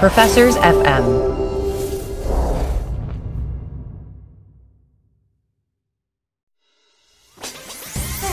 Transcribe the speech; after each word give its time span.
Professors 0.00 0.56
FM. 0.56 1.04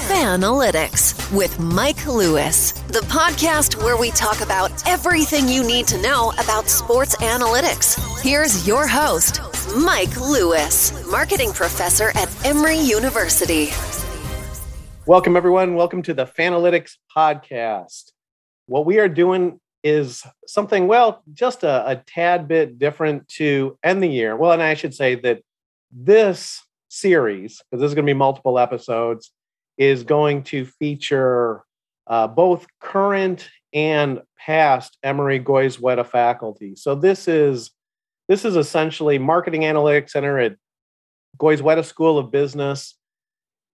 Fanalytics 0.07 1.35
with 1.35 1.59
Mike 1.59 2.07
Lewis, 2.07 2.71
the 2.71 3.01
podcast 3.09 3.83
where 3.83 3.97
we 3.97 4.11
talk 4.11 4.39
about 4.39 4.71
everything 4.87 5.49
you 5.49 5.61
need 5.61 5.85
to 5.87 6.01
know 6.01 6.31
about 6.39 6.69
sports 6.69 7.17
analytics. 7.17 7.99
Here's 8.21 8.65
your 8.65 8.87
host, 8.87 9.41
Mike 9.75 10.15
Lewis, 10.15 11.05
marketing 11.11 11.51
professor 11.51 12.11
at 12.15 12.33
Emory 12.45 12.79
University. 12.79 13.71
Welcome, 15.05 15.35
everyone. 15.35 15.75
Welcome 15.75 16.01
to 16.03 16.13
the 16.13 16.25
Fanalytics 16.25 16.93
podcast. 17.13 18.13
What 18.67 18.85
we 18.85 18.99
are 18.99 19.09
doing 19.09 19.59
is 19.87 20.23
something, 20.45 20.87
well, 20.87 21.23
just 21.33 21.63
a, 21.63 21.89
a 21.89 21.95
tad 21.95 22.47
bit 22.47 22.77
different 22.77 23.27
to 23.29 23.77
end 23.83 24.03
the 24.03 24.07
year. 24.07 24.35
Well, 24.35 24.51
and 24.51 24.61
I 24.61 24.73
should 24.73 24.93
say 24.93 25.15
that 25.15 25.41
this 25.91 26.61
series, 26.89 27.61
because 27.69 27.81
this 27.81 27.89
is 27.89 27.95
going 27.95 28.05
to 28.05 28.09
be 28.09 28.17
multiple 28.17 28.59
episodes, 28.59 29.31
is 29.77 30.03
going 30.03 30.43
to 30.43 30.65
feature 30.65 31.63
uh, 32.07 32.27
both 32.27 32.65
current 32.81 33.49
and 33.73 34.21
past 34.37 34.97
Emory 35.03 35.39
Goizueta 35.39 36.05
faculty. 36.05 36.75
So 36.75 36.95
this 36.95 37.27
is 37.27 37.71
this 38.27 38.43
is 38.43 38.55
essentially 38.55 39.17
Marketing 39.19 39.61
Analytics 39.61 40.09
Center 40.09 40.37
at 40.39 40.55
Goizueta 41.37 41.85
School 41.85 42.17
of 42.17 42.31
Business 42.31 42.95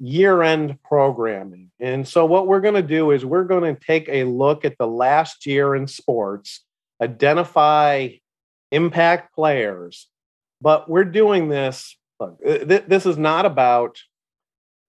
year-end 0.03 0.77
programming. 0.83 1.71
And 1.79 2.05
so 2.05 2.25
what 2.25 2.45
we're 2.45 2.59
going 2.59 2.73
to 2.73 2.81
do 2.81 3.11
is 3.11 3.23
we're 3.23 3.45
going 3.45 3.73
to 3.73 3.81
take 3.81 4.09
a 4.09 4.25
look 4.25 4.65
at 4.65 4.77
the 4.77 4.85
last 4.85 5.45
year 5.45 5.75
in 5.75 5.87
sports, 5.87 6.65
identify 7.01 8.09
impact 8.69 9.33
players, 9.33 10.09
but 10.59 10.89
we're 10.89 11.05
doing 11.05 11.47
this 11.47 11.95
look, 12.19 12.37
th- 12.43 12.83
this 12.87 13.05
is 13.05 13.17
not 13.17 13.45
about 13.45 13.97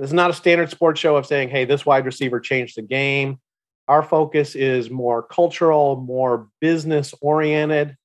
this 0.00 0.10
is 0.10 0.14
not 0.14 0.30
a 0.30 0.34
standard 0.34 0.70
sports 0.70 0.98
show 0.98 1.14
of 1.14 1.26
saying, 1.26 1.50
hey, 1.50 1.64
this 1.64 1.86
wide 1.86 2.04
receiver 2.04 2.40
changed 2.40 2.76
the 2.76 2.82
game. 2.82 3.38
Our 3.86 4.02
focus 4.02 4.56
is 4.56 4.90
more 4.90 5.22
cultural, 5.22 5.94
more 5.94 6.48
business 6.60 7.14
oriented. 7.20 7.96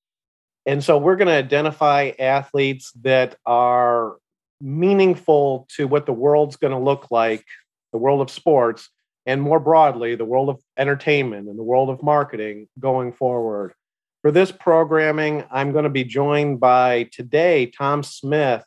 And 0.67 0.83
so 0.83 1.00
we're 1.00 1.16
going 1.16 1.30
to 1.30 1.33
identify 1.33 2.11
athletes 2.20 2.92
that 3.02 3.38
are 3.48 4.17
meaningful 4.61 5.67
to 5.75 5.88
what 5.88 6.05
the 6.05 6.13
world's 6.13 6.55
going 6.55 6.73
to 6.73 6.79
look 6.79 7.11
like, 7.11 7.45
the 7.91 7.97
world 7.97 8.21
of 8.21 8.29
sports, 8.29 8.89
and 9.25 9.41
more 9.41 9.59
broadly, 9.59 10.15
the 10.15 10.25
world 10.25 10.49
of 10.49 10.59
entertainment 10.77 11.47
and 11.47 11.57
the 11.57 11.63
world 11.63 11.89
of 11.89 12.02
marketing 12.02 12.67
going 12.80 13.11
forward. 13.13 13.73
For 14.21 14.31
this 14.31 14.52
programming, 14.52 15.45
I'm 15.52 15.71
going 15.71 15.83
to 15.83 15.89
be 15.89 16.03
joined 16.03 16.59
by 16.59 17.09
today 17.11 17.67
Tom 17.67 18.03
Smith, 18.03 18.65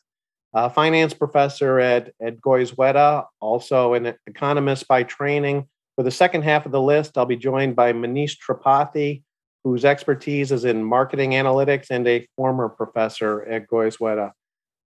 a 0.54 0.70
finance 0.70 1.14
professor 1.14 1.78
at, 1.78 2.12
at 2.20 2.40
Goizueta, 2.40 3.26
also 3.40 3.94
an 3.94 4.14
economist 4.26 4.88
by 4.88 5.02
training. 5.02 5.66
For 5.96 6.02
the 6.04 6.10
second 6.10 6.42
half 6.42 6.64
of 6.64 6.72
the 6.72 6.80
list, 6.80 7.18
I'll 7.18 7.26
be 7.26 7.36
joined 7.36 7.76
by 7.76 7.92
Manish 7.92 8.36
Tripathi, 8.38 9.22
whose 9.64 9.84
expertise 9.84 10.52
is 10.52 10.64
in 10.64 10.84
marketing 10.84 11.32
analytics 11.32 11.88
and 11.90 12.06
a 12.08 12.26
former 12.36 12.68
professor 12.68 13.42
at 13.42 13.68
Goizueta. 13.68 14.32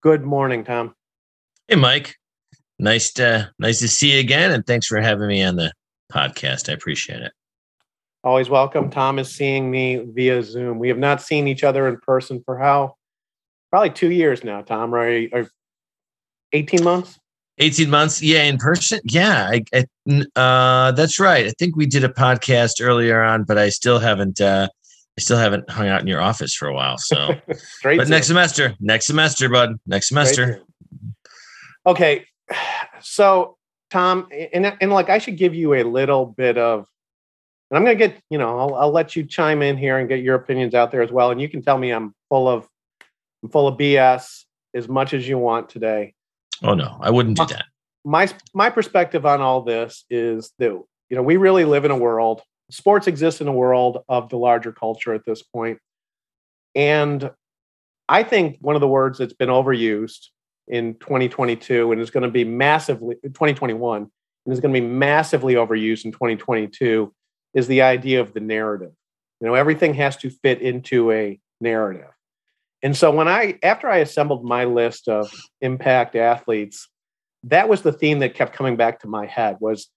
Good 0.04 0.26
morning, 0.26 0.66
Tom. 0.66 0.96
Hey, 1.70 1.78
Mike. 1.78 2.18
Nice 2.78 3.14
to 3.14 3.50
nice 3.58 3.80
to 3.80 3.88
see 3.88 4.16
you 4.16 4.20
again, 4.20 4.52
and 4.52 4.68
thanks 4.68 4.86
for 4.86 5.00
having 5.00 5.30
me 5.30 5.42
on 5.42 5.56
the 5.56 5.72
podcast. 6.12 6.68
I 6.68 6.74
appreciate 6.74 7.22
it. 7.22 7.32
Always 8.22 8.50
welcome. 8.50 8.90
Tom 8.90 9.18
is 9.18 9.34
seeing 9.34 9.72
me 9.72 10.04
via 10.14 10.44
Zoom. 10.44 10.78
We 10.78 10.90
have 10.90 10.98
not 10.98 11.22
seen 11.22 11.48
each 11.48 11.64
other 11.64 11.88
in 11.88 12.02
person 12.02 12.44
for 12.44 12.58
how 12.58 12.96
probably 13.70 13.92
two 13.92 14.12
years 14.12 14.44
now, 14.44 14.62
Tom, 14.62 14.94
right? 14.94 15.30
Or 15.32 15.48
18 16.52 16.84
months? 16.84 17.18
18 17.60 17.90
months. 17.90 18.22
Yeah, 18.22 18.44
in 18.44 18.58
person. 18.58 19.00
Yeah, 19.06 19.50
I, 19.54 19.64
I, 19.74 20.26
uh, 20.36 20.92
that's 20.92 21.18
right. 21.18 21.46
I 21.46 21.52
think 21.58 21.78
we 21.78 21.86
did 21.86 22.04
a 22.04 22.10
podcast 22.10 22.82
earlier 22.82 23.24
on, 23.24 23.46
but 23.46 23.58
I 23.58 23.70
still 23.70 24.00
haven't, 24.00 24.42
uh, 24.42 24.68
I 25.18 25.22
still 25.22 25.38
haven't 25.38 25.70
hung 25.70 25.88
out 25.88 26.02
in 26.02 26.08
your 26.08 26.22
office 26.22 26.56
for 26.56 26.68
a 26.68 26.74
while. 26.74 26.98
So, 26.98 27.36
but 27.84 28.10
next 28.10 28.28
semester, 28.28 28.74
next 28.80 29.06
semester, 29.06 29.48
bud, 29.50 29.80
next 29.86 30.08
semester. 30.08 30.62
Okay. 31.86 32.26
So, 33.02 33.58
Tom, 33.92 34.28
and, 34.54 34.76
and 34.82 34.92
like 34.92 35.10
I 35.10 35.20
should 35.20 35.38
give 35.38 35.54
you 35.54 35.76
a 35.76 35.84
little 35.84 36.26
bit 36.26 36.58
of, 36.58 36.88
and 37.70 37.78
I'm 37.78 37.84
going 37.84 37.98
to 37.98 38.08
get, 38.08 38.20
you 38.30 38.38
know, 38.38 38.58
I'll, 38.58 38.76
I'll 38.76 38.92
let 38.92 39.16
you 39.16 39.24
chime 39.24 39.62
in 39.62 39.78
here 39.78 39.98
and 39.98 40.10
get 40.10 40.22
your 40.22 40.36
opinions 40.36 40.74
out 40.74 40.92
there 40.92 41.02
as 41.02 41.12
well. 41.12 41.32
And 41.32 41.42
you 41.42 41.50
can 41.50 41.62
tell 41.62 41.78
me 41.78 41.92
I'm 41.92 42.16
full 42.30 42.48
of 42.48 42.68
I'm 43.44 43.50
full 43.50 43.68
of 43.68 43.78
BS 43.78 44.46
as 44.74 44.88
much 44.88 45.14
as 45.14 45.28
you 45.28 45.38
want 45.38 45.70
today. 45.70 46.14
Oh 46.64 46.74
no, 46.74 46.98
I 47.02 47.12
wouldn't 47.12 47.38
do 47.38 47.46
that. 47.48 47.66
My 48.06 48.30
my 48.54 48.70
perspective 48.70 49.26
on 49.26 49.42
all 49.42 49.62
this 49.62 50.06
is 50.10 50.52
that 50.60 50.70
you 50.70 51.16
know 51.16 51.22
we 51.22 51.38
really 51.38 51.66
live 51.66 51.86
in 51.86 51.92
a 51.92 51.98
world. 51.98 52.42
Sports 52.70 53.08
exists 53.08 53.42
in 53.42 53.48
a 53.48 53.54
world 53.54 54.04
of 54.08 54.30
the 54.30 54.38
larger 54.38 54.72
culture 54.72 55.14
at 55.14 55.26
this 55.26 55.44
point, 55.44 55.80
and 56.76 57.30
I 58.10 58.24
think 58.24 58.58
one 58.62 58.76
of 58.76 58.82
the 58.82 58.88
words 58.88 59.20
that's 59.20 59.34
been 59.34 59.50
overused 59.50 60.28
in 60.68 60.96
2022 60.96 61.92
and 61.92 62.02
is 62.02 62.10
going 62.10 62.24
to 62.24 62.30
be 62.30 62.44
massively 62.44 63.16
2021 63.24 64.10
and 64.46 64.54
is 64.54 64.60
going 64.60 64.74
to 64.74 64.80
be 64.80 64.86
massively 64.86 65.56
overused 65.56 66.06
in 66.06 66.12
2022 66.12 67.14
is 67.54 67.68
the 67.68 67.82
idea 67.82 68.22
of 68.22 68.34
the 68.34 68.40
narrative. 68.40 68.92
You 69.40 69.48
know, 69.48 69.56
everything 69.56 69.94
has 69.96 70.18
to 70.18 70.30
fit 70.30 70.62
into 70.62 71.12
a 71.12 71.40
narrative. 71.60 72.10
And 72.82 72.96
so 72.96 73.12
when 73.12 73.28
I 73.28 73.58
after 73.64 73.90
I 73.90 73.98
assembled 73.98 74.44
my 74.44 74.66
list 74.66 75.08
of 75.08 75.32
impact 75.62 76.16
athletes, 76.16 76.90
that 77.44 77.70
was 77.70 77.82
the 77.82 77.94
theme 77.94 78.20
that 78.20 78.36
kept 78.36 78.54
coming 78.54 78.76
back 78.76 79.00
to 79.02 79.08
my 79.08 79.26
head 79.26 79.58
was 79.60 79.90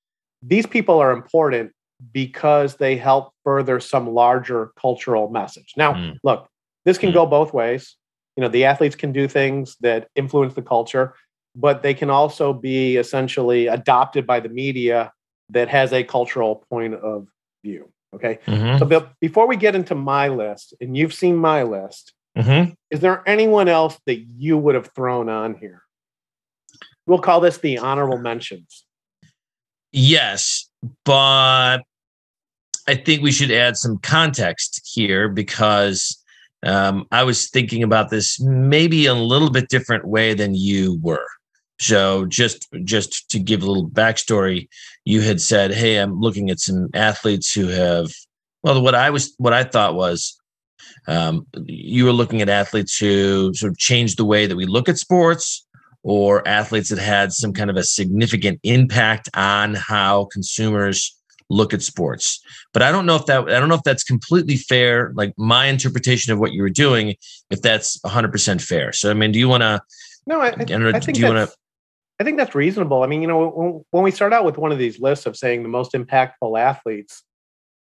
these 0.43 0.67
people 0.67 0.99
are 1.01 1.13
important 1.13 1.73
because 2.13 2.77
they 2.77 2.97
help 2.97 3.33
further 3.45 3.81
some 3.81 4.09
larger 4.09 4.73
cultural 4.79 5.31
message. 5.31 5.75
Now, 5.77 5.95
mm. 5.95 6.19
look, 6.23 6.49
this 6.85 6.99
can 6.99 7.11
mm. 7.11 7.15
go 7.15 7.27
both 7.27 7.53
ways. 7.53 7.97
You 8.37 8.43
know, 8.43 8.49
the 8.49 8.65
athletes 8.65 8.97
can 8.97 9.13
do 9.13 9.29
things 9.29 9.77
that 9.81 10.09
influence 10.15 10.55
the 10.55 10.63
culture, 10.63 11.15
but 11.55 11.83
they 11.83 11.95
can 11.95 12.11
also 12.11 12.53
be 12.53 12.97
essentially 12.97 13.67
adopted 13.67 14.27
by 14.27 14.41
the 14.41 14.51
media 14.51 15.13
that 15.51 15.69
has 15.69 15.93
a 15.93 16.05
cultural 16.05 16.65
point 16.69 16.95
of 16.95 17.29
view. 17.65 17.91
Okay. 18.15 18.39
Mm-hmm. 18.47 18.79
So 18.79 19.11
before 19.21 19.47
we 19.47 19.57
get 19.57 19.75
into 19.75 19.95
my 19.95 20.29
list, 20.29 20.75
and 20.81 20.97
you've 20.97 21.15
seen 21.15 21.37
my 21.37 21.63
list, 21.63 22.13
Mm-hmm. 22.37 22.73
Is 22.91 23.01
there 23.01 23.23
anyone 23.27 23.69
else 23.69 23.99
that 24.07 24.17
you 24.17 24.59
would 24.59 24.75
have 24.75 24.91
thrown 24.95 25.29
on 25.29 25.55
here? 25.55 25.83
We'll 27.07 27.21
call 27.21 27.41
this 27.41 27.59
the 27.59 27.79
honorable 27.79 28.19
mentions. 28.19 28.85
Yes, 29.93 30.69
but 31.05 31.79
I 32.89 32.95
think 32.95 33.23
we 33.23 33.33
should 33.33 33.51
add 33.51 33.77
some 33.77 33.99
context 33.99 34.81
here 34.93 35.29
because 35.29 36.23
um, 36.63 37.07
I 37.11 37.25
was 37.25 37.49
thinking 37.51 37.83
about 37.83 38.11
this 38.11 38.41
maybe 38.41 39.07
a 39.07 39.15
little 39.15 39.51
bit 39.51 39.69
different 39.69 40.07
way 40.07 40.35
than 40.35 40.55
you 40.55 40.99
were. 41.03 41.27
So 41.79 42.25
just 42.27 42.67
just 42.85 43.29
to 43.31 43.39
give 43.39 43.63
a 43.63 43.67
little 43.67 43.91
backstory, 43.91 44.69
you 45.05 45.21
had 45.21 45.41
said, 45.41 45.75
"Hey, 45.75 45.97
I'm 45.97 46.21
looking 46.21 46.49
at 46.49 46.61
some 46.61 46.89
athletes 46.95 47.53
who 47.53 47.67
have." 47.69 48.11
Well, 48.63 48.81
what 48.83 48.95
I 48.95 49.11
was 49.11 49.35
what 49.37 49.53
I 49.53 49.63
thought 49.65 49.95
was 49.95 50.41
um, 51.07 51.47
you 51.67 52.05
were 52.05 52.13
looking 52.13 52.41
at 52.41 52.49
athletes 52.49 52.97
who 52.97 53.53
sort 53.55 53.71
of 53.71 53.79
changed 53.79 54.19
the 54.19 54.25
way 54.25 54.47
that 54.47 54.57
we 54.57 54.65
look 54.65 54.89
at 54.89 54.97
sports 54.97 55.66
or 56.07 56.47
athletes 56.47 56.89
that 56.89 57.01
had 57.01 57.33
some 57.33 57.53
kind 57.53 57.69
of 57.69 57.77
a 57.77 57.83
significant 57.83 58.61
impact 58.63 59.29
on 59.35 59.75
how 59.75 60.27
consumers 60.27 61.13
look 61.51 61.75
at 61.75 61.83
sports 61.83 62.41
but 62.73 62.81
i 62.81 62.91
don't 62.93 63.07
know 63.07 63.17
if 63.17 63.27
that 63.27 63.43
i 63.43 63.59
don't 63.59 63.69
know 63.69 63.75
if 63.75 63.83
that's 63.83 64.05
completely 64.05 64.57
fair 64.57 65.13
like 65.15 65.33
my 65.37 65.67
interpretation 65.67 66.33
of 66.33 66.39
what 66.39 66.53
you 66.53 66.63
were 66.63 66.71
doing 66.71 67.15
if 67.51 67.61
that's 67.61 67.99
100% 68.01 68.61
fair 68.63 68.93
so 68.93 69.11
i 69.11 69.15
mean 69.15 69.33
do 69.33 69.39
you 69.39 69.49
want 69.49 69.63
to 69.63 69.81
no 70.27 70.41
i, 70.41 70.49
I, 70.49 70.65
know, 70.65 70.89
I 70.89 71.01
think 71.01 71.17
do 71.17 71.21
you 71.21 71.35
want 71.35 71.49
to 71.49 71.57
I 72.19 72.25
think 72.25 72.39
that's 72.39 72.55
reasonable. 72.55 73.03
I 73.03 73.07
mean, 73.09 73.21
you 73.21 73.29
know, 73.29 73.49
when, 73.51 73.85
when, 73.91 74.03
we 74.03 74.11
start 74.11 74.33
out 74.33 74.47
with 74.47 74.57
one 74.57 74.73
of 74.73 74.79
these 74.79 74.99
lists 74.99 75.27
of 75.27 75.37
saying 75.37 75.63
the 75.63 75.69
most 75.69 75.93
impactful 75.93 76.59
athletes, 76.59 77.23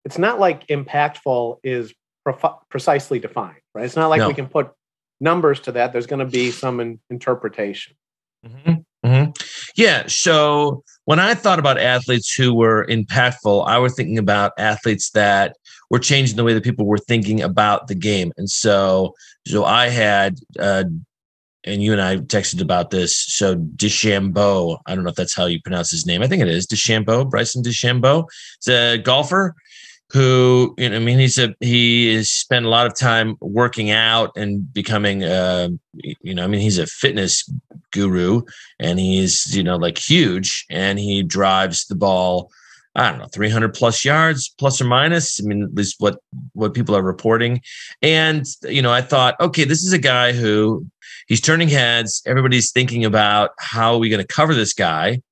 it's 0.05 0.19
not 0.19 0.39
like 0.39 0.67
impactful 0.67 1.57
is 1.65 1.95
pre- 2.23 2.51
precisely 2.69 3.19
defined, 3.19 3.57
right? 3.75 3.87
It's 3.87 3.97
not 3.97 4.09
like 4.09 4.19
no. 4.19 4.29
we 4.29 4.35
can 4.35 4.47
put 4.47 4.73
numbers 5.21 5.61
to 5.61 5.73
that. 5.73 5.93
There's 5.93 6.07
going 6.07 6.25
to 6.25 6.31
be 6.31 6.51
some 6.51 6.81
in- 6.81 7.01
interpretation. 7.11 7.95
Mm-hmm. 8.47 9.09
Mm-hmm. 9.09 9.31
Yeah. 9.77 10.05
So 10.07 10.83
when 11.05 11.19
I 11.19 11.35
thought 11.35 11.59
about 11.59 11.79
athletes 11.79 12.33
who 12.35 12.55
were 12.55 12.87
impactful, 12.87 13.67
I 13.67 13.79
was 13.79 13.95
thinking 13.95 14.19
about 14.19 14.53
athletes 14.59 15.11
that 15.11 15.57
were 15.91 15.99
changing 15.99 16.37
the 16.37 16.45
way 16.45 16.55
that 16.55 16.65
people 16.65 16.87
were 16.87 16.99
thinking 16.99 17.41
about 17.41 17.89
the 17.89 17.95
game. 17.95 18.33
And 18.37 18.49
so, 18.49 19.15
so 19.47 19.65
I 19.65 19.89
had, 19.89 20.39
uh, 20.59 20.85
and 21.65 21.83
you 21.83 21.93
and 21.93 22.01
I 22.01 22.17
texted 22.17 22.61
about 22.63 22.91
this. 22.91 23.17
So 23.17 23.57
DeChambeau, 23.57 24.79
I 24.87 24.95
don't 24.95 25.05
know 25.05 25.11
if 25.11 25.17
that's 25.17 25.35
how 25.35 25.47
you 25.47 25.61
pronounce 25.61 25.91
his 25.91 26.07
name. 26.07 26.23
I 26.23 26.27
think 26.27 26.43
it 26.43 26.49
is 26.49 26.67
DeChambeau, 26.67 27.29
Bryson 27.29 27.63
DeChambeau. 27.63 28.25
He's 28.65 28.73
a 28.73 28.99
golfer 28.99 29.55
who 30.13 30.75
you 30.79 30.91
know, 30.91 30.97
I 30.97 30.99
mean, 30.99 31.19
he's 31.19 31.39
a 31.39 31.55
he 31.61 32.15
has 32.15 32.31
spent 32.31 32.67
a 32.67 32.69
lot 32.69 32.87
of 32.87 32.97
time 32.97 33.37
working 33.41 33.91
out 33.91 34.37
and 34.37 34.73
becoming, 34.73 35.25
uh, 35.25 35.69
you 35.95 36.35
know, 36.35 36.45
I 36.45 36.47
mean, 36.47 36.61
he's 36.61 36.79
a 36.79 36.87
fitness 36.87 37.49
guru, 37.93 38.43
and 38.79 38.99
he's 38.99 39.55
you 39.55 39.63
know 39.63 39.77
like 39.77 39.99
huge, 39.99 40.67
and 40.71 40.99
he 40.99 41.23
drives 41.23 41.87
the 41.87 41.97
ball. 41.97 42.51
I 42.97 43.09
don't 43.09 43.21
know, 43.21 43.29
300 43.33 43.73
plus 43.73 44.05
yards, 44.05 44.53
plus 44.59 44.81
or 44.81 44.85
minus. 44.85 45.41
I 45.41 45.47
mean, 45.47 45.63
at 45.63 45.75
least 45.75 45.97
what 46.01 46.19
what 46.55 46.75
people 46.75 46.97
are 46.97 47.03
reporting. 47.03 47.63
And 48.03 48.45
you 48.63 48.83
know, 48.83 48.93
I 48.93 49.03
thought, 49.03 49.39
okay, 49.41 49.65
this 49.65 49.85
is 49.85 49.93
a 49.93 49.99
guy 49.99 50.33
who 50.33 50.87
he's 51.29 51.41
turning 51.41 51.69
heads. 51.69 52.21
Everybody's 52.27 52.73
thinking 52.73 53.05
about 53.05 53.53
how 53.59 53.95
are 53.95 53.99
we 53.99 54.09
going 54.09 54.21
to 54.21 54.27
cover 54.27 54.55
this 54.55 54.75
guy, 54.75 55.23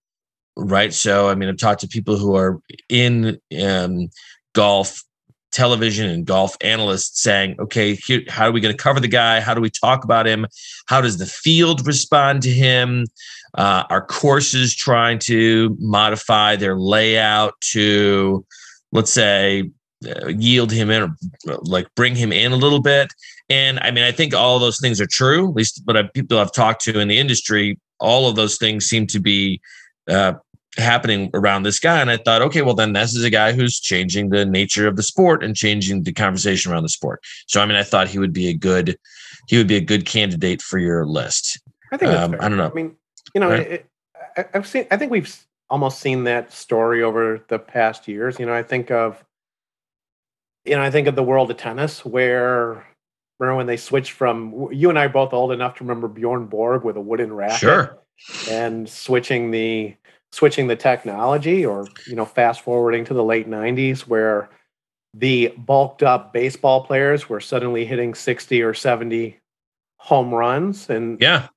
right? 0.56 0.94
So, 0.94 1.28
I 1.28 1.34
mean, 1.34 1.48
I've 1.48 1.58
talked 1.58 1.80
to 1.80 1.88
people 1.88 2.16
who 2.16 2.36
are 2.36 2.60
in 2.88 3.40
um, 3.60 4.08
golf 4.58 5.04
television 5.52 6.10
and 6.10 6.26
golf 6.26 6.56
analysts 6.62 7.22
saying, 7.22 7.54
okay, 7.60 7.94
here, 7.94 8.22
how 8.28 8.48
are 8.48 8.52
we 8.52 8.60
going 8.60 8.76
to 8.76 8.82
cover 8.82 8.98
the 8.98 9.06
guy? 9.06 9.38
How 9.40 9.54
do 9.54 9.60
we 9.60 9.70
talk 9.70 10.02
about 10.02 10.26
him? 10.26 10.46
How 10.86 11.00
does 11.00 11.18
the 11.18 11.26
field 11.26 11.86
respond 11.86 12.42
to 12.42 12.50
him? 12.50 13.06
Uh, 13.54 13.84
are 13.88 14.04
courses 14.04 14.74
trying 14.74 15.20
to 15.20 15.76
modify 15.78 16.56
their 16.56 16.76
layout 16.76 17.54
to, 17.72 18.44
let's 18.90 19.12
say, 19.12 19.70
uh, 20.04 20.26
yield 20.26 20.72
him 20.72 20.90
in, 20.90 21.02
or 21.04 21.16
like 21.62 21.86
bring 21.94 22.16
him 22.16 22.32
in 22.32 22.50
a 22.50 22.56
little 22.56 22.82
bit? 22.82 23.12
And 23.48 23.78
I 23.78 23.92
mean, 23.92 24.02
I 24.02 24.10
think 24.12 24.34
all 24.34 24.58
those 24.58 24.80
things 24.80 25.00
are 25.00 25.06
true, 25.06 25.50
at 25.50 25.54
least, 25.54 25.82
but 25.86 25.96
uh, 25.96 26.08
people 26.14 26.38
I've 26.38 26.52
talked 26.52 26.82
to 26.82 26.98
in 26.98 27.06
the 27.06 27.18
industry, 27.18 27.78
all 28.00 28.28
of 28.28 28.34
those 28.34 28.58
things 28.58 28.86
seem 28.86 29.06
to 29.06 29.20
be 29.20 29.60
uh, 30.10 30.32
happening 30.78 31.30
around 31.34 31.64
this 31.64 31.78
guy. 31.78 32.00
And 32.00 32.10
I 32.10 32.16
thought, 32.16 32.42
okay, 32.42 32.62
well, 32.62 32.74
then 32.74 32.92
this 32.92 33.14
is 33.14 33.24
a 33.24 33.30
guy 33.30 33.52
who's 33.52 33.80
changing 33.80 34.30
the 34.30 34.44
nature 34.44 34.86
of 34.86 34.96
the 34.96 35.02
sport 35.02 35.42
and 35.42 35.54
changing 35.54 36.04
the 36.04 36.12
conversation 36.12 36.72
around 36.72 36.84
the 36.84 36.88
sport. 36.88 37.22
So, 37.46 37.60
I 37.60 37.66
mean, 37.66 37.76
I 37.76 37.82
thought 37.82 38.08
he 38.08 38.18
would 38.18 38.32
be 38.32 38.48
a 38.48 38.54
good, 38.54 38.96
he 39.48 39.56
would 39.56 39.68
be 39.68 39.76
a 39.76 39.80
good 39.80 40.06
candidate 40.06 40.62
for 40.62 40.78
your 40.78 41.04
list. 41.06 41.60
I 41.92 41.96
think 41.96 42.12
um, 42.12 42.36
I 42.40 42.48
don't 42.48 42.58
know. 42.58 42.70
I 42.70 42.74
mean, 42.74 42.96
you 43.34 43.40
know, 43.40 43.50
right? 43.50 43.84
it, 44.36 44.50
I've 44.54 44.66
seen, 44.66 44.86
I 44.90 44.96
think 44.96 45.10
we've 45.10 45.36
almost 45.70 46.00
seen 46.00 46.24
that 46.24 46.52
story 46.52 47.02
over 47.02 47.44
the 47.48 47.58
past 47.58 48.08
years. 48.08 48.38
You 48.38 48.46
know, 48.46 48.54
I 48.54 48.62
think 48.62 48.90
of, 48.90 49.24
you 50.64 50.76
know, 50.76 50.82
I 50.82 50.90
think 50.90 51.08
of 51.08 51.16
the 51.16 51.22
world 51.22 51.50
of 51.50 51.56
tennis 51.56 52.04
where 52.04 52.86
remember 53.38 53.56
when 53.56 53.66
they 53.66 53.76
switched 53.76 54.12
from 54.12 54.68
you 54.72 54.90
and 54.90 54.98
I 54.98 55.04
are 55.04 55.08
both 55.08 55.32
old 55.32 55.52
enough 55.52 55.76
to 55.76 55.84
remember 55.84 56.08
Bjorn 56.08 56.46
Borg 56.46 56.84
with 56.84 56.96
a 56.96 57.00
wooden 57.00 57.32
racket. 57.32 57.58
Sure. 57.58 57.98
And 58.50 58.88
switching 58.88 59.50
the 59.50 59.94
switching 60.32 60.66
the 60.66 60.76
technology 60.76 61.64
or 61.64 61.86
you 62.06 62.14
know 62.14 62.24
fast 62.24 62.60
forwarding 62.60 63.04
to 63.04 63.14
the 63.14 63.24
late 63.24 63.48
90s 63.48 64.00
where 64.00 64.50
the 65.14 65.52
bulked 65.56 66.02
up 66.02 66.32
baseball 66.32 66.84
players 66.84 67.28
were 67.28 67.40
suddenly 67.40 67.84
hitting 67.84 68.14
60 68.14 68.62
or 68.62 68.74
70 68.74 69.38
home 69.96 70.32
runs 70.32 70.90
and 70.90 71.20
yeah. 71.20 71.48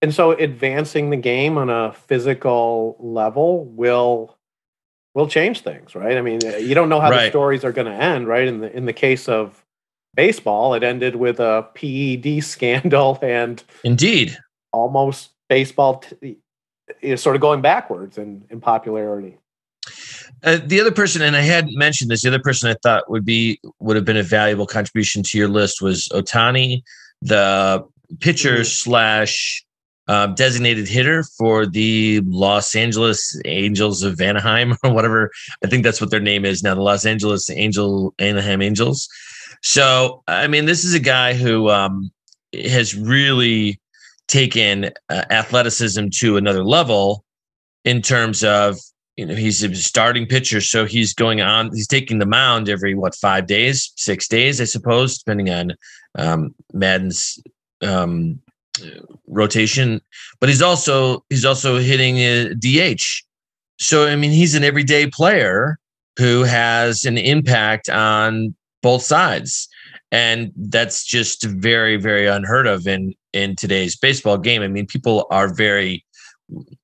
and 0.00 0.14
so 0.14 0.32
advancing 0.32 1.10
the 1.10 1.16
game 1.16 1.58
on 1.58 1.68
a 1.68 1.92
physical 1.92 2.96
level 3.00 3.64
will 3.64 4.36
will 5.14 5.26
change 5.26 5.62
things 5.62 5.94
right? 5.94 6.16
I 6.16 6.22
mean 6.22 6.40
uh, 6.44 6.56
you 6.56 6.74
don't 6.74 6.88
know 6.88 7.00
how 7.00 7.10
right. 7.10 7.24
the 7.24 7.30
stories 7.30 7.64
are 7.64 7.72
going 7.72 7.86
to 7.86 7.92
end 7.92 8.28
right? 8.28 8.46
In 8.46 8.60
the 8.60 8.74
in 8.74 8.86
the 8.86 8.92
case 8.92 9.28
of 9.28 9.64
baseball 10.14 10.74
it 10.74 10.82
ended 10.82 11.16
with 11.16 11.40
a 11.40 11.66
ped 11.74 12.44
scandal 12.44 13.18
and 13.20 13.62
indeed. 13.84 14.38
almost 14.72 15.30
baseball 15.48 15.98
t- 15.98 16.38
is 17.00 17.22
sort 17.22 17.36
of 17.36 17.42
going 17.42 17.60
backwards 17.60 18.18
in, 18.18 18.44
in 18.50 18.60
popularity. 18.60 19.38
Uh, 20.42 20.58
the 20.64 20.80
other 20.80 20.92
person, 20.92 21.22
and 21.22 21.36
I 21.36 21.40
hadn't 21.40 21.76
mentioned 21.76 22.10
this, 22.10 22.22
the 22.22 22.28
other 22.28 22.38
person 22.38 22.70
I 22.70 22.76
thought 22.82 23.10
would 23.10 23.24
be 23.24 23.60
would 23.78 23.96
have 23.96 24.04
been 24.04 24.16
a 24.16 24.22
valuable 24.22 24.66
contribution 24.66 25.22
to 25.24 25.38
your 25.38 25.48
list 25.48 25.80
was 25.80 26.08
Ohtani, 26.08 26.82
the 27.22 27.84
pitcher 28.20 28.56
mm-hmm. 28.56 28.64
slash 28.64 29.64
uh, 30.08 30.28
designated 30.28 30.88
hitter 30.88 31.24
for 31.36 31.66
the 31.66 32.20
Los 32.26 32.76
Angeles 32.76 33.40
Angels 33.44 34.02
of 34.02 34.20
Anaheim 34.20 34.76
or 34.84 34.92
whatever. 34.92 35.30
I 35.64 35.68
think 35.68 35.84
that's 35.84 36.00
what 36.00 36.10
their 36.10 36.20
name 36.20 36.44
is 36.44 36.62
now, 36.62 36.74
the 36.74 36.82
Los 36.82 37.06
Angeles 37.06 37.50
Angel 37.50 38.14
Anaheim 38.18 38.62
Angels. 38.62 39.08
So, 39.62 40.22
I 40.28 40.46
mean, 40.46 40.66
this 40.66 40.84
is 40.84 40.94
a 40.94 41.00
guy 41.00 41.34
who 41.34 41.70
um, 41.70 42.10
has 42.52 42.94
really 42.94 43.80
taken 44.28 44.90
uh, 45.08 45.24
athleticism 45.30 46.08
to 46.12 46.36
another 46.36 46.64
level 46.64 47.24
in 47.84 48.02
terms 48.02 48.42
of 48.42 48.76
you 49.16 49.24
know 49.24 49.34
he's 49.34 49.62
a 49.62 49.74
starting 49.74 50.26
pitcher 50.26 50.60
so 50.60 50.84
he's 50.84 51.14
going 51.14 51.40
on 51.40 51.70
he's 51.72 51.86
taking 51.86 52.18
the 52.18 52.26
mound 52.26 52.68
every 52.68 52.94
what 52.94 53.14
five 53.14 53.46
days 53.46 53.92
six 53.96 54.28
days 54.28 54.60
i 54.60 54.64
suppose 54.64 55.18
depending 55.18 55.48
on 55.48 55.72
um, 56.18 56.54
maddon's 56.72 57.38
um, 57.82 58.40
rotation. 59.26 60.00
But 60.40 60.48
he's 60.48 60.62
also 60.62 61.24
he's 61.28 61.44
also 61.44 61.78
hitting 61.78 62.18
a 62.18 62.54
dh 62.54 63.22
so 63.78 64.06
i 64.06 64.16
mean 64.16 64.30
he's 64.30 64.54
an 64.54 64.64
everyday 64.64 65.06
player 65.06 65.78
who 66.18 66.42
has 66.44 67.04
an 67.04 67.18
impact 67.18 67.90
on 67.90 68.54
both 68.82 69.02
sides. 69.02 69.68
And 70.12 70.52
that's 70.56 71.04
just 71.04 71.44
very 71.44 71.96
very 71.96 72.26
unheard 72.26 72.66
of 72.66 72.86
in 72.86 73.14
in 73.36 73.54
today's 73.56 73.96
baseball 73.96 74.38
game. 74.38 74.62
I 74.62 74.68
mean 74.68 74.86
people 74.86 75.26
are 75.30 75.52
very 75.52 76.04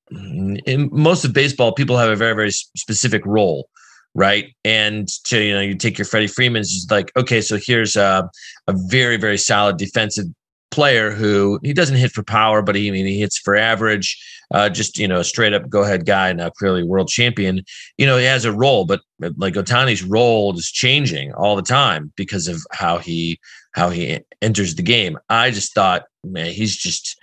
in 0.09 0.89
most 0.91 1.25
of 1.25 1.33
baseball 1.33 1.73
people 1.73 1.97
have 1.97 2.09
a 2.09 2.15
very 2.15 2.35
very 2.35 2.51
specific 2.51 3.25
role 3.25 3.67
right? 4.15 4.53
And 4.63 5.07
to 5.25 5.41
you 5.41 5.53
know 5.53 5.61
you 5.61 5.75
take 5.75 5.97
your 5.97 6.05
freddie 6.05 6.27
freeman's 6.27 6.85
like 6.91 7.11
okay 7.17 7.41
so 7.41 7.57
here's 7.61 7.95
a, 7.95 8.29
a 8.67 8.73
very 8.87 9.17
very 9.17 9.37
solid 9.37 9.77
defensive 9.77 10.25
player 10.71 11.11
who 11.11 11.59
he 11.63 11.73
doesn't 11.73 11.97
hit 11.97 12.11
for 12.11 12.23
power 12.23 12.61
but 12.61 12.75
he 12.75 12.87
I 12.87 12.91
mean 12.91 13.05
he 13.05 13.19
hits 13.19 13.37
for 13.37 13.55
average 13.55 14.17
uh, 14.53 14.69
just 14.69 14.97
you 14.97 15.07
know 15.07 15.19
a 15.19 15.23
straight 15.23 15.53
up 15.53 15.67
go 15.69 15.83
ahead 15.83 16.05
guy 16.05 16.31
now 16.31 16.49
clearly 16.49 16.83
world 16.83 17.09
champion. 17.09 17.63
You 17.97 18.05
know 18.05 18.17
he 18.17 18.25
has 18.25 18.45
a 18.45 18.53
role 18.53 18.85
but 18.85 19.01
like 19.37 19.55
Ohtani's 19.55 20.03
role 20.03 20.57
is 20.57 20.71
changing 20.71 21.33
all 21.33 21.55
the 21.55 21.61
time 21.61 22.13
because 22.15 22.47
of 22.47 22.61
how 22.71 22.99
he 22.99 23.39
how 23.73 23.89
he 23.89 24.19
enters 24.41 24.75
the 24.75 24.83
game. 24.83 25.17
I 25.29 25.51
just 25.51 25.73
thought 25.73 26.03
man 26.23 26.51
he's 26.51 26.77
just 26.77 27.17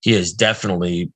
he 0.00 0.12
has 0.12 0.32
definitely 0.32 1.12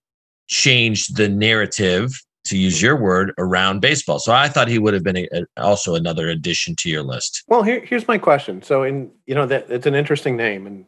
changed 0.47 1.17
the 1.17 1.29
narrative 1.29 2.13
to 2.45 2.59
use 2.59 2.83
your 2.83 2.97
word 2.97 3.33
around 3.39 3.81
baseball. 3.81 4.19
So 4.19 4.31
i 4.31 4.49
thought 4.49 4.69
he 4.69 4.79
would 4.79 4.93
have 4.93 5.03
been 5.03 5.17
a, 5.17 5.29
a, 5.33 5.63
also 5.63 5.95
another 5.95 6.29
addition 6.29 6.77
to 6.77 6.91
your 6.91 7.03
list. 7.03 7.43
Well 7.49 7.63
here, 7.63 7.83
here's 7.83 8.07
my 8.07 8.19
question. 8.19 8.63
So 8.63 8.83
in 8.83 9.11
you 9.27 9.35
know 9.35 9.47
that 9.47 9.71
it's 9.71 9.87
an 9.87 9.95
interesting 9.95 10.37
name 10.37 10.67
and 10.67 10.85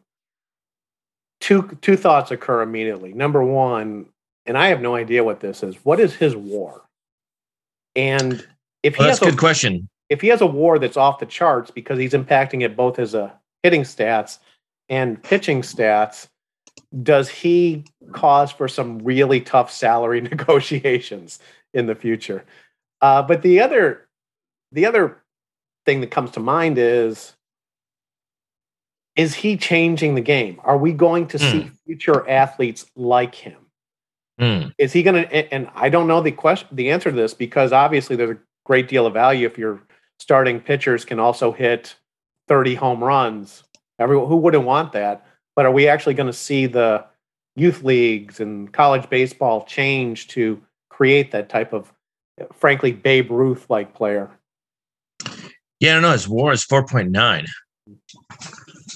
two 1.39 1.77
two 1.81 1.97
thoughts 1.97 2.29
occur 2.29 2.61
immediately. 2.61 3.13
Number 3.13 3.43
one 3.43 4.07
and 4.47 4.57
I 4.57 4.67
have 4.67 4.81
no 4.81 4.95
idea 4.95 5.23
what 5.23 5.41
this 5.41 5.61
is. 5.61 5.75
What 5.83 5.99
is 5.99 6.15
his 6.15 6.35
war? 6.35 6.81
And 7.95 8.45
if 8.81 8.95
he 8.95 8.99
well, 8.99 9.09
that's 9.09 9.19
has 9.19 9.27
a 9.27 9.31
good 9.31 9.39
question. 9.39 9.89
If 10.09 10.21
he 10.21 10.29
has 10.29 10.41
a 10.41 10.47
war 10.47 10.79
that's 10.79 10.97
off 10.97 11.19
the 11.19 11.25
charts 11.25 11.69
because 11.69 11.99
he's 11.99 12.13
impacting 12.13 12.63
it 12.63 12.75
both 12.75 12.97
as 12.97 13.13
a 13.13 13.37
hitting 13.61 13.81
stats 13.81 14.39
and 14.87 15.21
pitching 15.21 15.61
stats, 15.61 16.27
does 17.03 17.27
he 17.27 17.83
cause 18.13 18.51
for 18.51 18.69
some 18.69 18.99
really 18.99 19.41
tough 19.41 19.71
salary 19.71 20.21
negotiations 20.31 21.39
in 21.73 21.85
the 21.85 21.95
future? 21.95 22.45
Uh, 23.01 23.21
but 23.21 23.41
the 23.41 23.59
other, 23.59 24.07
the 24.71 24.85
other 24.85 25.21
thing 25.85 26.01
that 26.01 26.11
comes 26.11 26.31
to 26.31 26.39
mind 26.39 26.77
is 26.77 27.33
is 29.17 29.33
he 29.33 29.57
changing 29.57 30.13
the 30.13 30.21
game? 30.21 30.61
Are 30.63 30.77
we 30.77 30.93
going 30.93 31.27
to 31.29 31.37
mm. 31.39 31.51
see 31.51 31.71
future 31.87 32.29
athletes 32.29 32.85
like 32.95 33.33
him? 33.33 33.66
Mm. 34.39 34.73
Is 34.77 34.93
he 34.93 35.03
going 35.03 35.23
to? 35.23 35.53
And 35.53 35.69
I 35.73 35.89
don't 35.89 36.07
know 36.07 36.21
the 36.21 36.31
question, 36.31 36.67
the 36.71 36.91
answer 36.91 37.09
to 37.09 37.15
this 37.15 37.33
because 37.33 37.71
obviously 37.71 38.15
there's 38.15 38.31
a 38.31 38.39
great 38.65 38.87
deal 38.87 39.05
of 39.05 39.13
value 39.13 39.47
if 39.47 39.57
your 39.57 39.81
starting 40.19 40.59
pitchers 40.59 41.05
can 41.05 41.19
also 41.19 41.51
hit 41.51 41.95
30 42.47 42.75
home 42.75 43.03
runs. 43.03 43.63
Everyone 43.99 44.27
who 44.27 44.37
wouldn't 44.37 44.65
want 44.65 44.91
that. 44.93 45.25
But 45.55 45.65
are 45.65 45.71
we 45.71 45.87
actually 45.87 46.13
going 46.13 46.27
to 46.27 46.33
see 46.33 46.67
the 46.67 47.05
youth 47.55 47.83
leagues 47.83 48.39
and 48.39 48.71
college 48.71 49.09
baseball 49.09 49.65
change 49.65 50.27
to 50.29 50.61
create 50.89 51.31
that 51.31 51.49
type 51.49 51.73
of, 51.73 51.91
frankly, 52.53 52.91
Babe 52.91 53.31
Ruth 53.31 53.67
like 53.69 53.95
player? 53.95 54.29
Yeah, 55.79 55.91
I 55.91 55.93
don't 55.93 56.01
know. 56.03 56.11
His 56.11 56.27
WAR 56.27 56.53
is 56.53 56.65
4.9. 56.65 57.45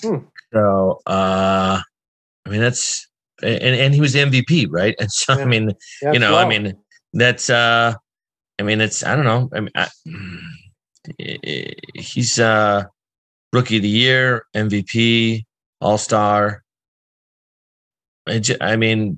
Hmm. 0.03 0.17
So, 0.53 0.99
uh, 1.07 1.81
I 2.45 2.49
mean, 2.49 2.61
that's 2.61 3.07
and 3.43 3.75
and 3.75 3.93
he 3.93 4.01
was 4.01 4.15
MVP, 4.15 4.67
right? 4.69 4.95
And 4.99 5.11
so 5.11 5.35
yeah. 5.35 5.41
I 5.41 5.45
mean, 5.45 5.71
yeah, 6.01 6.11
you 6.13 6.19
know, 6.19 6.37
I 6.37 6.47
mean, 6.47 6.73
that's 7.13 7.49
uh, 7.49 7.93
I 8.59 8.63
mean, 8.63 8.81
it's 8.81 9.03
I 9.03 9.15
don't 9.15 9.25
know. 9.25 9.49
I 9.53 9.59
mean, 9.59 9.71
I, 9.75 9.87
he's 11.95 12.39
uh, 12.39 12.85
rookie 13.53 13.77
of 13.77 13.83
the 13.83 13.89
year, 13.89 14.45
MVP, 14.55 15.45
All 15.79 15.97
Star. 15.97 16.63
I, 18.27 18.41
I 18.61 18.75
mean, 18.75 19.17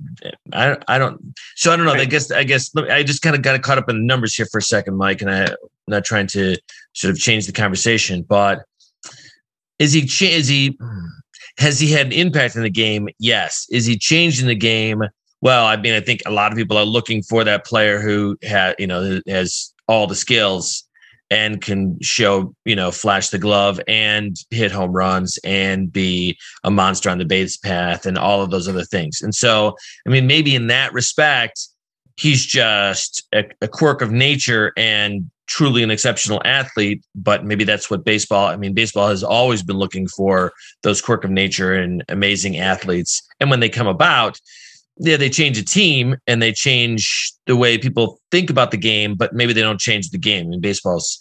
I 0.52 0.78
I 0.88 0.98
don't. 0.98 1.34
So 1.56 1.72
I 1.72 1.76
don't 1.76 1.84
know. 1.84 1.92
I 1.92 2.06
guess 2.06 2.30
I 2.30 2.44
guess 2.44 2.74
I 2.76 3.02
just 3.02 3.22
kind 3.22 3.36
of 3.36 3.42
got 3.42 3.60
caught 3.62 3.78
up 3.78 3.88
in 3.90 3.96
the 3.96 4.04
numbers 4.04 4.34
here 4.34 4.46
for 4.50 4.58
a 4.58 4.62
second, 4.62 4.96
Mike, 4.96 5.20
and 5.20 5.30
I 5.30 5.54
not 5.86 6.04
trying 6.04 6.26
to 6.28 6.56
sort 6.94 7.12
of 7.12 7.18
change 7.18 7.46
the 7.46 7.52
conversation, 7.52 8.22
but 8.22 8.64
is 9.78 9.92
he 9.92 10.02
is 10.30 10.48
he 10.48 10.78
has 11.58 11.78
he 11.78 11.90
had 11.90 12.06
an 12.06 12.12
impact 12.12 12.56
in 12.56 12.62
the 12.62 12.70
game? 12.70 13.08
Yes. 13.18 13.66
Is 13.70 13.86
he 13.86 13.96
changing 13.96 14.46
the 14.46 14.54
game? 14.54 15.02
Well, 15.40 15.66
I 15.66 15.76
mean, 15.76 15.94
I 15.94 16.00
think 16.00 16.22
a 16.26 16.30
lot 16.30 16.52
of 16.52 16.58
people 16.58 16.76
are 16.76 16.84
looking 16.84 17.22
for 17.22 17.44
that 17.44 17.66
player 17.66 18.00
who 18.00 18.36
has, 18.42 18.74
you 18.78 18.86
know, 18.86 19.20
has 19.28 19.72
all 19.88 20.06
the 20.06 20.14
skills 20.14 20.84
and 21.30 21.60
can 21.60 21.98
show, 22.00 22.54
you 22.64 22.76
know, 22.76 22.90
flash 22.90 23.28
the 23.28 23.38
glove 23.38 23.80
and 23.88 24.36
hit 24.50 24.70
home 24.70 24.92
runs 24.92 25.38
and 25.44 25.92
be 25.92 26.36
a 26.64 26.70
monster 26.70 27.10
on 27.10 27.18
the 27.18 27.24
base 27.24 27.56
path 27.56 28.06
and 28.06 28.18
all 28.18 28.42
of 28.42 28.50
those 28.50 28.68
other 28.68 28.84
things. 28.84 29.20
And 29.20 29.34
so, 29.34 29.76
I 30.06 30.10
mean, 30.10 30.26
maybe 30.26 30.54
in 30.54 30.68
that 30.68 30.92
respect, 30.92 31.68
he's 32.16 32.44
just 32.44 33.26
a, 33.34 33.44
a 33.60 33.68
quirk 33.68 34.02
of 34.02 34.12
nature 34.12 34.72
and 34.76 35.30
truly 35.46 35.82
an 35.82 35.90
exceptional 35.90 36.40
athlete, 36.44 37.04
but 37.14 37.44
maybe 37.44 37.64
that's 37.64 37.90
what 37.90 38.04
baseball, 38.04 38.46
I 38.46 38.56
mean, 38.56 38.74
baseball 38.74 39.08
has 39.08 39.22
always 39.22 39.62
been 39.62 39.76
looking 39.76 40.08
for 40.08 40.52
those 40.82 41.00
quirk 41.00 41.24
of 41.24 41.30
nature 41.30 41.74
and 41.74 42.02
amazing 42.08 42.58
athletes. 42.58 43.22
And 43.40 43.50
when 43.50 43.60
they 43.60 43.68
come 43.68 43.86
about, 43.86 44.40
yeah, 44.96 45.16
they 45.16 45.28
change 45.28 45.58
a 45.58 45.64
team 45.64 46.16
and 46.26 46.40
they 46.40 46.52
change 46.52 47.32
the 47.46 47.56
way 47.56 47.78
people 47.78 48.20
think 48.30 48.48
about 48.48 48.70
the 48.70 48.76
game, 48.76 49.14
but 49.14 49.32
maybe 49.32 49.52
they 49.52 49.62
don't 49.62 49.80
change 49.80 50.10
the 50.10 50.18
game. 50.18 50.46
I 50.46 50.50
mean, 50.50 50.60
baseball's 50.60 51.18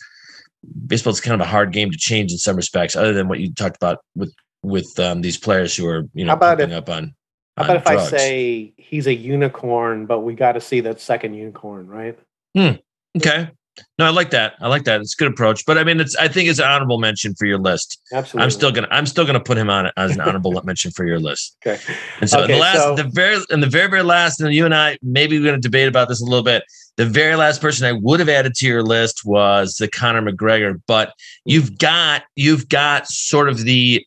baseball's 0.88 1.20
kind 1.20 1.34
of 1.34 1.46
a 1.46 1.50
hard 1.50 1.74
game 1.74 1.92
to 1.92 1.98
change 1.98 2.32
in 2.32 2.38
some 2.38 2.56
respects, 2.56 2.96
other 2.96 3.13
than 3.13 3.27
what 3.27 3.39
you 3.39 3.53
talked 3.53 3.75
about 3.75 4.00
with 4.15 4.34
with 4.62 4.98
um, 5.00 5.22
these 5.22 5.38
players 5.38 5.75
who 5.75 5.88
are 5.88 6.08
you 6.13 6.25
know 6.25 6.34
if, 6.34 6.72
up 6.72 6.89
on. 6.89 7.13
How 7.58 7.63
about 7.63 7.77
if 7.77 7.84
drugs. 7.84 8.13
I 8.13 8.18
say 8.18 8.74
he's 8.77 9.08
a 9.08 9.13
unicorn, 9.13 10.06
but 10.06 10.20
we 10.22 10.34
got 10.34 10.53
to 10.53 10.62
see 10.62 10.80
that 10.82 11.00
second 11.00 11.34
unicorn, 11.34 11.88
right? 11.88 12.18
Hmm. 12.56 12.74
Okay. 13.18 13.50
No, 13.98 14.06
I 14.06 14.10
like 14.10 14.32
that. 14.32 14.53
I 14.62 14.68
like 14.68 14.84
that. 14.84 15.01
It's 15.01 15.13
a 15.13 15.18
good 15.18 15.32
approach. 15.32 15.65
But 15.65 15.77
I 15.77 15.84
mean, 15.84 16.00
it's 16.00 16.15
I 16.15 16.27
think 16.27 16.50
it's 16.50 16.60
an 16.60 16.65
honorable 16.65 17.00
mention 17.00 17.34
for 17.36 17.46
your 17.46 17.58
list. 17.58 18.00
Absolutely. 18.12 18.44
I'm 18.44 18.51
still 18.51 18.72
gonna 18.72 18.88
I'm 18.92 19.06
still 19.06 19.25
gonna 19.25 19.39
put 19.39 19.58
him 19.58 19.70
on 19.70 19.92
as 19.98 20.12
an 20.12 20.22
honorable 20.22 20.60
mention 20.63 20.92
for 20.92 21.06
your 21.06 21.20
list. 21.20 21.58
Okay. 21.65 21.82
And 22.22 22.30
so 22.30 22.42
okay, 22.42 22.53
the 22.53 22.60
last 22.60 22.77
so, 22.77 22.96
the 22.96 23.03
very 23.03 23.44
and 23.50 23.63
the 23.63 23.68
very, 23.68 23.89
very 23.89 24.03
last, 24.03 24.42
and 24.42 24.53
you 24.53 24.65
and 24.65 24.75
I 24.75 24.98
maybe 25.01 25.39
we're 25.39 25.46
gonna 25.46 25.60
debate 25.60 25.88
about 25.88 26.10
this 26.10 26.22
a 26.22 26.25
little 26.25 26.44
bit. 26.44 26.63
The 26.98 27.06
very 27.06 27.36
last 27.36 27.62
person 27.62 27.88
I 27.88 27.94
would 27.94 28.20
have 28.20 28.30
added 28.30 28.53
to 28.56 28.68
your 28.68 28.84
list 28.84 29.25
was 29.25 29.75
the 29.75 29.88
Conor 29.88 30.22
McGregor, 30.22 30.80
but 30.88 31.13
you've 31.46 31.77
got 31.77 32.24
you've 32.36 32.70
got 32.70 33.08
sort 33.08 33.50
of 33.50 33.60
the 33.60 34.06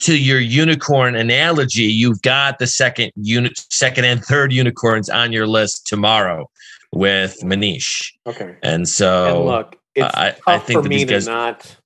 to 0.00 0.18
your 0.18 0.40
unicorn 0.40 1.14
analogy, 1.14 1.82
you've 1.82 2.22
got 2.22 2.58
the 2.58 2.66
second 2.66 3.12
unit, 3.16 3.52
second 3.70 4.06
and 4.06 4.24
third 4.24 4.50
unicorns 4.50 5.10
on 5.10 5.30
your 5.30 5.46
list 5.46 5.86
tomorrow 5.86 6.50
with 6.92 7.38
Manish. 7.42 8.12
Okay. 8.26 8.56
And 8.62 8.88
so 8.88 9.36
and 9.36 9.46
look, 9.46 9.76
it's 9.94 10.14
I, 10.14 10.30
tough 10.30 10.40
I 10.46 10.58
think 10.58 10.82
for 10.82 10.88
me 10.88 11.04
guys, 11.04 11.26
not 11.26 11.76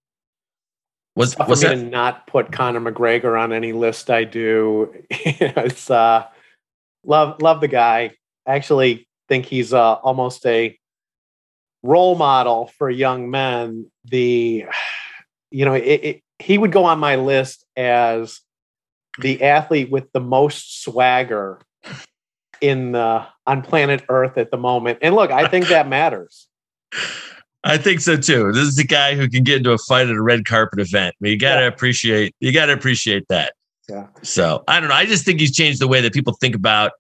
was 1.17 1.37
was 1.39 1.63
for 1.63 1.69
me 1.69 1.75
that? 1.75 1.83
to 1.83 1.91
not 1.91 2.27
put 2.27 2.53
Conor 2.53 2.81
McGregor 2.81 3.41
on 3.41 3.53
any 3.53 3.73
list 3.73 4.11
I 4.11 4.25
do. 4.25 4.95
it's 5.11 5.91
uh 5.91 6.27
love 7.05 7.41
love 7.41 7.61
the 7.61 7.69
guy. 7.69 8.13
I 8.47 8.55
actually 8.55 9.09
think 9.29 9.47
he's 9.47 9.73
uh, 9.73 9.95
almost 9.95 10.45
a 10.47 10.79
role 11.83 12.17
model 12.17 12.71
for 12.79 12.91
young 12.91 13.31
men. 13.31 13.91
The 14.05 14.65
you 15.51 15.65
know, 15.65 15.75
it, 15.75 15.81
it, 15.83 16.23
he 16.39 16.59
would 16.59 16.73
go 16.73 16.85
on 16.85 16.99
my 16.99 17.17
list 17.17 17.65
as 17.77 18.41
the 19.21 19.45
athlete 19.45 19.91
with 19.91 20.11
the 20.13 20.21
most 20.21 20.83
swagger 20.83 21.61
in 22.69 22.93
the 22.93 23.27
on 23.47 23.63
planet 23.63 24.05
Earth 24.09 24.39
at 24.39 24.51
the 24.51 24.57
moment. 24.57 24.99
And 25.03 25.15
look, 25.15 25.31
I 25.31 25.49
think 25.49 25.69
that 25.69 25.89
matters. 25.89 26.49
I 27.67 27.79
think 27.79 28.01
so 28.01 28.17
too. 28.17 28.53
This 28.53 28.65
is 28.65 28.77
the 28.77 28.85
guy 28.85 29.15
who 29.15 29.29
can 29.29 29.43
get 29.43 29.57
into 29.59 29.73
a 29.73 29.79
fight 29.79 30.07
at 30.09 30.15
a 30.15 30.23
red 30.23 30.45
carpet 30.45 30.81
event. 30.81 31.15
You 31.21 31.39
got 31.39 31.55
to 31.57 31.63
Yeah. 31.63 31.67
appreciate. 31.69 32.35
You 32.41 32.53
got 32.53 32.67
to 32.67 32.73
appreciate 32.75 33.27
that. 33.29 33.55
Yeah. 33.89 34.07
So 34.23 34.65
I 34.69 34.81
don't 34.81 34.89
know. 34.91 34.95
I 34.95 35.07
just 35.07 35.25
think 35.25 35.41
he's 35.41 35.55
changed 35.55 35.81
the 35.81 35.89
way 35.89 36.01
that 36.03 36.13
people 36.13 36.35
think 36.41 36.55
about 36.55 36.93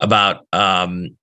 about 0.00 0.46
um, 0.52 1.16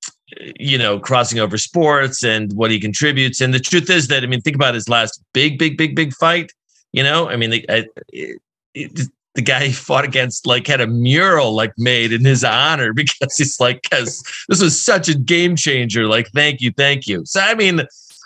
you 0.59 0.77
know 0.77 0.99
crossing 0.99 1.39
over 1.39 1.57
sports 1.57 2.23
and 2.23 2.53
what 2.53 2.71
he 2.71 2.79
contributes. 2.79 3.41
And 3.41 3.53
the 3.53 3.59
truth 3.59 3.89
is 3.89 4.07
that 4.07 4.23
I 4.23 4.27
mean, 4.27 4.41
think 4.41 4.55
about 4.55 4.75
his 4.75 4.87
last 4.87 5.21
big, 5.33 5.57
big, 5.59 5.77
big, 5.77 5.95
big 5.95 6.13
fight. 6.13 6.51
You 6.91 7.03
know, 7.03 7.29
I 7.29 7.35
mean, 7.35 7.49
the, 7.49 7.65
I, 7.69 7.85
it, 8.13 8.41
it, 8.73 9.09
the 9.35 9.41
guy 9.41 9.67
he 9.67 9.71
fought 9.71 10.05
against 10.05 10.45
like 10.47 10.67
had 10.67 10.81
a 10.81 10.87
mural 10.87 11.53
like 11.53 11.73
made 11.77 12.11
in 12.11 12.25
his 12.25 12.43
honor 12.43 12.93
because 12.95 13.35
he's 13.37 13.59
like, 13.59 13.81
because 13.83 14.23
this 14.47 14.61
was 14.61 14.81
such 14.81 15.09
a 15.09 15.17
game 15.17 15.55
changer. 15.55 16.07
Like, 16.07 16.29
thank 16.29 16.61
you, 16.61 16.71
thank 16.71 17.07
you. 17.07 17.23
So 17.25 17.39
I 17.39 17.55
mean. 17.55 17.81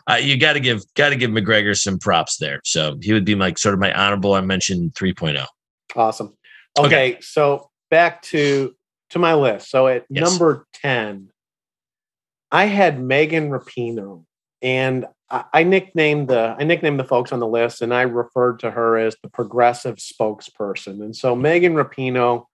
Uh, 0.05 0.15
you 0.15 0.37
got 0.37 0.51
to 0.51 0.59
give 0.59 0.83
got 0.95 1.11
to 1.11 1.15
give 1.15 1.31
McGregor 1.31 1.79
some 1.79 1.97
props 1.97 2.35
there. 2.35 2.59
So 2.65 2.97
he 3.01 3.13
would 3.13 3.23
be 3.23 3.35
like 3.35 3.57
sort 3.57 3.73
of 3.73 3.79
my 3.79 3.93
honorable. 3.93 4.33
I 4.33 4.41
mentioned 4.41 4.91
oh. 4.97 4.99
3.0. 4.99 5.45
Awesome. 5.95 6.35
Okay, 6.77 7.17
so 7.21 7.69
back 7.89 8.21
to 8.23 8.75
to 9.11 9.19
my 9.19 9.35
list. 9.35 9.69
So 9.69 9.87
at 9.87 10.05
Yes. 10.09 10.29
number 10.29 10.65
10, 10.81 11.29
I 12.51 12.65
had 12.65 12.99
Megan 12.99 13.49
Rapinoe. 13.49 14.25
And 14.63 15.05
I, 15.29 15.43
I 15.53 15.63
nicknamed 15.63 16.29
the 16.29 16.55
I 16.57 16.63
nicknamed 16.63 16.99
the 16.99 17.03
folks 17.03 17.31
on 17.31 17.39
the 17.39 17.47
list 17.47 17.81
and 17.81 17.93
I 17.93 18.03
referred 18.03 18.59
to 18.59 18.71
her 18.71 18.97
as 18.97 19.15
the 19.21 19.29
progressive 19.29 19.97
spokesperson. 19.97 21.03
And 21.03 21.15
so 21.15 21.35
Megan 21.35 21.75
Rapinoe 21.75 22.45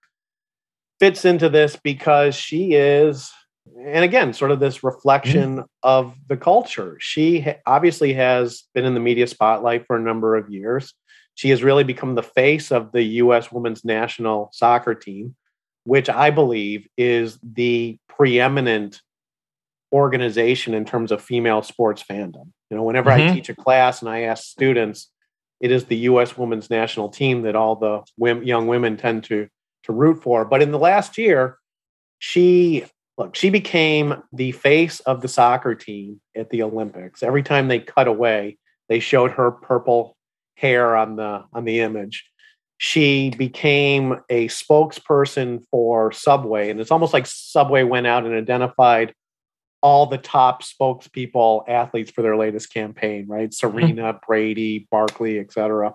fits 1.00 1.24
into 1.24 1.48
this 1.48 1.76
because 1.76 2.34
she 2.34 2.74
is 2.74 3.32
and 3.78 4.04
again 4.04 4.32
sort 4.32 4.50
of 4.50 4.60
this 4.60 4.84
reflection 4.84 5.64
of 5.82 6.14
the 6.28 6.36
culture 6.36 6.96
she 7.00 7.40
ha- 7.40 7.56
obviously 7.66 8.12
has 8.12 8.64
been 8.74 8.84
in 8.84 8.94
the 8.94 9.00
media 9.00 9.26
spotlight 9.26 9.86
for 9.86 9.96
a 9.96 10.00
number 10.00 10.36
of 10.36 10.50
years 10.50 10.94
she 11.34 11.50
has 11.50 11.62
really 11.62 11.84
become 11.84 12.14
the 12.14 12.22
face 12.22 12.70
of 12.70 12.92
the 12.92 13.02
us 13.02 13.50
women's 13.52 13.84
national 13.84 14.50
soccer 14.52 14.94
team 14.94 15.34
which 15.84 16.08
i 16.08 16.30
believe 16.30 16.86
is 16.96 17.38
the 17.42 17.96
preeminent 18.08 19.00
organization 19.92 20.74
in 20.74 20.84
terms 20.84 21.10
of 21.12 21.22
female 21.22 21.62
sports 21.62 22.02
fandom. 22.02 22.48
You 22.70 22.76
know 22.76 22.82
whenever 22.84 23.10
i 23.10 23.20
Mhm. 23.20 23.34
teach 23.34 23.48
a 23.48 23.54
class 23.54 24.00
and 24.00 24.08
i 24.08 24.20
ask 24.22 24.44
students 24.44 25.10
it 25.60 25.70
is 25.70 25.84
the 25.84 25.96
us 25.96 26.38
women's 26.38 26.70
national 26.70 27.10
team 27.10 27.42
that 27.42 27.54
all 27.54 27.76
the 27.76 28.02
women, 28.16 28.46
young 28.46 28.66
women 28.66 28.96
tend 28.96 29.24
to 29.24 29.48
to 29.84 29.92
root 29.92 30.22
for. 30.22 30.44
But 30.44 30.62
in 30.62 30.70
the 30.72 30.78
last 30.78 31.18
year 31.18 31.58
she 32.18 32.84
look 33.18 33.34
she 33.34 33.50
became 33.50 34.22
the 34.32 34.52
face 34.52 35.00
of 35.00 35.20
the 35.22 35.28
soccer 35.28 35.74
team 35.74 36.20
at 36.36 36.50
the 36.50 36.62
olympics. 36.62 37.22
Every 37.22 37.42
time 37.42 37.68
they 37.68 37.80
cut 37.80 38.08
away 38.08 38.58
they 38.88 39.00
showed 39.00 39.32
her 39.32 39.50
purple 39.50 40.16
hair 40.54 40.96
on 40.96 41.16
the 41.16 41.44
on 41.52 41.64
the 41.64 41.80
image. 41.80 42.24
She 42.78 43.30
became 43.36 44.20
a 44.30 44.48
spokesperson 44.48 45.62
for 45.70 46.12
subway 46.12 46.70
and 46.70 46.80
it's 46.80 46.90
almost 46.90 47.12
like 47.12 47.26
subway 47.26 47.82
went 47.82 48.06
out 48.06 48.24
and 48.24 48.34
identified 48.34 49.14
all 49.82 50.06
the 50.06 50.18
top 50.18 50.62
spokespeople 50.62 51.68
athletes 51.68 52.10
for 52.10 52.22
their 52.22 52.36
latest 52.36 52.72
campaign 52.72 53.26
right? 53.28 53.52
Serena 53.54 54.18
brady 54.26 54.86
barkley 54.90 55.38
etc 55.38 55.94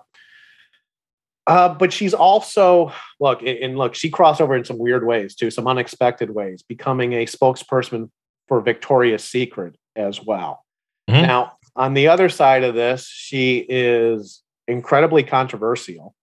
uh, 1.46 1.72
but 1.74 1.92
she's 1.92 2.12
also 2.14 2.92
look 3.20 3.42
and- 3.42 3.78
look 3.78 3.94
she 3.94 4.10
crossed 4.10 4.40
over 4.40 4.56
in 4.56 4.64
some 4.64 4.78
weird 4.78 5.06
ways 5.06 5.34
too 5.34 5.50
some 5.50 5.66
unexpected 5.68 6.30
ways 6.30 6.62
becoming 6.62 7.12
a 7.12 7.24
spokesperson 7.26 8.10
for 8.48 8.60
victoria's 8.60 9.24
secret 9.24 9.76
as 9.94 10.22
well. 10.22 10.64
Mhm. 11.08 11.22
now 11.26 11.52
on 11.76 11.94
the 11.94 12.08
other 12.08 12.28
side 12.28 12.64
of 12.64 12.74
this 12.74 13.06
she 13.08 13.58
is 13.68 14.42
incredibly 14.68 15.22
controversial. 15.22 16.14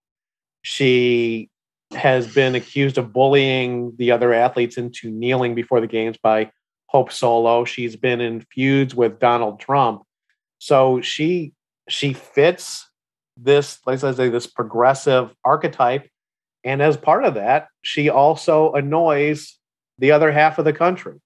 She 0.62 1.48
has 1.92 2.32
been 2.34 2.54
accused 2.54 2.98
of 2.98 3.12
bullying 3.12 3.92
the 3.96 4.10
other 4.10 4.32
athletes 4.34 4.76
into 4.76 5.10
kneeling 5.10 5.54
before 5.54 5.80
the 5.80 5.86
games 5.86 6.16
by 6.22 6.50
hope 6.94 7.10
solo. 7.10 7.64
She's 7.64 7.96
been 7.96 8.20
in 8.20 8.40
feuds 8.40 8.94
with 8.94 9.18
donald 9.18 9.58
trump. 9.58 10.04
So 10.58 11.00
she 11.00 11.52
she 11.88 12.12
fits 12.12 12.88
this 13.36 13.80
like 13.84 14.02
I 14.04 14.12
say 14.12 14.28
this 14.28 14.46
progressive 14.46 15.34
archetype. 15.44 16.08
And 16.62 16.80
as 16.80 16.96
part 16.96 17.24
of 17.24 17.34
that 17.34 17.66
she 17.82 18.08
also 18.08 18.72
annoys 18.72 19.58
the 19.98 20.12
other 20.12 20.30
half 20.30 20.58
of 20.58 20.64
the 20.64 20.72
country. 20.72 21.20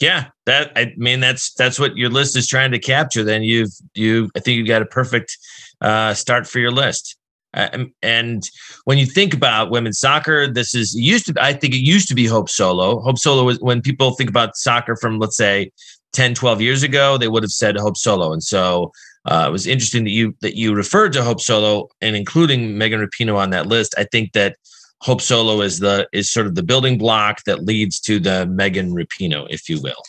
Yeah, 0.00 0.30
that 0.46 0.72
I 0.74 0.94
mean 0.96 1.20
that's 1.20 1.54
that's 1.54 1.78
what 1.78 1.96
your 1.96 2.10
list 2.10 2.36
is 2.36 2.48
trying 2.48 2.72
to 2.72 2.80
capture. 2.80 3.22
Then. 3.22 3.44
You've 3.44 3.70
you 3.94 4.30
I 4.36 4.40
think 4.40 4.56
you 4.56 4.66
got 4.66 4.82
a 4.82 4.86
perfect 4.86 5.38
uh, 5.80 6.14
start 6.14 6.48
for 6.48 6.58
your 6.58 6.72
list. 6.72 7.16
Uh, 7.54 7.84
and- 8.02 8.48
when 8.84 8.98
you 8.98 9.06
think 9.06 9.34
about 9.34 9.70
women's 9.70 9.98
soccer, 9.98 10.48
this 10.48 10.74
is 10.74 10.94
used 10.94 11.26
to. 11.26 11.34
I 11.40 11.52
think 11.52 11.74
it 11.74 11.84
used 11.84 12.08
to 12.08 12.14
be 12.14 12.26
Hope 12.26 12.48
Solo. 12.48 13.00
Hope 13.00 13.18
Solo 13.18 13.44
was 13.44 13.60
when 13.60 13.80
people 13.82 14.12
think 14.12 14.30
about 14.30 14.56
soccer 14.56 14.96
from 14.96 15.18
let's 15.18 15.36
say 15.36 15.70
10, 16.12 16.34
12 16.34 16.60
years 16.60 16.82
ago, 16.82 17.16
they 17.16 17.28
would 17.28 17.42
have 17.42 17.52
said 17.52 17.76
Hope 17.76 17.96
Solo. 17.96 18.32
And 18.32 18.42
so 18.42 18.92
uh, 19.24 19.46
it 19.48 19.52
was 19.52 19.66
interesting 19.66 20.04
that 20.04 20.10
you 20.10 20.34
that 20.40 20.56
you 20.56 20.74
referred 20.74 21.12
to 21.14 21.22
Hope 21.22 21.40
Solo 21.40 21.88
and 22.00 22.16
including 22.16 22.76
Megan 22.76 23.00
Rapinoe 23.00 23.36
on 23.36 23.50
that 23.50 23.66
list. 23.66 23.94
I 23.96 24.04
think 24.04 24.32
that 24.32 24.56
Hope 25.00 25.20
Solo 25.20 25.62
is 25.62 25.78
the 25.78 26.08
is 26.12 26.30
sort 26.30 26.46
of 26.46 26.54
the 26.54 26.62
building 26.62 26.98
block 26.98 27.44
that 27.44 27.64
leads 27.64 28.00
to 28.00 28.18
the 28.18 28.46
Megan 28.46 28.94
Rapino, 28.94 29.46
if 29.50 29.68
you 29.68 29.80
will. 29.80 30.02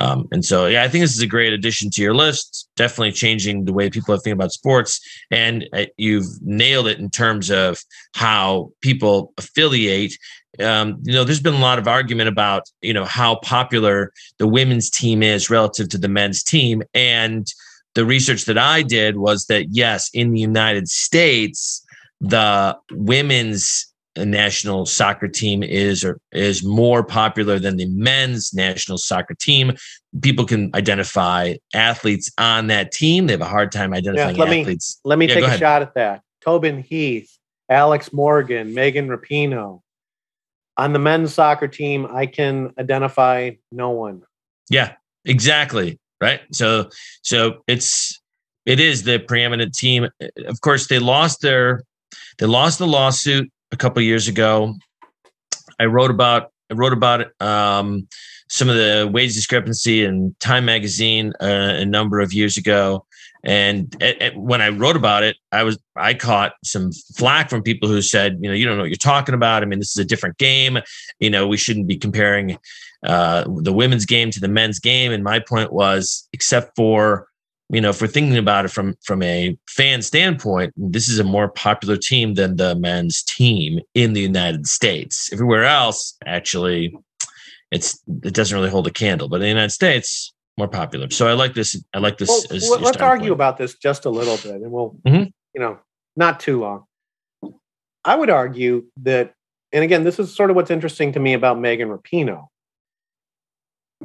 Um, 0.00 0.28
and 0.30 0.44
so, 0.44 0.66
yeah, 0.66 0.84
I 0.84 0.88
think 0.88 1.02
this 1.02 1.14
is 1.14 1.22
a 1.22 1.26
great 1.26 1.52
addition 1.52 1.90
to 1.90 2.02
your 2.02 2.14
list. 2.14 2.68
Definitely 2.76 3.12
changing 3.12 3.64
the 3.64 3.72
way 3.72 3.90
people 3.90 4.16
thinking 4.16 4.32
about 4.32 4.52
sports. 4.52 5.00
And 5.30 5.68
uh, 5.72 5.86
you've 5.96 6.26
nailed 6.42 6.86
it 6.86 6.98
in 6.98 7.10
terms 7.10 7.50
of 7.50 7.82
how 8.14 8.70
people 8.80 9.32
affiliate. 9.38 10.14
Um, 10.60 10.98
you 11.02 11.12
know, 11.12 11.24
there's 11.24 11.40
been 11.40 11.54
a 11.54 11.58
lot 11.58 11.78
of 11.78 11.88
argument 11.88 12.28
about, 12.28 12.64
you 12.80 12.92
know, 12.92 13.04
how 13.04 13.36
popular 13.36 14.12
the 14.38 14.46
women's 14.46 14.90
team 14.90 15.22
is 15.22 15.50
relative 15.50 15.88
to 15.90 15.98
the 15.98 16.08
men's 16.08 16.42
team. 16.42 16.82
And 16.94 17.46
the 17.94 18.04
research 18.04 18.44
that 18.44 18.58
I 18.58 18.82
did 18.82 19.16
was 19.16 19.46
that, 19.46 19.66
yes, 19.70 20.10
in 20.14 20.32
the 20.32 20.40
United 20.40 20.88
States, 20.88 21.84
the 22.20 22.76
women's 22.92 23.87
national 24.26 24.86
soccer 24.86 25.28
team 25.28 25.62
is 25.62 26.04
or 26.04 26.20
is 26.32 26.64
more 26.64 27.02
popular 27.02 27.58
than 27.58 27.76
the 27.76 27.86
men's 27.86 28.52
national 28.54 28.98
soccer 28.98 29.34
team. 29.34 29.76
People 30.22 30.44
can 30.44 30.70
identify 30.74 31.54
athletes 31.74 32.30
on 32.38 32.68
that 32.68 32.92
team. 32.92 33.26
They 33.26 33.34
have 33.34 33.40
a 33.40 33.46
hard 33.46 33.72
time 33.72 33.92
identifying 33.92 34.36
yeah, 34.36 34.44
let 34.44 34.58
athletes. 34.58 35.00
Me, 35.04 35.08
let 35.10 35.18
me 35.18 35.28
yeah, 35.28 35.34
take 35.34 35.44
a 35.44 35.58
shot 35.58 35.82
at 35.82 35.94
that. 35.94 36.22
Tobin 36.40 36.82
Heath, 36.82 37.38
Alex 37.68 38.12
Morgan, 38.12 38.74
Megan 38.74 39.08
Rapinoe. 39.08 39.80
On 40.76 40.92
the 40.92 40.98
men's 40.98 41.34
soccer 41.34 41.68
team, 41.68 42.06
I 42.10 42.26
can 42.26 42.72
identify 42.78 43.50
no 43.72 43.90
one. 43.90 44.22
Yeah, 44.70 44.94
exactly. 45.24 45.98
Right. 46.20 46.40
So 46.52 46.90
so 47.22 47.62
it's 47.66 48.20
it 48.66 48.80
is 48.80 49.04
the 49.04 49.18
preeminent 49.18 49.74
team. 49.74 50.08
Of 50.46 50.60
course, 50.60 50.88
they 50.88 50.98
lost 50.98 51.42
their 51.42 51.82
they 52.38 52.46
lost 52.46 52.78
the 52.78 52.86
lawsuit 52.86 53.50
a 53.72 53.76
couple 53.76 54.02
years 54.02 54.28
ago. 54.28 54.74
I 55.78 55.86
wrote 55.86 56.10
about 56.10 56.50
I 56.70 56.74
wrote 56.74 56.92
about 56.92 57.26
um, 57.40 58.08
some 58.48 58.68
of 58.68 58.76
the 58.76 59.08
wage 59.12 59.34
discrepancy 59.34 60.04
in 60.04 60.34
Time 60.40 60.64
Magazine 60.64 61.32
uh, 61.40 61.76
a 61.76 61.84
number 61.84 62.20
of 62.20 62.32
years 62.32 62.56
ago. 62.56 63.06
And 63.44 63.94
at, 64.02 64.20
at, 64.20 64.36
when 64.36 64.60
I 64.60 64.68
wrote 64.68 64.96
about 64.96 65.22
it, 65.22 65.36
I 65.52 65.62
was 65.62 65.78
I 65.96 66.14
caught 66.14 66.54
some 66.64 66.90
flack 67.16 67.48
from 67.48 67.62
people 67.62 67.88
who 67.88 68.02
said, 68.02 68.38
you 68.40 68.48
know, 68.48 68.54
you 68.54 68.66
don't 68.66 68.76
know 68.76 68.82
what 68.82 68.90
you're 68.90 68.96
talking 68.96 69.34
about. 69.34 69.62
I 69.62 69.66
mean, 69.66 69.78
this 69.78 69.90
is 69.90 69.98
a 69.98 70.04
different 70.04 70.38
game. 70.38 70.78
You 71.20 71.30
know, 71.30 71.46
we 71.46 71.56
shouldn't 71.56 71.86
be 71.86 71.96
comparing 71.96 72.58
uh, 73.04 73.44
the 73.62 73.72
women's 73.72 74.06
game 74.06 74.30
to 74.32 74.40
the 74.40 74.48
men's 74.48 74.80
game. 74.80 75.12
And 75.12 75.22
my 75.22 75.38
point 75.38 75.72
was, 75.72 76.28
except 76.32 76.74
for 76.74 77.27
you 77.70 77.80
know, 77.80 77.90
if 77.90 78.00
we're 78.00 78.08
thinking 78.08 78.38
about 78.38 78.64
it 78.64 78.68
from 78.68 78.96
from 79.04 79.22
a 79.22 79.56
fan 79.68 80.00
standpoint, 80.02 80.72
this 80.76 81.08
is 81.08 81.18
a 81.18 81.24
more 81.24 81.48
popular 81.48 81.96
team 81.96 82.34
than 82.34 82.56
the 82.56 82.74
men's 82.74 83.22
team 83.22 83.80
in 83.94 84.14
the 84.14 84.20
United 84.20 84.66
States. 84.66 85.30
Everywhere 85.32 85.64
else, 85.64 86.16
actually, 86.24 86.96
it's 87.70 88.02
it 88.24 88.32
doesn't 88.32 88.56
really 88.56 88.70
hold 88.70 88.86
a 88.86 88.90
candle. 88.90 89.28
But 89.28 89.36
in 89.36 89.42
the 89.42 89.48
United 89.48 89.72
States, 89.72 90.32
more 90.56 90.68
popular. 90.68 91.10
So 91.10 91.28
I 91.28 91.34
like 91.34 91.54
this. 91.54 91.82
I 91.92 91.98
like 91.98 92.16
this. 92.16 92.46
Well, 92.50 92.80
let's 92.80 92.96
argue 92.96 93.28
point. 93.28 93.32
about 93.32 93.58
this 93.58 93.74
just 93.74 94.06
a 94.06 94.10
little 94.10 94.36
bit, 94.36 94.62
and 94.62 94.72
we'll, 94.72 94.98
mm-hmm. 95.06 95.24
you 95.54 95.60
know, 95.60 95.78
not 96.16 96.40
too 96.40 96.60
long. 96.60 96.84
I 98.04 98.16
would 98.16 98.30
argue 98.30 98.86
that, 99.02 99.34
and 99.72 99.84
again, 99.84 100.04
this 100.04 100.18
is 100.18 100.34
sort 100.34 100.48
of 100.48 100.56
what's 100.56 100.70
interesting 100.70 101.12
to 101.12 101.20
me 101.20 101.34
about 101.34 101.58
Megan 101.58 101.88
Rapinoe 101.88 102.46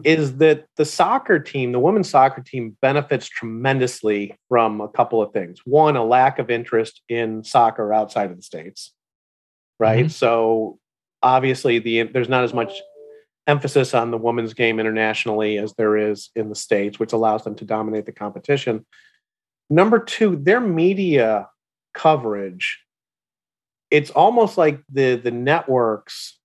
is 0.03 0.37
that 0.37 0.65
the 0.75 0.85
soccer 0.85 1.39
team, 1.39 1.71
the 1.71 1.79
women's 1.79 2.09
soccer 2.09 2.41
team, 2.41 2.75
benefits 2.81 3.27
tremendously 3.27 4.35
from 4.49 4.81
a 4.81 4.87
couple 4.87 5.21
of 5.21 5.31
things. 5.33 5.59
One, 5.65 5.95
a 5.95 6.03
lack 6.03 6.39
of 6.39 6.49
interest 6.49 7.01
in 7.09 7.43
soccer 7.43 7.93
outside 7.93 8.31
of 8.31 8.37
the 8.37 8.43
states, 8.43 8.91
right? 9.79 10.05
Mm-hmm. 10.05 10.09
So 10.09 10.79
obviously, 11.21 11.79
the 11.79 12.03
there's 12.03 12.29
not 12.29 12.43
as 12.43 12.53
much 12.53 12.73
emphasis 13.45 13.93
on 13.93 14.09
the 14.09 14.17
women's 14.17 14.53
game 14.53 14.79
internationally 14.79 15.57
as 15.57 15.73
there 15.73 15.97
is 15.97 16.29
in 16.35 16.49
the 16.49 16.55
states, 16.55 16.97
which 16.97 17.13
allows 17.13 17.43
them 17.43 17.55
to 17.55 17.65
dominate 17.65 18.05
the 18.05 18.11
competition. 18.11 18.85
Number 19.69 19.99
two, 19.99 20.37
their 20.37 20.61
media 20.61 21.49
coverage. 21.93 22.79
It's 23.91 24.09
almost 24.09 24.57
like 24.57 24.81
the 24.91 25.15
the 25.15 25.31
networks 25.31 26.39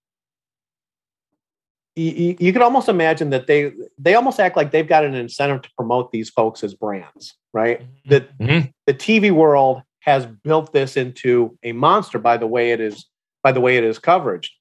you, 1.99 2.37
you 2.39 2.53
could 2.53 2.63
almost 2.63 2.89
imagine 2.89 3.31
that 3.31 3.47
they 3.47 3.73
they 3.99 4.15
almost 4.15 4.41
act 4.41 4.57
like 4.57 4.71
they've 4.71 4.89
got 4.89 5.05
an 5.05 5.15
incentive 5.15 5.63
to 5.63 5.71
promote 5.77 6.13
these 6.13 6.31
folks 6.31 6.63
as 6.63 6.75
brands, 6.75 7.35
right? 7.53 7.81
Mm-hmm. 7.81 8.11
That 8.11 8.39
mm-hmm. 8.39 8.69
the 8.87 8.95
TV 8.95 9.31
world 9.33 9.83
has 10.01 10.27
built 10.27 10.73
this 10.73 10.97
into 10.97 11.59
a 11.63 11.73
monster 11.73 12.19
by 12.19 12.37
the 12.37 12.47
way 12.47 12.71
it 12.71 12.81
is 12.81 13.07
by 13.43 13.53
the 13.53 13.61
way 13.61 13.77
it 13.77 13.85
is 13.85 13.99
coverage. 13.99 14.55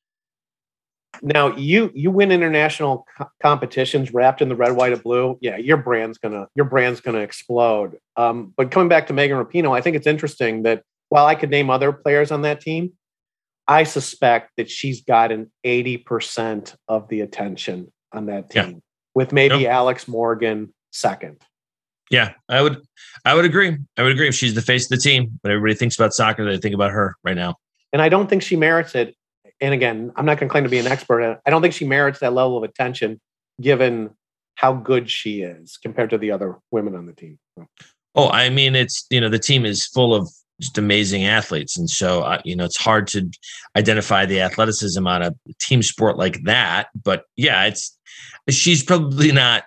Now 1.21 1.55
you 1.55 1.91
you 1.93 2.11
win 2.11 2.31
international 2.31 3.05
co- 3.17 3.29
competitions 3.41 4.13
wrapped 4.13 4.41
in 4.41 4.49
the 4.49 4.55
red, 4.55 4.75
white, 4.75 4.93
and 4.93 5.01
blue. 5.01 5.37
Yeah, 5.41 5.57
your 5.57 5.77
brand's 5.77 6.17
gonna 6.17 6.47
your 6.55 6.65
brand's 6.65 7.01
gonna 7.01 7.19
explode. 7.19 7.97
Um, 8.15 8.53
but 8.57 8.71
coming 8.71 8.89
back 8.89 9.07
to 9.07 9.13
Megan 9.13 9.37
Rapinoe, 9.37 9.77
I 9.77 9.81
think 9.81 9.95
it's 9.95 10.07
interesting 10.07 10.63
that 10.63 10.83
while 11.09 11.25
I 11.25 11.35
could 11.35 11.49
name 11.49 11.69
other 11.69 11.93
players 11.93 12.31
on 12.31 12.41
that 12.41 12.61
team, 12.61 12.93
I 13.67 13.83
suspect 13.83 14.51
that 14.57 14.69
she's 14.69 15.01
gotten 15.01 15.51
80% 15.65 16.75
of 16.87 17.07
the 17.09 17.21
attention 17.21 17.91
on 18.13 18.27
that 18.27 18.49
team, 18.49 18.63
yeah. 18.63 18.77
with 19.13 19.33
maybe 19.33 19.59
yep. 19.59 19.71
Alex 19.71 20.07
Morgan 20.07 20.73
second. 20.91 21.41
Yeah, 22.09 22.33
I 22.47 22.61
would 22.61 22.81
I 23.25 23.33
would 23.33 23.43
agree. 23.43 23.77
I 23.97 24.03
would 24.03 24.13
agree 24.13 24.29
if 24.29 24.35
she's 24.35 24.53
the 24.53 24.61
face 24.61 24.85
of 24.85 24.89
the 24.89 24.97
team, 24.97 25.39
but 25.43 25.51
everybody 25.51 25.75
thinks 25.75 25.97
about 25.97 26.13
soccer, 26.13 26.45
they 26.45 26.57
think 26.57 26.73
about 26.73 26.91
her 26.91 27.15
right 27.23 27.35
now. 27.35 27.55
And 27.91 28.01
I 28.01 28.09
don't 28.09 28.29
think 28.29 28.43
she 28.43 28.55
merits 28.55 28.95
it. 28.95 29.15
And 29.59 29.73
again, 29.73 30.11
I'm 30.15 30.25
not 30.25 30.39
going 30.39 30.47
to 30.47 30.51
claim 30.51 30.63
to 30.63 30.69
be 30.69 30.77
an 30.77 30.87
expert. 30.87 31.41
I 31.45 31.49
don't 31.49 31.61
think 31.61 31.73
she 31.73 31.85
merits 31.85 32.19
that 32.19 32.33
level 32.33 32.57
of 32.57 32.63
attention 32.63 33.19
given 33.59 34.11
how 34.55 34.73
good 34.73 35.09
she 35.09 35.41
is 35.41 35.77
compared 35.77 36.09
to 36.11 36.17
the 36.17 36.31
other 36.31 36.57
women 36.71 36.95
on 36.95 37.05
the 37.05 37.13
team. 37.13 37.39
Oh, 38.15 38.29
I 38.29 38.49
mean, 38.49 38.75
it's 38.75 39.05
you 39.09 39.19
know 39.19 39.29
the 39.29 39.39
team 39.39 39.65
is 39.65 39.85
full 39.85 40.15
of 40.15 40.29
just 40.59 40.77
amazing 40.77 41.25
athletes. 41.25 41.77
And 41.77 41.89
so, 41.89 42.21
uh, 42.21 42.41
you 42.43 42.55
know, 42.55 42.65
it's 42.65 42.77
hard 42.77 43.07
to 43.07 43.29
identify 43.75 44.25
the 44.25 44.41
athleticism 44.41 45.05
on 45.05 45.21
a 45.21 45.33
team 45.59 45.83
sport 45.83 46.17
like 46.17 46.43
that. 46.43 46.87
But 47.03 47.25
yeah, 47.35 47.65
it's 47.65 47.97
she's 48.49 48.83
probably 48.83 49.31
not 49.31 49.63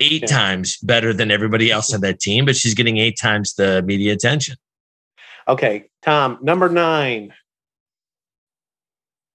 eight 0.00 0.22
yeah. 0.22 0.28
times 0.28 0.78
better 0.78 1.12
than 1.12 1.30
everybody 1.30 1.70
else 1.70 1.92
on 1.92 2.00
that 2.00 2.20
team, 2.20 2.44
but 2.46 2.56
she's 2.56 2.74
getting 2.74 2.96
eight 2.96 3.18
times 3.20 3.54
the 3.54 3.82
media 3.82 4.12
attention. 4.12 4.56
Okay, 5.46 5.90
Tom, 6.02 6.38
number 6.40 6.68
nine. 6.68 7.34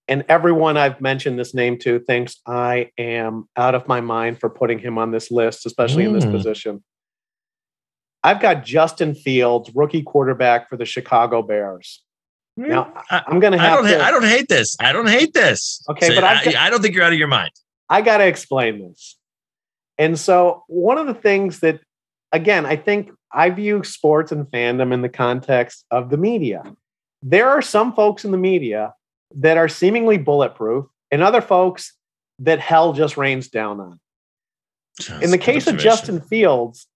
And 0.07 0.23
everyone 0.29 0.77
I've 0.77 1.01
mentioned 1.01 1.39
this 1.39 1.53
name 1.55 1.79
to 1.79 1.99
thinks 1.99 2.39
I 2.45 2.91
am 2.97 3.49
out 3.57 3.73
of 3.73 3.87
my 3.87 4.01
mind 4.01 4.39
for 4.39 4.49
putting 4.49 4.77
him 4.77 4.97
on 4.97 5.11
this 5.11 5.31
list, 5.31 5.65
especially 5.65 6.03
mm. 6.03 6.07
in 6.07 6.13
this 6.13 6.25
mm. 6.25 6.31
position. 6.31 6.83
I've 8.25 8.41
got 8.41 8.65
Justin 8.65 9.13
Fields, 9.13 9.69
rookie 9.75 10.01
quarterback 10.01 10.67
for 10.67 10.77
the 10.77 10.85
Chicago 10.85 11.43
Bears. 11.43 12.01
Hmm. 12.57 12.69
Now 12.69 13.03
I'm 13.11 13.39
going 13.39 13.53
to 13.53 13.59
have. 13.59 13.79
I 13.79 13.81
don't. 13.81 13.99
To, 13.99 14.03
I 14.03 14.11
don't 14.11 14.23
hate 14.23 14.49
this. 14.49 14.75
I 14.79 14.91
don't 14.91 15.07
hate 15.07 15.33
this. 15.33 15.83
Okay, 15.89 16.07
so 16.07 16.15
but 16.15 16.23
I, 16.23 16.43
got, 16.43 16.55
I 16.55 16.69
don't 16.69 16.81
think 16.81 16.95
you're 16.95 17.03
out 17.03 17.13
of 17.13 17.19
your 17.19 17.27
mind. 17.27 17.51
I 17.87 18.01
got 18.01 18.17
to 18.17 18.25
explain 18.25 18.87
this. 18.87 19.17
And 19.97 20.17
so 20.19 20.63
one 20.67 20.97
of 20.97 21.05
the 21.05 21.13
things 21.13 21.59
that, 21.59 21.79
again, 22.31 22.65
I 22.65 22.77
think 22.77 23.11
I 23.31 23.51
view 23.51 23.83
sports 23.83 24.31
and 24.31 24.47
fandom 24.47 24.91
in 24.91 25.01
the 25.03 25.09
context 25.09 25.85
of 25.91 26.09
the 26.09 26.17
media. 26.17 26.63
There 27.21 27.49
are 27.49 27.61
some 27.61 27.93
folks 27.93 28.25
in 28.25 28.31
the 28.31 28.37
media 28.37 28.93
that 29.35 29.57
are 29.57 29.69
seemingly 29.69 30.17
bulletproof, 30.17 30.85
and 31.11 31.21
other 31.21 31.41
folks 31.41 31.93
that 32.39 32.59
hell 32.59 32.93
just 32.93 33.17
rains 33.17 33.49
down 33.49 33.79
on. 33.79 33.99
In 35.21 35.31
the 35.31 35.37
case 35.37 35.67
of 35.67 35.77
Justin 35.77 36.21
Fields, 36.21 36.87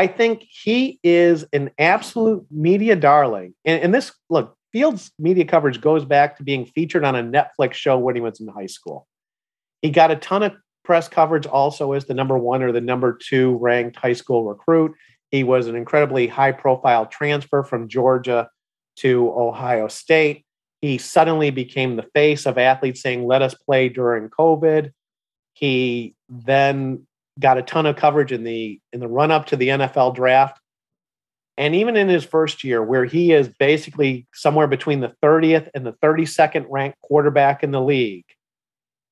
I 0.00 0.06
think 0.06 0.46
he 0.48 0.98
is 1.04 1.44
an 1.52 1.72
absolute 1.78 2.46
media 2.50 2.96
darling. 2.96 3.52
And, 3.66 3.82
and, 3.82 3.94
this, 3.94 4.12
look, 4.30 4.56
Fields' 4.72 5.12
media 5.18 5.44
coverage 5.44 5.82
goes 5.82 6.06
back 6.06 6.38
to 6.38 6.42
being 6.42 6.64
featured 6.64 7.04
on 7.04 7.16
a 7.16 7.22
Netflix 7.22 7.74
show 7.74 7.98
when 7.98 8.14
he 8.14 8.22
was 8.22 8.40
in 8.40 8.48
high 8.48 8.64
school. 8.64 9.06
He 9.82 9.90
got 9.90 10.10
a 10.10 10.16
ton 10.16 10.42
of 10.42 10.52
press 10.84 11.06
coverage 11.06 11.44
also 11.44 11.92
as 11.92 12.06
the 12.06 12.14
number 12.14 12.38
one 12.38 12.62
or 12.62 12.72
the 12.72 12.80
number 12.80 13.12
two 13.12 13.58
ranked 13.58 13.96
high 13.96 14.14
school 14.14 14.44
recruit. 14.44 14.94
He 15.30 15.44
was 15.44 15.66
an 15.66 15.76
incredibly 15.76 16.28
high 16.28 16.52
profile 16.52 17.04
transfer 17.04 17.62
from 17.62 17.86
Georgia 17.86 18.48
to 19.00 19.30
Ohio 19.36 19.88
State. 19.88 20.46
He 20.80 20.96
suddenly 20.96 21.50
became 21.50 21.96
the 21.96 22.08
face 22.14 22.46
of 22.46 22.56
athletes 22.56 23.02
saying, 23.02 23.26
let 23.26 23.42
us 23.42 23.52
play 23.52 23.90
during 23.90 24.30
COVID. 24.30 24.92
He 25.52 26.14
then 26.30 27.06
got 27.38 27.58
a 27.58 27.62
ton 27.62 27.86
of 27.86 27.96
coverage 27.96 28.32
in 28.32 28.44
the 28.44 28.80
in 28.92 29.00
the 29.00 29.08
run 29.08 29.30
up 29.30 29.46
to 29.46 29.56
the 29.56 29.68
NFL 29.68 30.14
draft. 30.14 30.60
And 31.56 31.74
even 31.74 31.96
in 31.96 32.08
his 32.08 32.24
first 32.24 32.64
year, 32.64 32.82
where 32.82 33.04
he 33.04 33.32
is 33.32 33.48
basically 33.48 34.26
somewhere 34.32 34.66
between 34.66 35.00
the 35.00 35.12
30th 35.22 35.68
and 35.74 35.84
the 35.84 35.92
32nd 36.02 36.64
ranked 36.70 36.98
quarterback 37.02 37.62
in 37.62 37.70
the 37.70 37.82
league, 37.82 38.24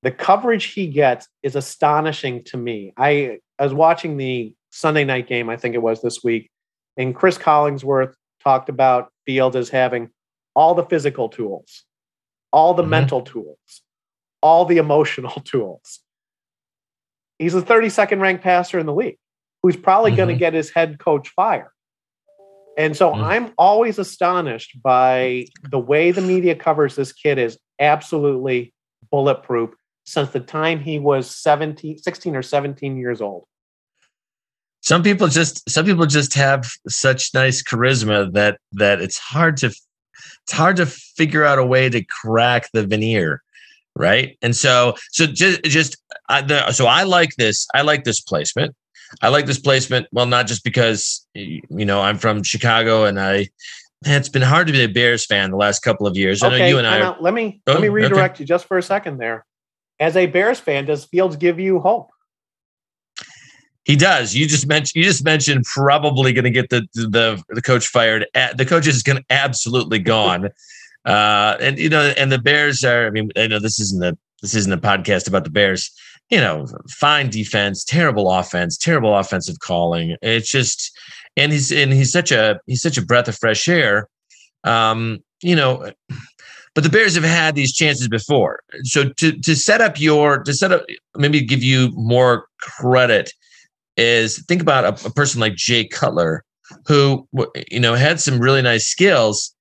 the 0.02 0.11
coverage 0.11 0.64
he 0.64 0.87
gets 0.87 1.28
is 1.42 1.57
astonishing 1.57 2.42
to 2.44 2.57
me. 2.57 2.94
I, 2.96 3.38
I 3.59 3.64
was 3.64 3.74
watching 3.74 4.16
the 4.16 4.54
Sunday 4.70 5.04
night 5.04 5.26
game, 5.26 5.50
I 5.50 5.57
think 5.57 5.74
it 5.74 5.83
was 5.83 6.00
this 6.00 6.24
week, 6.24 6.50
and 6.96 7.14
Cris 7.14 7.37
Collinsworth 7.37 8.14
talked 8.42 8.68
about 8.68 9.12
Fields 9.26 9.57
as 9.57 9.68
having 9.68 10.09
all 10.54 10.74
the 10.74 10.85
physical 10.85 11.28
tools, 11.28 11.85
all 12.50 12.72
the 12.72 12.83
mm-hmm. 12.83 12.90
mental 12.90 13.22
tools, 13.22 13.83
all 14.40 14.64
the 14.64 14.78
emotional 14.78 15.40
tools 15.44 16.00
he's 17.38 17.53
the 17.53 17.62
32nd 17.62 18.20
ranked 18.20 18.42
passer 18.42 18.79
in 18.79 18.87
the 18.87 18.94
league 18.94 19.18
who's 19.62 19.77
probably 19.77 20.11
mm-hmm. 20.11 20.16
going 20.16 20.29
to 20.29 20.37
get 20.37 20.55
his 20.55 20.70
head 20.70 20.98
coach 20.98 21.29
fired. 21.31 21.70
And 22.77 22.96
so 22.96 23.11
mm-hmm. 23.11 23.24
I'm 23.24 23.53
always 23.59 23.98
astonished 23.98 24.81
by 24.83 25.46
the 25.70 25.79
way 25.79 26.12
the 26.12 26.20
media 26.20 26.55
covers 26.55 26.94
this 26.94 27.12
kid 27.12 27.38
is 27.38 27.59
absolutely 27.81 28.72
bulletproof 29.11 29.70
since 30.05 30.31
the 30.31 30.40
time 30.40 30.81
he 30.81 30.98
was 30.98 31.31
17, 31.31 31.98
16 31.98 32.37
or 32.37 32.42
17 32.42 32.96
years 32.96 33.20
old. 33.20 33.44
Some 34.81 35.03
people 35.03 35.27
just 35.27 35.68
some 35.68 35.85
people 35.85 36.07
just 36.07 36.35
have 36.35 36.70
such 36.88 37.35
nice 37.35 37.62
charisma 37.62 38.33
that 38.33 38.59
that 38.72 39.03
it's 39.03 39.18
hard 39.18 39.57
to 39.59 39.66
it's 39.66 40.53
hard 40.53 40.77
to 40.77 40.87
figure 40.87 41.44
out 41.44 41.59
a 41.59 41.66
way 41.66 41.90
to 41.90 42.03
crack 42.05 42.70
the 42.72 42.87
veneer 42.87 43.42
right 43.98 44.38
and 44.42 44.54
so 44.56 44.94
so 45.11 45.26
just 45.26 45.62
just 45.64 45.96
uh, 46.28 46.40
the, 46.42 46.72
so 46.72 46.87
i 46.87 47.02
like 47.02 47.34
this 47.37 47.66
i 47.74 47.82
like 47.82 48.04
this 48.04 48.20
placement 48.20 48.74
I 49.22 49.28
like 49.28 49.46
this 49.46 49.58
placement. 49.58 50.06
Well, 50.12 50.26
not 50.26 50.46
just 50.46 50.64
because 50.64 51.26
you 51.34 51.62
know 51.70 52.00
I'm 52.00 52.18
from 52.18 52.42
Chicago 52.42 53.04
and 53.04 53.20
I. 53.20 53.48
Man, 54.04 54.20
it's 54.20 54.28
been 54.28 54.42
hard 54.42 54.68
to 54.68 54.72
be 54.72 54.84
a 54.84 54.88
Bears 54.88 55.26
fan 55.26 55.50
the 55.50 55.56
last 55.56 55.80
couple 55.80 56.06
of 56.06 56.16
years. 56.16 56.42
Okay, 56.42 56.54
I 56.54 56.58
know 56.58 56.66
you 56.66 56.78
and 56.78 56.87
I. 56.87 57.00
Are, 57.00 57.16
let 57.20 57.34
me 57.34 57.61
oh, 57.66 57.72
let 57.72 57.82
me 57.82 57.88
redirect 57.88 58.37
okay. 58.37 58.42
you 58.42 58.46
just 58.46 58.66
for 58.66 58.78
a 58.78 58.82
second 58.82 59.18
there. 59.18 59.44
As 59.98 60.16
a 60.16 60.26
Bears 60.26 60.61
fan, 60.61 60.84
does 60.84 61.04
Fields 61.04 61.37
give 61.37 61.58
you 61.58 61.80
hope? 61.80 62.11
He 63.84 63.96
does. 63.96 64.37
You 64.37 64.46
just 64.46 64.68
mentioned. 64.68 65.02
You 65.02 65.02
just 65.02 65.24
mentioned 65.24 65.64
probably 65.64 66.32
going 66.32 66.44
to 66.44 66.50
get 66.50 66.70
the 66.70 66.87
the 66.92 67.42
the 67.48 67.62
coach 67.62 67.88
fired. 67.88 68.26
The 68.34 68.66
coach 68.66 68.87
is 68.87 69.02
going 69.02 69.18
to 69.18 69.24
absolutely 69.30 69.98
gone. 69.98 70.50
uh, 71.09 71.57
and 71.61 71.79
you 71.79 71.88
know, 71.88 72.12
and 72.16 72.31
the 72.31 72.38
Bears 72.38 72.85
are. 72.85 73.07
I 73.07 73.11
mean, 73.11 73.31
I 73.37 73.49
know 73.49 73.59
this 73.59 73.81
isn't 73.81 74.05
a 74.05 74.16
this 74.42 74.55
isn't 74.55 74.73
a 74.73 74.79
podcast 74.79 75.27
about 75.27 75.44
the 75.44 75.51
Bears 75.51 75.90
you 76.31 76.38
know, 76.38 76.66
fine 76.90 77.31
defense, 77.31 77.85
terrible 77.85 78.31
offense, 78.31 78.77
terrible 78.77 79.16
offensive 79.16 79.61
calling. 79.61 80.16
It's 80.21 80.51
just, 80.51 80.97
and 81.37 81.53
he's 81.53 81.73
and 81.73 81.92
he's 81.92 82.12
such 82.12 82.33
a 82.33 82.61
he's 82.66 82.83
such 82.83 82.99
a 82.99 83.05
breath 83.05 83.29
of 83.29 83.38
fresh 83.38 83.68
air. 83.68 84.09
Um, 84.64 85.21
you 85.42 85.57
know, 85.57 85.90
but 86.75 86.85
the 86.85 86.90
Bears 86.90 87.14
have 87.14 87.25
had 87.25 87.55
these 87.55 87.73
chances 87.75 88.09
before. 88.09 88.61
So 88.85 89.11
to 89.11 89.33
to 89.40 89.57
set 89.57 89.81
up 89.81 90.01
your 90.01 90.42
to 90.42 90.53
set 90.53 90.73
up 90.73 90.85
maybe 91.16 91.40
give 91.40 91.62
you 91.62 91.90
more 91.94 92.47
credit 92.61 93.33
is 93.97 94.44
think 94.47 94.61
about 94.61 94.85
a, 94.85 95.07
a 95.07 95.11
person 95.11 95.40
like 95.40 95.55
Jay 95.55 95.87
Cutler, 95.87 96.44
who 96.87 97.27
you 97.71 97.81
know 97.81 97.94
had 97.94 98.21
some 98.21 98.38
really 98.38 98.62
nice 98.62 98.87
skills, 98.87 99.55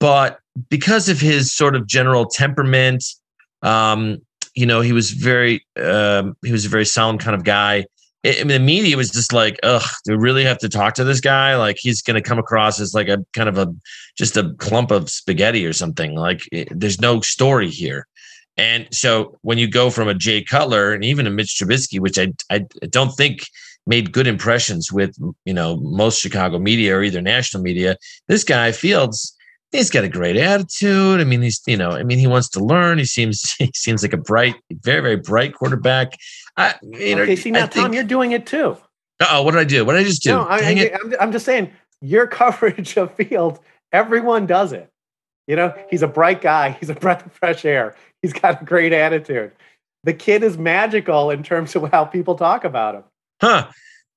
but 0.00 0.40
because 0.68 1.08
of 1.08 1.20
his 1.20 1.52
sort 1.52 1.74
of 1.74 1.86
general 1.86 2.26
temperament, 2.26 3.04
um, 3.62 4.18
you 4.54 4.66
know, 4.66 4.80
he 4.80 4.92
was 4.92 5.10
very 5.10 5.64
um, 5.80 6.36
he 6.44 6.52
was 6.52 6.64
a 6.64 6.68
very 6.68 6.86
solemn 6.86 7.18
kind 7.18 7.34
of 7.34 7.44
guy. 7.44 7.84
I 8.24 8.38
mean, 8.38 8.48
the 8.48 8.58
media 8.58 8.96
was 8.96 9.10
just 9.10 9.32
like, 9.32 9.60
ugh, 9.62 9.88
do 10.04 10.12
we 10.12 10.18
really 10.18 10.44
have 10.44 10.58
to 10.58 10.68
talk 10.68 10.94
to 10.94 11.04
this 11.04 11.20
guy? 11.20 11.56
Like 11.56 11.76
he's 11.78 12.02
going 12.02 12.20
to 12.20 12.28
come 12.28 12.38
across 12.38 12.80
as 12.80 12.92
like 12.92 13.08
a 13.08 13.24
kind 13.32 13.48
of 13.48 13.58
a 13.58 13.72
just 14.16 14.36
a 14.36 14.52
clump 14.58 14.90
of 14.90 15.08
spaghetti 15.08 15.64
or 15.64 15.72
something. 15.72 16.16
Like 16.16 16.42
it, 16.50 16.68
there's 16.70 17.00
no 17.00 17.20
story 17.20 17.70
here. 17.70 18.06
And 18.56 18.88
so 18.90 19.38
when 19.42 19.56
you 19.56 19.68
go 19.68 19.88
from 19.88 20.08
a 20.08 20.14
Jay 20.14 20.42
Cutler 20.42 20.92
and 20.92 21.04
even 21.04 21.28
a 21.28 21.30
Mitch 21.30 21.54
Trubisky, 21.54 22.00
which 22.00 22.18
I 22.18 22.32
I 22.50 22.66
don't 22.90 23.12
think 23.12 23.46
made 23.86 24.12
good 24.12 24.26
impressions 24.26 24.92
with 24.92 25.16
you 25.44 25.54
know 25.54 25.76
most 25.76 26.20
Chicago 26.20 26.58
media 26.58 26.96
or 26.96 27.02
either 27.04 27.22
national 27.22 27.62
media, 27.62 27.96
this 28.26 28.42
guy 28.42 28.72
Fields 28.72 29.36
he's 29.72 29.90
got 29.90 30.04
a 30.04 30.08
great 30.08 30.36
attitude. 30.36 31.20
I 31.20 31.24
mean, 31.24 31.42
he's 31.42 31.60
you 31.66 31.76
know, 31.76 31.90
I 31.90 32.02
mean, 32.02 32.18
he 32.18 32.26
wants 32.26 32.48
to 32.50 32.60
learn. 32.64 32.98
He 32.98 33.04
seems 33.04 33.52
he 33.58 33.70
seems 33.74 34.02
like 34.02 34.12
a 34.12 34.18
bright, 34.18 34.56
very 34.70 35.00
very 35.00 35.16
bright 35.16 35.54
quarterback. 35.54 36.14
I, 36.56 36.74
you 36.82 37.16
know, 37.16 37.22
okay, 37.22 37.36
see 37.36 37.50
now, 37.50 37.66
think, 37.66 37.74
Tom, 37.74 37.92
you're 37.92 38.04
doing 38.04 38.32
it 38.32 38.46
too. 38.46 38.76
Oh, 39.20 39.42
what 39.42 39.52
did 39.52 39.60
I 39.60 39.64
do? 39.64 39.84
What 39.84 39.94
did 39.94 40.00
I 40.00 40.04
just 40.04 40.22
do? 40.22 40.30
No, 40.30 40.42
I, 40.42 40.58
am 40.60 41.14
I'm 41.20 41.32
just 41.32 41.44
saying 41.44 41.72
your 42.00 42.26
coverage 42.40 42.96
of 42.96 43.14
Field. 43.14 43.60
Everyone 43.92 44.46
does 44.46 44.72
it. 44.72 44.90
You 45.46 45.56
know, 45.56 45.74
he's 45.90 46.02
a 46.02 46.08
bright 46.08 46.42
guy. 46.42 46.72
He's 46.72 46.90
a 46.90 46.94
breath 46.94 47.24
of 47.24 47.32
fresh 47.32 47.64
air. 47.64 47.96
He's 48.20 48.34
got 48.34 48.60
a 48.60 48.64
great 48.64 48.92
attitude. 48.92 49.52
The 50.04 50.12
kid 50.12 50.42
is 50.42 50.58
magical 50.58 51.30
in 51.30 51.42
terms 51.42 51.74
of 51.74 51.90
how 51.90 52.04
people 52.04 52.34
talk 52.34 52.64
about 52.64 52.96
him. 52.96 53.04
Huh. 53.40 53.68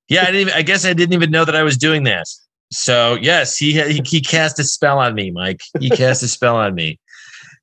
Yeah, 0.08 0.22
I, 0.22 0.26
didn't 0.26 0.40
even, 0.42 0.52
I 0.54 0.62
guess 0.62 0.84
I 0.84 0.92
didn't 0.92 1.14
even 1.14 1.30
know 1.30 1.44
that 1.44 1.56
I 1.56 1.62
was 1.62 1.78
doing 1.78 2.04
that. 2.04 2.26
So 2.72 3.18
yes, 3.20 3.56
he, 3.56 3.72
he 3.72 4.00
he 4.04 4.20
cast 4.20 4.58
a 4.58 4.64
spell 4.64 4.98
on 4.98 5.14
me, 5.14 5.30
Mike. 5.30 5.60
He 5.78 5.90
cast 5.90 6.22
a 6.22 6.28
spell 6.28 6.56
on 6.56 6.74
me. 6.74 6.98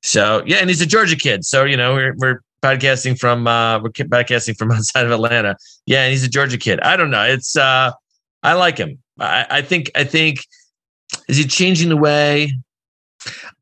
So 0.02 0.42
yeah, 0.46 0.58
and 0.58 0.70
he's 0.70 0.80
a 0.80 0.86
Georgia 0.86 1.16
kid. 1.16 1.44
So 1.44 1.64
you 1.64 1.76
know 1.76 1.94
we're 1.94 2.14
we're 2.16 2.40
podcasting 2.62 3.18
from 3.18 3.46
uh 3.46 3.80
we're 3.80 3.90
podcasting 3.90 4.56
from 4.56 4.70
outside 4.72 5.04
of 5.04 5.12
Atlanta. 5.12 5.56
Yeah, 5.86 6.02
and 6.02 6.12
he's 6.12 6.24
a 6.24 6.28
Georgia 6.28 6.58
kid. 6.58 6.80
I 6.80 6.96
don't 6.96 7.10
know. 7.10 7.24
It's 7.24 7.56
uh 7.56 7.92
I 8.42 8.54
like 8.54 8.78
him. 8.78 8.98
I, 9.18 9.46
I 9.50 9.62
think 9.62 9.90
I 9.94 10.04
think 10.04 10.44
is 11.28 11.36
he 11.36 11.44
changing 11.44 11.88
the 11.88 11.96
way? 11.96 12.52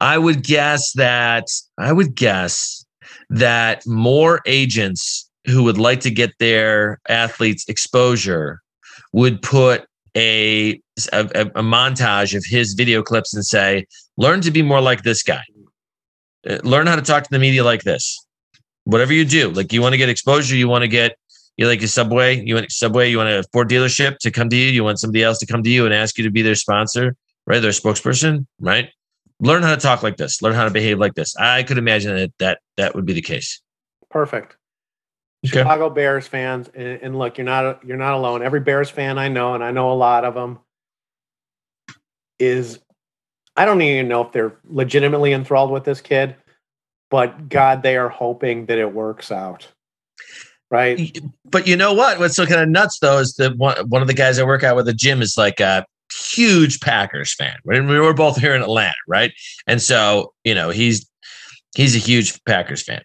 I 0.01 0.19
would 0.19 0.45
guess 0.45 0.93
that 0.93 1.47
I 1.79 1.93
would 1.93 2.15
guess 2.15 2.85
that 3.31 3.87
more 3.87 4.41
agents 4.47 5.29
who 5.47 5.65
would 5.65 5.79
like 5.79 6.01
to 6.01 6.11
get 6.11 6.33
their 6.39 7.01
athletes 7.09 7.65
exposure 7.69 8.61
would 9.13 9.41
put 9.43 9.87
a, 10.17 10.81
a, 11.13 11.21
a 11.55 11.63
montage 11.63 12.35
of 12.37 12.45
his 12.45 12.75
video 12.75 13.03
clips 13.03 13.35
and 13.35 13.45
say, 13.45 13.87
learn 14.17 14.41
to 14.41 14.51
be 14.51 14.63
more 14.63 14.81
like 14.81 15.03
this 15.03 15.23
guy. 15.23 15.43
Uh, 16.49 16.59
learn 16.65 16.87
how 16.87 16.97
to 16.97 17.03
talk 17.03 17.23
to 17.23 17.31
the 17.31 17.39
media 17.39 17.63
like 17.63 17.83
this. 17.83 18.19
Whatever 18.85 19.13
you 19.13 19.25
do, 19.25 19.51
like 19.51 19.73
you 19.73 19.83
want 19.83 19.93
to 19.93 19.99
get 19.99 20.09
exposure, 20.09 20.57
you 20.57 20.69
want 20.69 20.83
to 20.83 20.89
get 20.89 21.17
you 21.57 21.67
like 21.67 21.83
a 21.83 21.89
subway, 21.89 22.41
you 22.41 22.55
want 22.55 22.71
subway, 22.73 23.11
you 23.11 23.19
want 23.19 23.29
a 23.29 23.45
Ford 23.53 23.69
dealership 23.69 24.19
to 24.19 24.31
come 24.31 24.49
to 24.49 24.57
you, 24.57 24.71
you 24.71 24.83
want 24.83 24.99
somebody 24.99 25.23
else 25.23 25.39
to 25.39 25.47
come 25.47 25.63
to 25.63 25.71
you 25.71 25.85
and 25.85 25.93
ask 25.93 26.17
you 26.17 26.25
to 26.25 26.31
be 26.31 26.41
their 26.41 26.55
sponsor, 26.55 27.17
right? 27.47 27.61
Their 27.61 27.73
spokesperson, 27.73 28.47
right? 28.61 28.89
Learn 29.41 29.63
how 29.63 29.75
to 29.75 29.81
talk 29.81 30.03
like 30.03 30.17
this, 30.17 30.41
learn 30.41 30.55
how 30.55 30.65
to 30.65 30.71
behave 30.71 30.99
like 30.99 31.15
this. 31.15 31.37
I 31.37 31.65
could 31.65 31.79
imagine 31.79 32.17
that 32.17 32.33
that 32.39 32.61
that 32.77 32.95
would 32.95 33.05
be 33.05 33.13
the 33.13 33.23
case. 33.23 33.61
Perfect. 34.11 34.57
Okay. 35.47 35.59
Chicago 35.59 35.89
Bears 35.91 36.27
fans, 36.27 36.69
and, 36.75 37.01
and, 37.01 37.19
look, 37.19 37.39
you're 37.39 37.45
not 37.45 37.85
you're 37.85 37.97
not 37.97 38.15
alone. 38.15 38.43
Every 38.43 38.61
Bears 38.61 38.91
fan 38.91 39.19
I 39.19 39.29
know, 39.29 39.55
and 39.55 39.63
I 39.63 39.71
know 39.71 39.93
a 39.93 39.95
lot 39.95 40.25
of 40.25 40.35
them, 40.35 40.59
is 42.39 42.79
I 43.57 43.65
don't 43.65 43.83
even 43.83 44.09
know 44.09 44.23
if 44.23 44.33
they're 44.33 44.57
legitimately 44.69 45.33
enthralled 45.33 45.71
with 45.71 45.85
this 45.85 46.01
kid, 46.01 46.37
but 47.11 47.49
God, 47.49 47.83
they 47.83 47.97
are 47.97 48.09
hoping 48.09 48.67
that 48.67 48.79
it 48.79 48.95
works 48.95 49.33
out. 49.33 49.67
Right. 50.71 51.19
But 51.45 51.67
you 51.67 51.77
know 51.77 51.95
what? 51.95 52.19
What's 52.19 52.37
so 52.37 52.47
kind 52.47 52.61
of 52.61 52.69
nuts 52.69 52.99
though 53.01 53.19
is 53.19 53.35
that 53.35 53.57
one, 53.57 53.77
one 53.89 54.03
of 54.03 54.09
the 54.09 54.15
guys 54.15 54.39
I 54.39 54.45
work 54.45 54.63
out 54.63 54.77
with 54.77 54.87
at 54.87 54.93
the 54.93 54.97
gym 54.97 55.23
is 55.23 55.37
like 55.39 55.61
a 55.61 55.85
huge 56.13 56.81
Packers 56.81 57.35
fan. 57.35 57.57
We 57.65 57.81
we're 57.81 58.13
both 58.13 58.37
here 58.37 58.55
in 58.55 58.63
Atlanta, 58.63 58.95
right? 59.09 59.33
And 59.67 59.81
so, 59.81 60.35
you 60.45 60.55
know, 60.55 60.69
he's 60.71 61.09
he's 61.75 61.97
a 61.97 61.99
huge 61.99 62.43
Packers 62.45 62.83
fan 62.83 63.03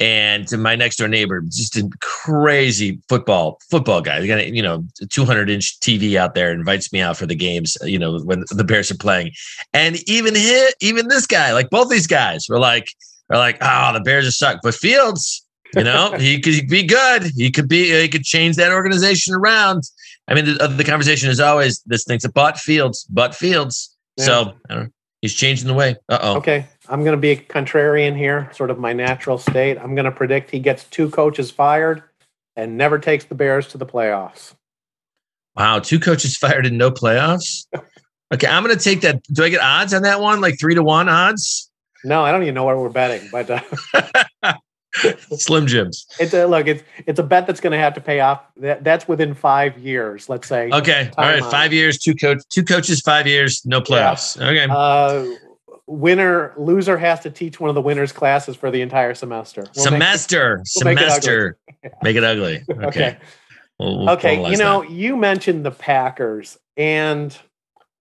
and 0.00 0.46
to 0.48 0.56
my 0.56 0.76
next 0.76 0.96
door 0.96 1.08
neighbor, 1.08 1.40
just 1.40 1.76
a 1.76 1.88
crazy 2.00 3.00
football 3.08 3.60
football 3.70 4.00
guy. 4.00 4.20
They 4.20 4.26
got 4.26 4.38
a, 4.38 4.48
you 4.48 4.62
know 4.62 4.84
200 5.10 5.50
inch 5.50 5.80
TV 5.80 6.16
out 6.16 6.34
there, 6.34 6.52
invites 6.52 6.92
me 6.92 7.00
out 7.00 7.16
for 7.16 7.26
the 7.26 7.34
games. 7.34 7.76
You 7.82 7.98
know 7.98 8.18
when 8.20 8.44
the 8.50 8.64
Bears 8.64 8.90
are 8.90 8.96
playing, 8.96 9.32
and 9.72 9.96
even 10.08 10.34
hit 10.34 10.74
even 10.80 11.08
this 11.08 11.26
guy, 11.26 11.52
like 11.52 11.70
both 11.70 11.88
these 11.88 12.06
guys, 12.06 12.46
were 12.48 12.58
like 12.58 12.88
are 13.30 13.38
like, 13.38 13.58
oh, 13.60 13.92
the 13.92 14.00
Bears 14.00 14.26
are 14.26 14.32
suck, 14.32 14.60
but 14.62 14.74
Fields, 14.74 15.44
you 15.74 15.84
know, 15.84 16.12
he 16.18 16.40
could 16.40 16.68
be 16.68 16.82
good. 16.82 17.24
He 17.36 17.50
could 17.50 17.68
be 17.68 18.00
he 18.00 18.08
could 18.08 18.24
change 18.24 18.56
that 18.56 18.72
organization 18.72 19.34
around. 19.34 19.84
I 20.28 20.34
mean, 20.34 20.44
the, 20.44 20.68
the 20.68 20.84
conversation 20.84 21.30
is 21.30 21.40
always 21.40 21.80
this 21.86 22.04
thing's 22.04 22.24
a 22.24 22.30
but 22.30 22.58
Fields, 22.58 23.04
but 23.04 23.34
Fields. 23.34 23.96
Yeah. 24.16 24.24
So 24.24 24.54
I 24.68 24.74
don't 24.74 24.84
know. 24.84 24.90
He's 25.22 25.34
changing 25.34 25.66
the 25.66 25.74
way. 25.74 25.96
Uh 26.08 26.18
oh. 26.22 26.36
Okay. 26.36 26.66
I'm 26.88 27.04
going 27.04 27.16
to 27.16 27.20
be 27.20 27.30
a 27.30 27.36
contrarian 27.36 28.16
here, 28.16 28.50
sort 28.54 28.70
of 28.70 28.78
my 28.78 28.92
natural 28.92 29.38
state. 29.38 29.78
I'm 29.78 29.94
going 29.94 30.06
to 30.06 30.12
predict 30.12 30.50
he 30.50 30.58
gets 30.58 30.84
two 30.84 31.10
coaches 31.10 31.50
fired 31.50 32.02
and 32.56 32.76
never 32.76 32.98
takes 32.98 33.26
the 33.26 33.34
Bears 33.34 33.68
to 33.68 33.78
the 33.78 33.86
playoffs. 33.86 34.54
Wow. 35.56 35.80
Two 35.80 36.00
coaches 36.00 36.36
fired 36.38 36.66
and 36.66 36.78
no 36.78 36.90
playoffs? 36.90 37.66
Okay. 38.32 38.46
I'm 38.46 38.64
going 38.64 38.76
to 38.76 38.82
take 38.82 39.02
that. 39.02 39.22
Do 39.24 39.44
I 39.44 39.50
get 39.50 39.60
odds 39.60 39.92
on 39.92 40.02
that 40.02 40.20
one? 40.20 40.40
Like 40.40 40.58
three 40.58 40.74
to 40.74 40.82
one 40.82 41.08
odds? 41.08 41.70
No, 42.04 42.24
I 42.24 42.32
don't 42.32 42.42
even 42.42 42.54
know 42.54 42.64
where 42.64 42.78
we're 42.78 42.88
betting, 42.88 43.28
but. 43.30 43.50
Uh, 43.50 44.54
Slim 45.36 45.66
Jims. 45.66 46.06
It's 46.18 46.32
a 46.32 46.46
look. 46.46 46.66
It's 46.66 46.82
it's 47.06 47.18
a 47.18 47.22
bet 47.22 47.46
that's 47.46 47.60
going 47.60 47.72
to 47.72 47.78
have 47.78 47.94
to 47.94 48.00
pay 48.00 48.20
off. 48.20 48.42
That, 48.56 48.82
that's 48.82 49.06
within 49.06 49.34
five 49.34 49.76
years. 49.78 50.28
Let's 50.28 50.48
say. 50.48 50.70
Okay. 50.72 51.10
All 51.18 51.24
right. 51.24 51.44
Five 51.44 51.72
years. 51.72 51.98
Two 51.98 52.14
coach. 52.14 52.38
Two 52.48 52.64
coaches. 52.64 53.00
Five 53.00 53.26
years. 53.26 53.64
No 53.66 53.80
playoffs. 53.80 54.40
Yeah. 54.40 54.48
Okay. 54.48 54.66
Uh, 54.70 55.36
winner 55.88 56.52
loser 56.56 56.98
has 56.98 57.20
to 57.20 57.30
teach 57.30 57.58
one 57.58 57.68
of 57.68 57.74
the 57.74 57.80
winners 57.80 58.12
classes 58.12 58.54
for 58.54 58.70
the 58.70 58.82
entire 58.82 59.14
semester. 59.14 59.64
We'll 59.74 59.84
semester. 59.84 60.58
Make 60.58 60.66
it, 60.66 60.84
we'll 60.84 60.96
semester. 60.96 61.58
Make 61.66 61.92
it, 61.92 61.98
make 62.02 62.16
it 62.16 62.24
ugly. 62.24 62.64
Okay. 62.70 62.86
okay. 62.86 63.18
We'll, 63.78 64.10
okay. 64.10 64.50
You 64.50 64.56
know, 64.56 64.82
that. 64.82 64.90
you 64.90 65.16
mentioned 65.16 65.64
the 65.64 65.70
Packers, 65.70 66.58
and 66.76 67.36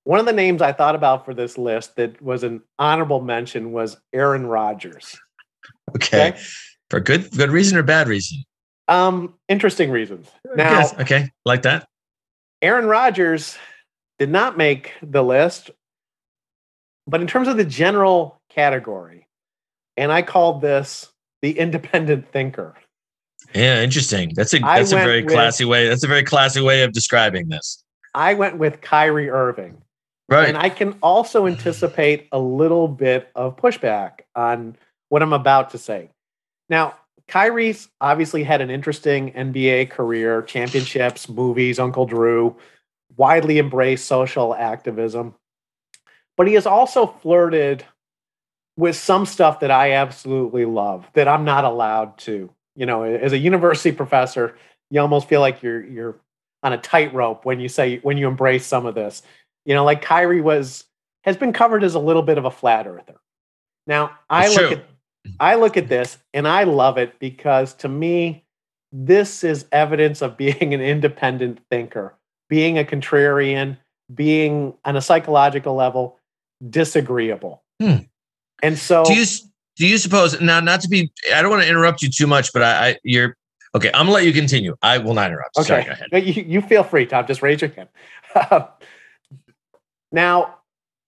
one 0.03 0.19
of 0.19 0.25
the 0.25 0.33
names 0.33 0.61
I 0.61 0.73
thought 0.73 0.95
about 0.95 1.25
for 1.25 1.33
this 1.33 1.57
list 1.57 1.95
that 1.95 2.21
was 2.21 2.43
an 2.43 2.61
honorable 2.77 3.21
mention 3.21 3.71
was 3.71 3.97
Aaron 4.13 4.45
Rodgers. 4.45 5.17
Okay. 5.95 6.29
okay? 6.29 6.39
For 6.89 6.99
good 6.99 7.31
good 7.31 7.49
reason 7.49 7.77
or 7.77 7.83
bad 7.83 8.07
reason? 8.07 8.43
Um, 8.87 9.35
interesting 9.49 9.91
reasons. 9.91 10.29
Now, 10.55 10.79
Yes, 10.79 10.93
okay, 10.99 11.29
like 11.45 11.63
that. 11.63 11.87
Aaron 12.61 12.85
Rodgers 12.85 13.57
did 14.17 14.29
not 14.29 14.57
make 14.57 14.93
the 15.01 15.23
list, 15.23 15.69
but 17.07 17.21
in 17.21 17.27
terms 17.27 17.47
of 17.47 17.57
the 17.57 17.65
general 17.65 18.39
category, 18.49 19.27
and 19.95 20.11
I 20.11 20.21
called 20.21 20.61
this 20.61 21.11
the 21.41 21.57
independent 21.57 22.31
thinker. 22.31 22.75
Yeah, 23.53 23.81
interesting. 23.81 24.33
That's 24.35 24.53
a 24.53 24.59
that's 24.59 24.91
a 24.91 24.95
very 24.95 25.23
with- 25.23 25.33
classy 25.33 25.65
way. 25.65 25.87
That's 25.87 26.03
a 26.03 26.07
very 26.07 26.23
classy 26.23 26.61
way 26.61 26.83
of 26.83 26.91
describing 26.91 27.49
this. 27.49 27.83
I 28.13 28.33
went 28.33 28.57
with 28.57 28.81
Kyrie 28.81 29.29
Irving. 29.29 29.81
Right. 30.29 30.49
And 30.49 30.57
I 30.57 30.69
can 30.69 30.97
also 31.01 31.47
anticipate 31.47 32.27
a 32.31 32.39
little 32.39 32.87
bit 32.87 33.29
of 33.33 33.55
pushback 33.55 34.21
on 34.35 34.75
what 35.07 35.21
I'm 35.23 35.31
about 35.31 35.69
to 35.69 35.77
say. 35.77 36.09
Now, 36.69 36.95
Kyrie's 37.27 37.87
obviously 38.01 38.43
had 38.43 38.59
an 38.59 38.69
interesting 38.69 39.31
NBA 39.31 39.89
career, 39.89 40.41
championships, 40.41 41.29
movies, 41.29 41.79
Uncle 41.79 42.05
Drew, 42.05 42.57
widely 43.15 43.59
embraced 43.59 44.05
social 44.05 44.53
activism. 44.53 45.35
But 46.37 46.47
he 46.47 46.53
has 46.53 46.65
also 46.65 47.07
flirted 47.07 47.83
with 48.77 48.95
some 48.95 49.25
stuff 49.25 49.59
that 49.59 49.71
I 49.71 49.93
absolutely 49.93 50.65
love 50.65 51.09
that 51.13 51.27
I'm 51.27 51.43
not 51.43 51.65
allowed 51.65 52.17
to. 52.19 52.49
You 52.75 52.85
know, 52.85 53.03
as 53.03 53.33
a 53.33 53.37
university 53.37 53.91
professor, 53.91 54.55
you 54.91 55.01
almost 55.01 55.27
feel 55.27 55.41
like 55.41 55.63
you're 55.63 55.83
you're 55.83 56.15
on 56.63 56.73
a 56.73 56.77
tightrope 56.77 57.43
when 57.43 57.59
you 57.59 57.67
say 57.67 57.97
when 57.97 58.17
you 58.17 58.27
embrace 58.27 58.65
some 58.65 58.85
of 58.85 58.95
this. 58.95 59.23
You 59.65 59.73
know, 59.73 59.83
like 59.83 60.01
Kyrie 60.01 60.41
was 60.41 60.85
has 61.23 61.35
been 61.35 61.53
covered 61.53 61.83
as 61.83 61.95
a 61.95 61.99
little 61.99 62.21
bit 62.21 62.37
of 62.37 62.45
a 62.45 62.51
flat 62.51 62.87
earther. 62.87 63.15
Now, 63.87 64.11
I 64.29 64.45
It's 64.45 64.55
look 64.55 64.67
true. 64.67 64.77
at 64.77 64.85
I 65.39 65.55
look 65.55 65.75
at 65.75 65.89
this 65.89 66.17
and 66.33 66.47
I 66.47 66.63
love 66.63 66.97
it 66.97 67.19
because 67.19 67.73
to 67.75 67.89
me, 67.89 68.45
this 68.91 69.43
is 69.43 69.65
evidence 69.71 70.21
of 70.21 70.37
being 70.37 70.73
an 70.75 70.81
independent 70.81 71.59
thinker, 71.69 72.15
being 72.47 72.77
a 72.77 72.83
contrarian, 72.83 73.77
being 74.13 74.75
on 74.85 74.95
a 74.95 75.01
psychological 75.01 75.73
level 75.75 76.16
disagreeable. 76.67 77.63
Hmm. 77.81 77.97
And 78.63 78.77
so 78.77 79.03
do 79.05 79.13
you 79.13 79.25
do 79.75 79.87
you 79.87 79.97
suppose 79.97 80.39
now 80.41 80.59
not 80.59 80.81
to 80.81 80.89
be 80.89 81.11
I 81.33 81.41
don't 81.41 81.51
want 81.51 81.63
to 81.63 81.69
interrupt 81.69 82.01
you 82.01 82.09
too 82.09 82.27
much, 82.27 82.51
but 82.53 82.63
I, 82.63 82.89
I 82.89 82.97
you're 83.03 83.35
okay, 83.75 83.89
I'm 83.93 84.05
gonna 84.05 84.11
let 84.11 84.25
you 84.25 84.33
continue. 84.33 84.75
I 84.81 84.97
will 84.97 85.13
not 85.13 85.27
interrupt. 85.27 85.55
Sorry, 85.63 85.83
go 85.83 85.91
ahead. 85.91 86.07
You, 86.25 86.43
you 86.43 86.61
feel 86.61 86.83
free, 86.83 87.05
Tom. 87.05 87.27
Just 87.27 87.41
raise 87.41 87.61
your 87.61 87.71
hand. 87.71 87.89
now, 90.11 90.57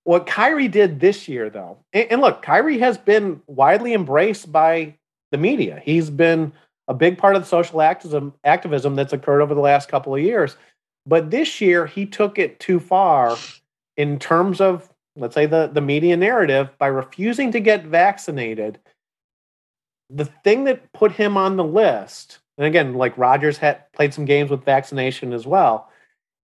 what 0.04 0.26
Kyrie 0.26 0.68
did 0.68 1.00
this 1.00 1.28
year, 1.28 1.50
though, 1.50 1.78
and, 1.94 2.12
and 2.12 2.22
look, 2.22 2.42
Kyrie 2.42 2.80
has 2.80 2.98
been 2.98 3.42
widely 3.48 3.94
embraced 3.94 4.52
by 4.52 4.96
the 5.32 5.38
media. 5.38 5.82
He's 5.84 6.10
been 6.10 6.52
a 6.88 6.94
big 6.94 7.18
part 7.18 7.36
of 7.36 7.44
the 7.44 7.48
social 7.48 7.82
activism, 7.82 8.34
activism 8.44 8.96
that's 8.96 9.14
occurred 9.14 9.42
over 9.42 9.54
the 9.54 9.62
last 9.62 9.90
couple 9.90 10.14
of 10.16 10.22
years. 10.22 10.58
But 11.06 11.32
this 11.32 11.62
year, 11.62 11.86
he 11.86 12.06
took 12.06 12.40
it 12.40 12.60
too 12.60 12.80
far 12.80 13.38
in 13.96 14.20
terms 14.20 14.60
of, 14.60 14.92
let's 15.20 15.36
say, 15.36 15.46
the, 15.46 15.70
the 15.72 15.82
media 15.82 16.18
narrative 16.18 16.70
by 16.78 16.88
refusing 16.88 17.52
to 17.52 17.60
get 17.60 17.86
vaccinated. 17.86 18.80
The 20.10 20.26
thing 20.26 20.64
that 20.64 20.92
put 20.94 21.12
him 21.12 21.38
on 21.38 21.56
the 21.56 21.64
list, 21.64 22.40
and 22.58 22.66
again, 22.66 22.96
like 22.96 23.18
Rodgers 23.18 23.58
had 23.58 23.92
played 23.94 24.14
some 24.14 24.26
games 24.26 24.50
with 24.50 24.66
vaccination 24.66 25.34
as 25.34 25.46
well, 25.46 25.90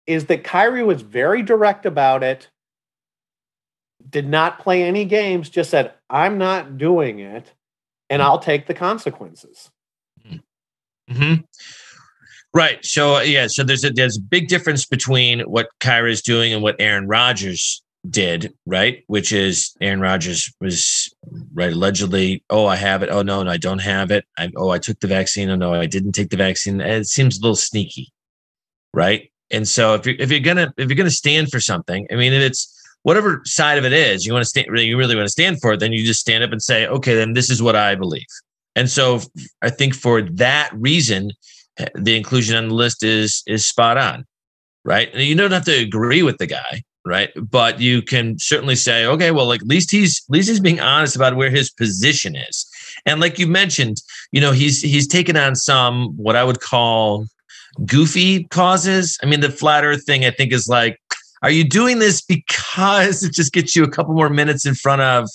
is 0.07 0.25
that 0.25 0.43
Kyrie 0.43 0.83
was 0.83 1.01
very 1.01 1.41
direct 1.43 1.85
about 1.85 2.23
it, 2.23 2.49
did 4.09 4.27
not 4.27 4.59
play 4.59 4.83
any 4.83 5.05
games, 5.05 5.49
just 5.49 5.69
said, 5.69 5.93
I'm 6.09 6.37
not 6.37 6.77
doing 6.77 7.19
it, 7.19 7.53
and 8.09 8.21
I'll 8.21 8.39
take 8.39 8.67
the 8.67 8.73
consequences. 8.73 9.69
hmm 11.09 11.35
Right. 12.53 12.85
So 12.85 13.19
yeah. 13.19 13.47
So 13.47 13.63
there's 13.63 13.83
a 13.83 13.89
there's 13.89 14.17
a 14.17 14.21
big 14.21 14.47
difference 14.47 14.85
between 14.85 15.39
what 15.41 15.69
Kyrie 15.79 16.11
is 16.11 16.21
doing 16.21 16.53
and 16.53 16.61
what 16.61 16.75
Aaron 16.79 17.07
Rodgers 17.07 17.82
did. 18.09 18.53
Right. 18.65 19.03
Which 19.07 19.31
is 19.31 19.75
Aaron 19.81 20.01
Rodgers 20.01 20.53
was 20.59 21.13
right 21.53 21.73
allegedly. 21.73 22.43
Oh, 22.49 22.65
I 22.65 22.75
have 22.75 23.03
it. 23.03 23.09
Oh 23.09 23.21
no, 23.21 23.43
no, 23.43 23.51
I 23.51 23.57
don't 23.57 23.79
have 23.79 24.11
it. 24.11 24.25
I, 24.37 24.51
oh, 24.57 24.69
I 24.69 24.79
took 24.79 24.99
the 24.99 25.07
vaccine. 25.07 25.49
Oh 25.49 25.55
no, 25.55 25.73
I 25.73 25.85
didn't 25.85 26.13
take 26.13 26.29
the 26.29 26.37
vaccine. 26.37 26.81
It 26.81 27.07
seems 27.07 27.37
a 27.37 27.41
little 27.41 27.55
sneaky. 27.55 28.11
Right. 28.93 29.31
And 29.51 29.67
so 29.67 29.93
if 29.95 30.05
you're 30.05 30.15
if 30.19 30.31
you're 30.31 30.39
gonna 30.39 30.73
if 30.77 30.89
you're 30.89 30.97
gonna 30.97 31.09
stand 31.09 31.49
for 31.49 31.59
something, 31.59 32.07
I 32.11 32.15
mean, 32.15 32.33
if 32.33 32.41
it's 32.41 32.69
whatever 33.03 33.41
side 33.45 33.77
of 33.77 33.85
it 33.85 33.93
is, 33.93 34.25
you 34.25 34.33
want 34.33 34.43
to 34.43 34.49
stand. 34.49 34.67
You 34.71 34.97
really 34.97 35.15
want 35.15 35.25
to 35.25 35.31
stand 35.31 35.61
for 35.61 35.73
it. 35.73 35.79
Then 35.79 35.93
you 35.93 36.05
just 36.05 36.19
stand 36.19 36.43
up 36.43 36.51
and 36.51 36.61
say, 36.61 36.87
okay, 36.87 37.15
then 37.15 37.33
this 37.33 37.49
is 37.49 37.61
what 37.61 37.75
I 37.75 37.95
believe. 37.95 38.25
And 38.75 38.89
so 38.89 39.19
I 39.61 39.69
think 39.69 39.93
for 39.93 40.21
that 40.21 40.71
reason, 40.73 41.31
eh, 41.77 41.87
the 41.95 42.17
inclusion 42.17 42.57
on 42.57 42.69
the 42.69 42.73
list 42.73 43.03
is 43.03 43.43
is 43.45 43.65
spot 43.65 43.97
on, 43.97 44.25
right? 44.83 45.09
And 45.13 45.21
you 45.23 45.35
don't 45.35 45.51
have 45.51 45.65
to 45.65 45.79
agree 45.79 46.23
with 46.23 46.37
the 46.37 46.47
guy, 46.47 46.83
right? 47.05 47.31
But 47.35 47.79
you 47.79 48.01
can 48.01 48.39
certainly 48.39 48.75
say, 48.75 49.05
okay, 49.05 49.31
well, 49.31 49.45
like 49.45 49.61
at 49.61 49.67
least 49.67 49.91
he's 49.91 50.23
at 50.29 50.33
least 50.33 50.49
he's 50.49 50.59
being 50.59 50.79
honest 50.79 51.15
about 51.15 51.35
where 51.35 51.49
his 51.49 51.69
position 51.69 52.35
is. 52.35 52.69
And 53.05 53.19
like 53.19 53.39
you 53.39 53.47
mentioned, 53.47 54.01
you 54.31 54.41
know, 54.41 54.51
he's 54.51 54.81
he's 54.81 55.07
taken 55.07 55.37
on 55.37 55.55
some 55.55 56.15
what 56.17 56.35
I 56.35 56.43
would 56.43 56.61
call 56.61 57.25
goofy 57.85 58.45
causes. 58.45 59.17
I 59.23 59.25
mean, 59.25 59.41
the 59.41 59.49
flat 59.49 59.83
earth 59.83 60.05
thing 60.05 60.25
I 60.25 60.31
think 60.31 60.53
is 60.53 60.67
like, 60.67 60.99
are 61.41 61.51
you 61.51 61.63
doing 61.63 61.99
this 61.99 62.21
because 62.21 63.23
it 63.23 63.33
just 63.33 63.53
gets 63.53 63.75
you 63.75 63.83
a 63.83 63.89
couple 63.89 64.13
more 64.13 64.29
minutes 64.29 64.65
in 64.65 64.75
front 64.75 65.01
of 65.01 65.29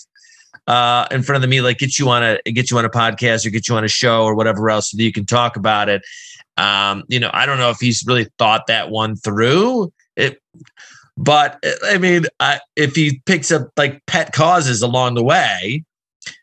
uh, 0.66 1.06
in 1.10 1.22
front 1.22 1.36
of 1.36 1.42
the 1.42 1.48
media, 1.48 1.62
like 1.62 1.78
get 1.78 1.98
you 1.98 2.08
on 2.10 2.22
a 2.22 2.38
get 2.50 2.70
you 2.70 2.78
on 2.78 2.84
a 2.84 2.90
podcast 2.90 3.46
or 3.46 3.50
get 3.50 3.68
you 3.68 3.74
on 3.74 3.84
a 3.84 3.88
show 3.88 4.24
or 4.24 4.34
whatever 4.34 4.68
else 4.68 4.90
so 4.90 4.96
that 4.96 5.02
you 5.02 5.12
can 5.12 5.24
talk 5.26 5.56
about 5.56 5.88
it. 5.88 6.02
Um, 6.56 7.04
you 7.08 7.20
know, 7.20 7.30
I 7.32 7.46
don't 7.46 7.58
know 7.58 7.70
if 7.70 7.78
he's 7.78 8.04
really 8.06 8.26
thought 8.38 8.66
that 8.66 8.90
one 8.90 9.16
through. 9.16 9.92
It, 10.16 10.42
but 11.18 11.58
uh, 11.66 11.70
I 11.84 11.98
mean, 11.98 12.24
I, 12.38 12.60
if 12.76 12.94
he 12.94 13.20
picks 13.26 13.50
up 13.50 13.70
like 13.76 14.00
pet 14.06 14.32
causes 14.32 14.82
along 14.82 15.14
the 15.14 15.24
way, 15.24 15.84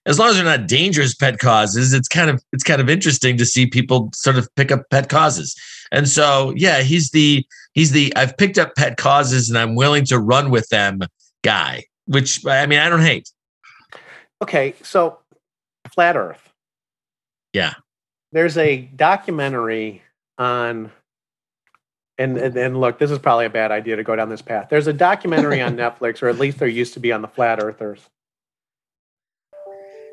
as 0.05 0.19
long 0.19 0.29
as 0.29 0.35
they're 0.35 0.43
not 0.43 0.67
dangerous 0.67 1.15
pet 1.15 1.39
causes, 1.39 1.93
it's 1.93 2.09
kind 2.09 2.29
of 2.29 2.43
it's 2.51 2.63
kind 2.63 2.81
of 2.81 2.89
interesting 2.89 3.37
to 3.37 3.45
see 3.45 3.65
people 3.65 4.09
sort 4.13 4.35
of 4.35 4.53
pick 4.55 4.71
up 4.71 4.83
pet 4.91 5.07
causes. 5.07 5.55
And 5.91 6.09
so, 6.09 6.53
yeah, 6.57 6.81
he's 6.81 7.11
the 7.11 7.45
he's 7.73 7.91
the 7.91 8.13
I've 8.17 8.37
picked 8.37 8.57
up 8.57 8.75
pet 8.75 8.97
causes 8.97 9.49
and 9.49 9.57
I'm 9.57 9.75
willing 9.75 10.03
to 10.05 10.19
run 10.19 10.51
with 10.51 10.67
them 10.69 10.99
guy. 11.43 11.85
Which 12.07 12.45
I 12.45 12.65
mean, 12.65 12.79
I 12.79 12.89
don't 12.89 13.01
hate. 13.01 13.31
Okay, 14.43 14.75
so 14.83 15.19
flat 15.93 16.17
Earth. 16.17 16.49
Yeah. 17.53 17.75
There's 18.33 18.57
a 18.57 18.81
documentary 18.95 20.01
on 20.37 20.91
and, 22.17 22.37
and 22.37 22.55
and 22.57 22.79
look, 22.79 22.99
this 22.99 23.11
is 23.11 23.19
probably 23.19 23.45
a 23.45 23.49
bad 23.49 23.71
idea 23.71 23.95
to 23.95 24.03
go 24.03 24.15
down 24.15 24.29
this 24.29 24.41
path. 24.41 24.67
There's 24.69 24.87
a 24.87 24.93
documentary 24.93 25.61
on 25.61 25.75
Netflix, 25.77 26.21
or 26.21 26.29
at 26.29 26.39
least 26.39 26.59
there 26.59 26.67
used 26.67 26.93
to 26.93 26.99
be 26.99 27.11
on 27.11 27.21
the 27.21 27.27
flat 27.27 27.61
earthers. 27.61 28.01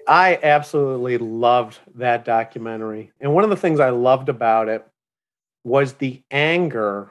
I 0.09 0.39
absolutely 0.43 1.19
loved 1.19 1.79
that 1.95 2.25
documentary. 2.25 3.13
And 3.21 3.33
one 3.33 3.45
of 3.45 3.51
the 3.51 3.57
things 3.57 3.79
I 3.79 3.91
loved 3.91 4.29
about 4.29 4.69
it 4.69 4.85
was 5.65 5.95
the 5.95 6.23
anger 6.31 7.11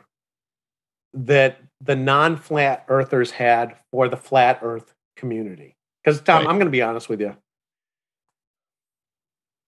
that 1.13 1.57
the 1.79 1.95
non-flat 1.95 2.85
earthers 2.89 3.31
had 3.31 3.77
for 3.91 4.09
the 4.09 4.17
flat 4.17 4.59
earth 4.61 4.93
community. 5.15 5.75
Because 6.03 6.19
Tom, 6.21 6.39
Right. 6.39 6.49
I'm 6.49 6.57
going 6.57 6.65
to 6.67 6.71
be 6.71 6.81
honest 6.81 7.07
with 7.07 7.21
you. 7.21 7.35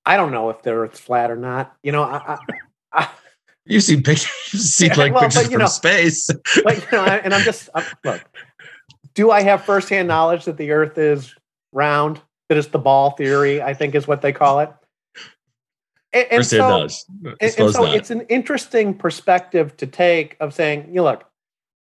I 0.05 0.17
don't 0.17 0.31
know 0.31 0.49
if 0.49 0.61
the 0.61 0.71
Earth's 0.71 0.99
flat 0.99 1.31
or 1.31 1.37
not. 1.37 1.75
You 1.81 1.91
know, 1.93 2.03
I, 2.03 2.33
I, 2.35 2.37
I 2.91 3.09
You've 3.65 3.83
seen 3.83 4.03
pictures, 4.03 4.31
you've 4.53 4.61
seen 4.61 4.89
like 4.95 5.13
well, 5.13 5.23
pictures 5.23 5.43
but, 5.43 5.51
from 5.51 5.61
know- 5.61 5.67
space. 5.67 6.29
but 6.63 6.77
you 6.77 6.87
know, 6.91 7.03
and 7.05 7.33
I'm 7.33 7.43
just 7.43 7.69
I'm, 7.73 7.85
look. 8.03 8.21
Do 9.13 9.29
I 9.29 9.43
have 9.43 9.63
firsthand 9.63 10.07
knowledge 10.07 10.45
that 10.45 10.57
the 10.57 10.71
Earth 10.71 10.97
is 10.97 11.35
round? 11.71 12.19
That 12.49 12.57
it's 12.57 12.67
the 12.67 12.79
ball 12.79 13.11
theory, 13.11 13.61
I 13.61 13.73
think, 13.73 13.95
is 13.95 14.07
what 14.07 14.21
they 14.21 14.33
call 14.33 14.59
it. 14.59 14.69
And, 16.11 16.27
and 16.29 16.45
so, 16.45 16.57
does. 16.57 17.05
And, 17.23 17.37
and 17.41 17.71
so 17.71 17.83
not. 17.83 17.95
it's 17.95 18.11
an 18.11 18.21
interesting 18.21 18.93
perspective 18.93 19.75
to 19.77 19.87
take 19.87 20.35
of 20.39 20.53
saying, 20.53 20.89
you 20.93 21.01
look, 21.01 21.25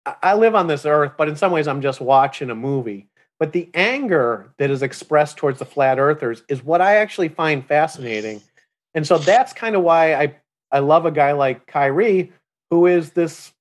I 0.06 0.36
live 0.36 0.56
on 0.56 0.68
this 0.68 0.86
earth, 0.86 1.14
but 1.18 1.28
in 1.28 1.36
some 1.36 1.52
ways 1.52 1.68
I'm 1.68 1.82
just 1.82 2.02
watching 2.02 2.50
a 2.50 2.56
movie. 2.56 3.08
But 3.40 3.54
the 3.54 3.70
anger 3.74 4.54
that 4.58 4.70
is 4.70 4.82
expressed 4.82 5.38
towards 5.38 5.60
the 5.60 5.66
flat 5.66 6.00
earthers 6.00 6.44
is 6.48 6.64
what 6.64 6.80
I 6.80 6.98
actually 6.98 7.30
find 7.30 7.66
fascinating. 7.66 8.42
And 8.94 9.06
so 9.06 9.18
that's 9.18 9.52
kind 9.54 9.76
of 9.76 9.84
why 9.84 10.14
I, 10.14 10.36
I 10.72 10.80
love 10.80 11.06
a 11.06 11.12
guy 11.12 11.32
like 11.34 11.68
Kyrie, 11.68 12.32
who 12.70 12.86
is 12.88 13.12
this 13.12 13.52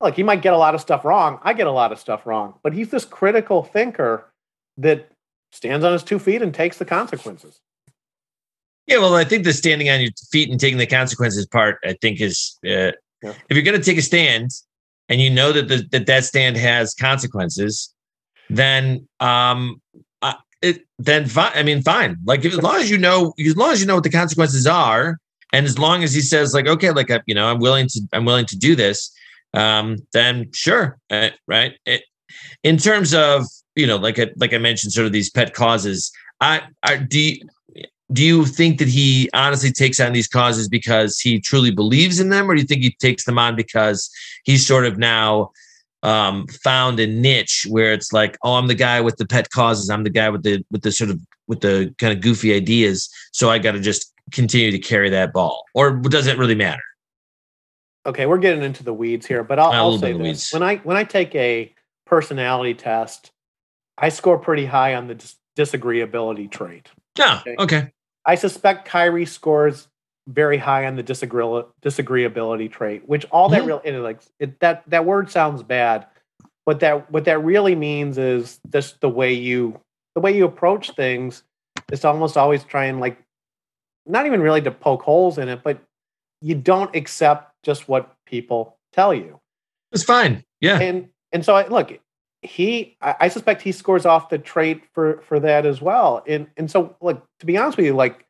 like 0.00 0.14
he 0.14 0.22
might 0.22 0.42
get 0.42 0.52
a 0.52 0.58
lot 0.58 0.74
of 0.74 0.80
stuff 0.80 1.04
wrong. 1.04 1.38
I 1.42 1.52
get 1.52 1.66
a 1.66 1.72
lot 1.72 1.92
of 1.92 1.98
stuff 1.98 2.26
wrong, 2.26 2.54
but 2.62 2.72
he's 2.72 2.90
this 2.90 3.04
critical 3.04 3.62
thinker 3.64 4.26
that 4.76 5.10
stands 5.50 5.84
on 5.84 5.92
his 5.92 6.02
two 6.02 6.18
feet 6.18 6.42
and 6.42 6.54
takes 6.54 6.78
the 6.78 6.84
consequences. 6.84 7.60
Yeah, 8.86 8.98
well, 8.98 9.14
I 9.14 9.24
think 9.24 9.44
the 9.44 9.52
standing 9.52 9.90
on 9.90 10.00
your 10.00 10.10
feet 10.30 10.50
and 10.50 10.58
taking 10.58 10.78
the 10.78 10.86
consequences 10.86 11.46
part, 11.46 11.78
I 11.84 11.94
think, 12.00 12.20
is 12.20 12.58
uh, 12.64 12.92
Yeah. 13.22 13.34
if 13.48 13.56
you're 13.56 13.62
going 13.62 13.78
to 13.78 13.84
take 13.84 13.98
a 13.98 14.02
stand 14.02 14.50
and 15.08 15.20
you 15.20 15.30
know 15.30 15.52
that 15.52 15.68
the, 15.68 15.86
that 15.90 16.06
that 16.06 16.24
stand 16.24 16.56
has 16.56 16.94
consequences, 16.94 17.92
then 18.48 19.06
um, 19.20 19.82
uh, 20.22 20.34
it 20.62 20.82
then 20.98 21.26
fine. 21.26 21.52
I 21.54 21.62
mean, 21.62 21.82
fine. 21.82 22.16
Like 22.24 22.44
if, 22.44 22.52
as 22.52 22.62
long 22.62 22.76
as 22.76 22.90
you 22.90 22.98
know, 22.98 23.34
as 23.38 23.56
long 23.56 23.72
as 23.72 23.80
you 23.80 23.86
know 23.86 23.96
what 23.96 24.04
the 24.04 24.10
consequences 24.10 24.66
are, 24.66 25.18
And 25.52 25.66
as 25.66 25.78
long 25.78 26.02
as 26.02 26.14
he 26.14 26.20
says 26.20 26.54
like, 26.54 26.66
okay, 26.66 26.90
like 26.90 27.10
I, 27.10 27.20
you 27.26 27.34
know, 27.34 27.46
I'm 27.46 27.58
willing 27.58 27.88
to, 27.88 28.00
I'm 28.12 28.24
willing 28.24 28.46
to 28.46 28.56
do 28.56 28.76
this, 28.76 29.10
um, 29.54 29.96
then 30.12 30.50
sure, 30.52 30.98
uh, 31.10 31.30
right? 31.46 31.74
It, 31.86 32.02
in 32.62 32.76
terms 32.76 33.14
of 33.14 33.44
you 33.78 33.86
know, 33.86 33.96
like 33.96 34.18
I, 34.18 34.26
like 34.36 34.52
I 34.52 34.58
mentioned, 34.58 34.92
sort 34.92 35.06
of 35.06 35.12
these 35.12 35.30
pet 35.30 35.54
causes. 35.54 36.10
I, 36.40 36.62
I 36.82 36.96
do. 36.96 37.20
You, 37.20 37.38
do 38.10 38.24
you 38.24 38.46
think 38.46 38.78
that 38.78 38.88
he 38.88 39.28
honestly 39.34 39.70
takes 39.70 40.00
on 40.00 40.14
these 40.14 40.28
causes 40.28 40.66
because 40.68 41.20
he 41.20 41.38
truly 41.40 41.70
believes 41.70 42.20
in 42.20 42.30
them, 42.30 42.50
or 42.50 42.54
do 42.54 42.60
you 42.60 42.66
think 42.66 42.82
he 42.82 42.90
takes 42.98 43.24
them 43.24 43.38
on 43.38 43.54
because 43.54 44.10
he's 44.44 44.66
sort 44.66 44.86
of 44.86 44.98
now 44.98 45.52
um, 46.02 46.46
found 46.62 47.00
a 47.00 47.06
niche 47.06 47.66
where 47.68 47.92
it's 47.92 48.12
like, 48.12 48.38
oh, 48.42 48.54
I'm 48.54 48.68
the 48.68 48.74
guy 48.74 49.00
with 49.00 49.16
the 49.16 49.26
pet 49.26 49.50
causes. 49.50 49.90
I'm 49.90 50.04
the 50.04 50.10
guy 50.10 50.28
with 50.28 50.42
the 50.42 50.64
with 50.70 50.82
the 50.82 50.92
sort 50.92 51.10
of 51.10 51.20
with 51.46 51.60
the 51.60 51.94
kind 51.98 52.12
of 52.12 52.20
goofy 52.20 52.54
ideas. 52.54 53.08
So 53.32 53.50
I 53.50 53.58
got 53.58 53.72
to 53.72 53.80
just 53.80 54.12
continue 54.32 54.70
to 54.70 54.78
carry 54.78 55.10
that 55.10 55.32
ball, 55.32 55.64
or 55.74 55.92
does 55.92 56.26
it 56.26 56.38
really 56.38 56.54
matter? 56.54 56.82
Okay, 58.06 58.26
we're 58.26 58.38
getting 58.38 58.62
into 58.62 58.84
the 58.84 58.94
weeds 58.94 59.26
here, 59.26 59.42
but 59.42 59.58
I'll, 59.58 59.72
I'll 59.72 59.98
say 59.98 60.12
this: 60.12 60.52
when 60.52 60.62
I 60.62 60.76
when 60.78 60.96
I 60.96 61.04
take 61.04 61.34
a 61.34 61.74
personality 62.06 62.74
test, 62.74 63.32
I 63.96 64.08
score 64.08 64.38
pretty 64.38 64.66
high 64.66 64.94
on 64.94 65.08
the 65.08 65.14
dis- 65.14 65.36
disagreeability 65.58 66.50
trait. 66.50 66.88
Yeah. 67.18 67.40
Okay? 67.40 67.56
okay. 67.58 67.92
I 68.24 68.36
suspect 68.36 68.86
Kyrie 68.86 69.26
scores 69.26 69.88
very 70.28 70.58
high 70.58 70.86
on 70.86 70.96
the 70.96 71.02
disagree- 71.02 71.64
disagreeability 71.82 72.70
trait, 72.70 73.08
which 73.08 73.24
all 73.30 73.48
that 73.48 73.64
really 73.64 73.98
like 73.98 74.20
it, 74.38 74.60
that 74.60 74.84
that 74.88 75.04
word 75.04 75.30
sounds 75.30 75.62
bad, 75.62 76.06
but 76.66 76.80
that 76.80 77.10
what 77.10 77.24
that 77.24 77.42
really 77.42 77.74
means 77.74 78.18
is 78.18 78.60
just 78.70 79.00
the 79.00 79.08
way 79.08 79.32
you 79.32 79.80
the 80.14 80.20
way 80.20 80.36
you 80.36 80.44
approach 80.44 80.90
things 80.90 81.42
It's 81.90 82.04
almost 82.04 82.36
always 82.36 82.64
trying 82.64 83.00
like 83.00 83.18
not 84.06 84.26
even 84.26 84.40
really 84.40 84.60
to 84.62 84.70
poke 84.70 85.02
holes 85.02 85.38
in 85.38 85.48
it, 85.48 85.62
but 85.62 85.80
you 86.40 86.54
don't 86.54 86.94
accept 86.94 87.52
just 87.62 87.88
what 87.88 88.14
people 88.26 88.76
tell 88.92 89.14
you. 89.14 89.40
It's 89.92 90.02
fine. 90.04 90.44
Yeah. 90.60 90.78
And 90.78 91.08
and 91.32 91.44
so 91.44 91.54
I 91.54 91.66
look, 91.68 91.98
he 92.42 92.96
I 93.00 93.28
suspect 93.28 93.62
he 93.62 93.72
scores 93.72 94.04
off 94.06 94.28
the 94.28 94.38
trait 94.38 94.82
for 94.92 95.22
for 95.22 95.40
that 95.40 95.64
as 95.64 95.80
well. 95.80 96.22
And 96.26 96.48
and 96.56 96.70
so 96.70 96.96
like 97.00 97.20
to 97.40 97.46
be 97.46 97.56
honest 97.56 97.78
with 97.78 97.86
you, 97.86 97.94
like 97.94 98.26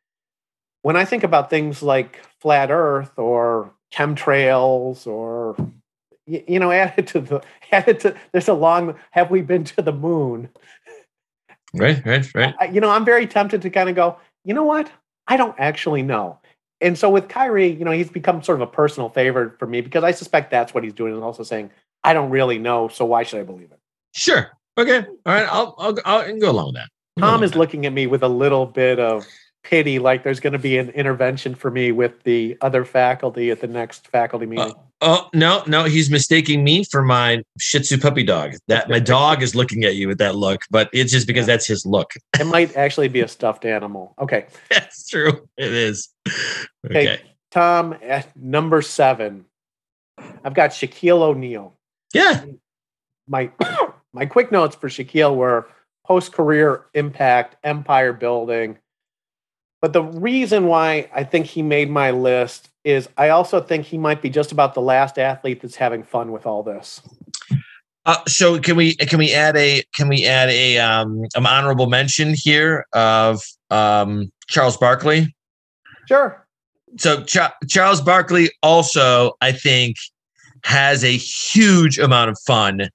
when 0.83 0.97
I 0.97 1.05
think 1.05 1.25
about 1.25 1.51
things 1.51 1.83
like 1.83 2.21
flat 2.41 2.71
Earth 2.71 3.19
or 3.19 3.73
chemtrails 3.93 5.07
or 5.07 5.57
you, 6.27 6.59
know 6.59 6.71
added 6.73 7.07
to 7.09 7.21
the 7.21 7.43
added 7.73 8.01
to 8.01 8.17
there's 8.33 8.49
a 8.49 8.55
long 8.55 8.97
have 9.11 9.31
we 9.31 9.41
been 9.41 9.64
to 9.64 9.83
the 9.83 9.93
moon? 9.93 10.49
Right, 11.75 12.05
right, 12.07 12.35
right. 12.35 12.55
I, 12.59 12.64
you 12.67 12.81
know, 12.81 12.91
I'm 12.91 13.05
very 13.05 13.27
tempted 13.27 13.62
to 13.62 13.71
kind 13.71 13.88
of 13.88 13.95
go. 13.95 14.17
You 14.45 14.55
know 14.55 14.64
what? 14.64 14.91
I 15.27 15.37
don't 15.37 15.55
actually 15.59 16.03
know. 16.03 16.38
And 16.81 16.97
so 16.97 17.11
with 17.11 17.29
Kyrie, 17.29 17.71
you 17.71 17.85
know, 17.85 17.91
he's 17.91 18.09
become 18.09 18.43
sort 18.43 18.62
of 18.62 18.69
a 18.69 18.71
personal 18.71 19.11
favorite 19.11 19.59
for 19.59 19.67
me 19.67 19.81
because 19.81 20.05
I 20.05 20.12
suspect 20.12 20.51
that's 20.51 20.73
what 20.73 20.85
he's 20.85 20.93
doing, 20.93 21.12
and 21.12 21.23
also 21.23 21.43
saying, 21.43 21.71
I 22.05 22.14
don't 22.14 22.31
really 22.31 22.59
know, 22.59 22.88
so 22.88 23.05
why 23.05 23.25
should 23.25 23.41
I 23.41 23.43
believe 23.43 23.71
it? 23.73 23.81
Sure. 24.14 24.51
Okay. 24.79 25.05
All 25.27 25.35
right. 25.35 25.47
I'll 25.51 25.75
I'll, 25.79 25.99
I'll 26.05 26.38
go 26.38 26.51
along 26.51 26.67
with 26.67 26.77
that. 26.77 26.88
Tom 27.19 27.43
is 27.43 27.51
that. 27.51 27.59
looking 27.59 27.85
at 27.85 27.93
me 27.93 28.07
with 28.07 28.23
a 28.23 28.29
little 28.29 28.64
bit 28.64 29.01
of 29.01 29.27
pity, 29.68 29.98
like 29.98 30.22
there's 30.22 30.40
going 30.40 30.54
to 30.54 30.59
be 30.59 30.78
an 30.78 30.88
intervention 30.90 31.54
for 31.54 31.70
me 31.70 31.92
with 31.92 32.22
the 32.22 32.57
other 32.62 32.87
faculty 32.87 33.50
at 33.50 33.61
the 33.61 33.66
next 33.66 34.09
faculty 34.09 34.46
uh, 34.46 34.48
meeting. 34.48 34.70
Uh, 34.70 34.74
oh 35.02 35.28
no, 35.35 35.62
no, 35.66 35.85
he's 35.85 36.11
mistaking 36.11 36.64
me 36.64 36.85
for 36.85 37.02
my 37.02 37.42
Shih 37.61 37.81
Tzu 37.81 37.98
puppy 37.98 38.22
dog. 38.22 38.54
That 38.68 38.88
my 38.88 38.98
dog 39.16 39.42
is 39.42 39.54
looking 39.54 39.85
at 39.85 39.94
you 39.94 40.09
with 40.09 40.18
that 40.18 40.37
look, 40.37 40.62
but 40.70 40.88
it's 40.94 41.12
just 41.12 41.26
because 41.26 41.46
yeah. 41.46 41.54
that's 41.54 41.66
his 41.66 41.85
look. 41.85 42.12
it 42.40 42.46
might 42.46 42.76
actually 42.76 43.09
be 43.09 43.20
a 43.20 43.28
stuffed 43.28 43.66
animal. 43.66 44.14
Okay, 44.18 44.46
that's 44.70 45.07
true. 45.07 45.46
It 45.59 45.72
is. 45.72 46.09
Okay, 46.87 47.12
okay. 47.12 47.20
Tom 47.50 47.94
at 48.02 48.35
number 48.37 48.81
seven. 48.81 49.44
I've 50.44 50.54
got 50.54 50.70
Shaquille 50.70 51.20
O'Neal. 51.20 51.74
Yeah. 52.14 52.44
My 53.28 53.50
my 54.14 54.24
quick 54.24 54.50
notes 54.50 54.76
for 54.76 54.88
Shaquille 54.88 55.37
were 55.37 55.68
post 56.07 56.33
career 56.33 56.87
impact, 56.94 57.57
empire 57.62 58.14
building. 58.14 58.78
But 59.81 59.93
the 59.93 60.03
reason 60.03 60.67
why 60.67 61.09
I 61.14 61.25
think 61.25 61.47
he 61.47 61.62
made 61.62 61.91
my 61.91 62.11
list 62.11 62.69
is 62.85 63.09
I 63.17 63.29
also 63.29 63.61
think 63.61 63.87
he 63.87 63.99
might 63.99 64.23
be 64.23 64.31
just 64.31 64.51
about 64.51 64.75
the 64.75 64.81
last 64.81 65.19
athlete 65.19 65.61
that's 65.61 65.77
having 65.77 66.03
fun 66.03 66.33
with 66.33 66.47
all 66.47 66.62
this. 66.62 67.01
Uh, 68.07 68.17
so 68.27 68.59
can 68.59 68.75
we 68.77 68.95
can 68.97 69.19
we 69.19 69.33
add 69.33 69.57
a 69.57 69.83
can 69.95 70.09
we 70.09 70.25
add 70.25 70.49
a 70.49 70.79
um 70.79 71.23
an 71.35 71.47
honorable 71.47 71.87
mention 71.88 72.35
here 72.35 72.87
of 72.93 73.43
um 73.71 74.33
Charles 74.49 74.77
Barkley? 74.77 75.35
Sure. 76.09 76.47
So 76.97 77.23
Ch- 77.25 77.53
Charles 77.69 78.01
Barkley 78.01 78.51
also 78.62 79.33
I 79.43 79.53
think 79.53 79.97
has 80.64 81.05
a 81.05 81.17
huge 81.17 81.99
amount 81.99 82.31
of 82.31 82.38
fun 82.47 82.88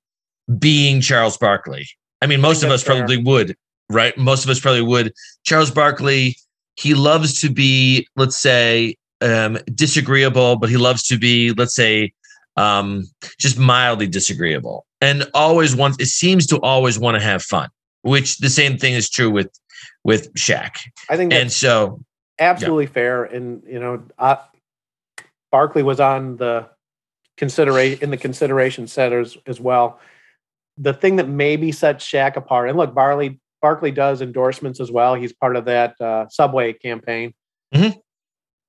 being 0.57 0.99
Charles 0.99 1.37
Barkley. 1.37 1.87
I 2.21 2.25
mean, 2.27 2.41
most 2.41 2.63
I 2.63 2.67
of 2.67 2.73
us 2.73 2.83
fair. 2.83 2.95
probably 2.95 3.17
would, 3.17 3.55
right? 3.89 4.17
Most 4.17 4.43
of 4.43 4.49
us 4.49 4.59
probably 4.59 4.81
would. 4.81 5.13
Charles 5.43 5.71
Barkley, 5.71 6.35
he 6.75 6.93
loves 6.93 7.39
to 7.41 7.49
be, 7.49 8.07
let's 8.15 8.37
say, 8.37 8.95
um, 9.21 9.57
disagreeable, 9.73 10.57
but 10.57 10.69
he 10.69 10.77
loves 10.77 11.03
to 11.03 11.17
be, 11.17 11.51
let's 11.53 11.75
say, 11.75 12.11
um, 12.57 13.03
just 13.39 13.57
mildly 13.57 14.07
disagreeable, 14.07 14.85
and 15.01 15.29
always 15.33 15.75
wants. 15.75 15.97
It 15.99 16.07
seems 16.07 16.45
to 16.47 16.59
always 16.59 16.99
want 16.99 17.15
to 17.15 17.23
have 17.23 17.41
fun, 17.41 17.69
which 18.01 18.37
the 18.37 18.49
same 18.49 18.77
thing 18.77 18.93
is 18.93 19.09
true 19.09 19.31
with 19.31 19.51
with 20.03 20.33
Shaq. 20.35 20.77
I 21.09 21.17
think, 21.17 21.33
and 21.33 21.51
so 21.51 22.01
absolutely 22.39 22.85
yeah. 22.85 22.91
fair. 22.91 23.23
And 23.23 23.63
you 23.67 23.79
know, 23.79 24.03
uh, 24.19 24.37
Barkley 25.51 25.83
was 25.83 25.99
on 25.99 26.37
the 26.37 26.69
consideration 27.37 28.03
in 28.03 28.11
the 28.11 28.17
consideration 28.17 28.87
setters 28.87 29.37
as 29.47 29.59
well 29.59 29.99
the 30.77 30.93
thing 30.93 31.17
that 31.17 31.27
maybe 31.27 31.71
sets 31.71 32.05
Shaq 32.05 32.35
apart, 32.35 32.69
and 32.69 32.77
look, 32.77 32.93
Barley 32.93 33.39
Barkley 33.63 33.91
does 33.91 34.21
endorsements 34.21 34.81
as 34.81 34.91
well. 34.91 35.15
He's 35.15 35.31
part 35.31 35.55
of 35.55 35.63
that 35.65 35.99
uh, 36.01 36.27
Subway 36.27 36.73
campaign. 36.73 37.33
Mm-hmm. 37.73 37.97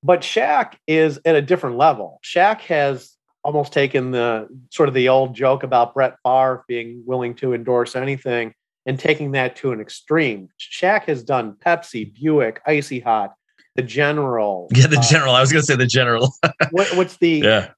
But 0.04 0.20
Shaq 0.20 0.74
is 0.87 1.18
at 1.24 1.35
a 1.35 1.42
different 1.42 1.76
level. 1.76 2.20
Shaq 2.24 2.61
has 2.61 3.16
almost 3.42 3.72
taken 3.72 4.12
the 4.12 4.46
sort 4.70 4.88
of 4.88 4.94
the 4.94 5.09
old 5.09 5.35
joke 5.35 5.64
about 5.64 5.94
Brett 5.94 6.14
Favre 6.24 6.64
being 6.68 7.02
willing 7.04 7.35
to 7.37 7.54
endorse 7.54 7.96
anything 7.96 8.54
and 8.87 8.96
taking 8.96 9.33
that 9.33 9.57
to 9.57 9.72
an 9.72 9.80
extreme. 9.80 10.48
Shaq 10.61 11.07
has 11.07 11.24
done 11.24 11.57
Pepsi, 11.66 12.14
Buick, 12.14 12.61
Icy 12.64 13.00
Hot, 13.00 13.35
the 13.74 13.83
General. 13.83 14.68
Yeah, 14.76 14.87
the 14.87 14.98
uh, 14.98 15.02
General. 15.02 15.35
I 15.35 15.40
was 15.40 15.50
going 15.50 15.62
to 15.62 15.66
say 15.66 15.74
the 15.74 15.87
General. 15.87 16.33
what, 16.70 16.96
what's 16.96 17.16
the 17.16 17.40
yeah? 17.40 17.70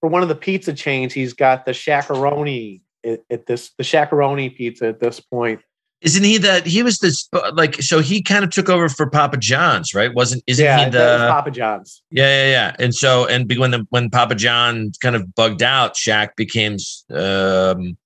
For 0.00 0.08
one 0.08 0.22
of 0.22 0.28
the 0.30 0.34
pizza 0.34 0.72
chains, 0.72 1.12
he's 1.12 1.34
got 1.34 1.66
the 1.66 1.72
Shaqaroni 1.72 2.80
at, 3.04 3.20
at 3.30 3.46
this 3.46 3.72
the 3.76 3.84
Shaqaroni 3.84 4.56
pizza 4.56 4.86
at 4.86 5.00
this 5.00 5.20
point. 5.20 5.60
Isn't 6.00 6.24
he 6.24 6.36
that 6.38 6.66
he 6.66 6.82
was 6.82 6.98
this 6.98 7.28
like 7.54 7.76
so 7.76 8.00
he 8.00 8.20
kind 8.20 8.44
of 8.44 8.50
took 8.50 8.68
over 8.68 8.90
for 8.90 9.08
Papa 9.08 9.38
John's, 9.38 9.94
right? 9.94 10.12
Wasn't 10.14 10.42
isn't 10.46 10.64
yeah, 10.64 10.84
he 10.84 10.90
the 10.90 11.28
Papa 11.30 11.50
John's? 11.50 12.02
Yeah, 12.10 12.44
yeah, 12.44 12.50
yeah. 12.50 12.76
And 12.78 12.94
so 12.94 13.26
and 13.26 13.50
when 13.56 13.70
the 13.70 13.86
when 13.88 14.10
Papa 14.10 14.34
John 14.34 14.92
kind 15.00 15.16
of 15.16 15.34
bugged 15.34 15.62
out, 15.62 15.94
Shaq 15.94 16.36
became 16.36 16.76
um 17.10 17.96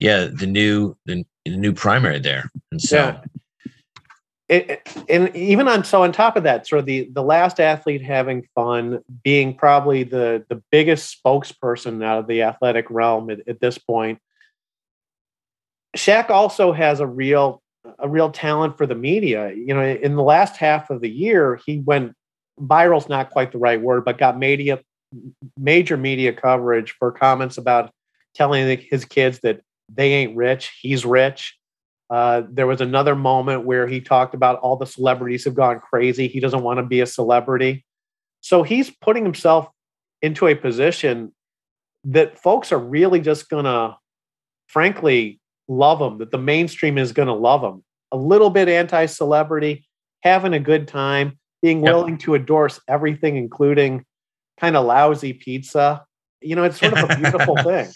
yeah, 0.00 0.28
the 0.32 0.46
new 0.46 0.96
the, 1.04 1.24
the 1.44 1.56
new 1.56 1.72
primary 1.72 2.18
there. 2.18 2.50
And 2.70 2.80
so 2.80 2.96
yeah. 2.96 3.20
It, 4.48 4.86
and 5.08 5.34
even 5.34 5.66
on 5.66 5.82
so 5.82 6.02
on 6.02 6.12
top 6.12 6.36
of 6.36 6.42
that, 6.42 6.66
sort 6.66 6.80
of 6.80 6.86
the 6.86 7.08
the 7.12 7.22
last 7.22 7.58
athlete 7.58 8.02
having 8.02 8.46
fun, 8.54 9.00
being 9.22 9.56
probably 9.56 10.02
the 10.02 10.44
the 10.48 10.62
biggest 10.70 11.22
spokesperson 11.24 12.04
out 12.04 12.18
of 12.18 12.26
the 12.26 12.42
athletic 12.42 12.86
realm 12.90 13.30
at, 13.30 13.48
at 13.48 13.60
this 13.60 13.78
point, 13.78 14.18
Shaq 15.96 16.30
also 16.30 16.72
has 16.72 17.00
a 17.00 17.06
real 17.06 17.62
a 17.98 18.08
real 18.08 18.30
talent 18.30 18.78
for 18.78 18.86
the 18.86 18.94
media. 18.94 19.52
You 19.52 19.74
know, 19.74 19.82
in 19.82 20.14
the 20.14 20.22
last 20.22 20.56
half 20.56 20.90
of 20.90 21.00
the 21.00 21.10
year, 21.10 21.60
he 21.66 21.78
went 21.80 22.14
viral's 22.60 23.08
not 23.08 23.30
quite 23.30 23.52
the 23.52 23.58
right 23.58 23.80
word, 23.80 24.04
but 24.04 24.18
got 24.18 24.38
media 24.38 24.80
major 25.58 25.96
media 25.96 26.32
coverage 26.32 26.92
for 26.92 27.12
comments 27.12 27.58
about 27.58 27.90
telling 28.34 28.78
his 28.78 29.04
kids 29.04 29.40
that 29.40 29.60
they 29.94 30.12
ain't 30.12 30.36
rich, 30.36 30.72
he's 30.80 31.04
rich. 31.04 31.56
Uh, 32.08 32.42
there 32.50 32.66
was 32.66 32.80
another 32.80 33.14
moment 33.14 33.64
where 33.64 33.86
he 33.86 34.00
talked 34.00 34.34
about 34.34 34.58
all 34.60 34.76
the 34.76 34.86
celebrities 34.86 35.44
have 35.44 35.54
gone 35.54 35.80
crazy. 35.80 36.28
He 36.28 36.40
doesn't 36.40 36.62
want 36.62 36.78
to 36.78 36.82
be 36.82 37.00
a 37.00 37.06
celebrity. 37.06 37.84
So 38.40 38.62
he's 38.62 38.90
putting 38.90 39.24
himself 39.24 39.68
into 40.20 40.46
a 40.46 40.54
position 40.54 41.32
that 42.04 42.38
folks 42.38 42.72
are 42.72 42.78
really 42.78 43.20
just 43.20 43.48
going 43.48 43.64
to, 43.64 43.96
frankly, 44.66 45.40
love 45.76 45.98
them, 45.98 46.18
that 46.18 46.30
the 46.30 46.38
mainstream 46.38 46.98
is 46.98 47.12
going 47.12 47.28
to 47.28 47.34
love 47.34 47.62
them. 47.62 47.82
A 48.12 48.16
little 48.16 48.50
bit 48.50 48.68
anti 48.68 49.06
celebrity, 49.06 49.86
having 50.22 50.52
a 50.52 50.60
good 50.60 50.86
time, 50.88 51.38
being 51.62 51.80
willing 51.80 52.14
yep. 52.14 52.20
to 52.20 52.34
endorse 52.34 52.80
everything, 52.88 53.36
including 53.36 54.04
kind 54.60 54.76
of 54.76 54.84
lousy 54.84 55.32
pizza. 55.32 56.04
You 56.40 56.56
know, 56.56 56.64
it's 56.64 56.78
sort 56.78 56.92
of 56.92 57.10
a 57.10 57.16
beautiful 57.16 57.56
thing. 57.62 57.90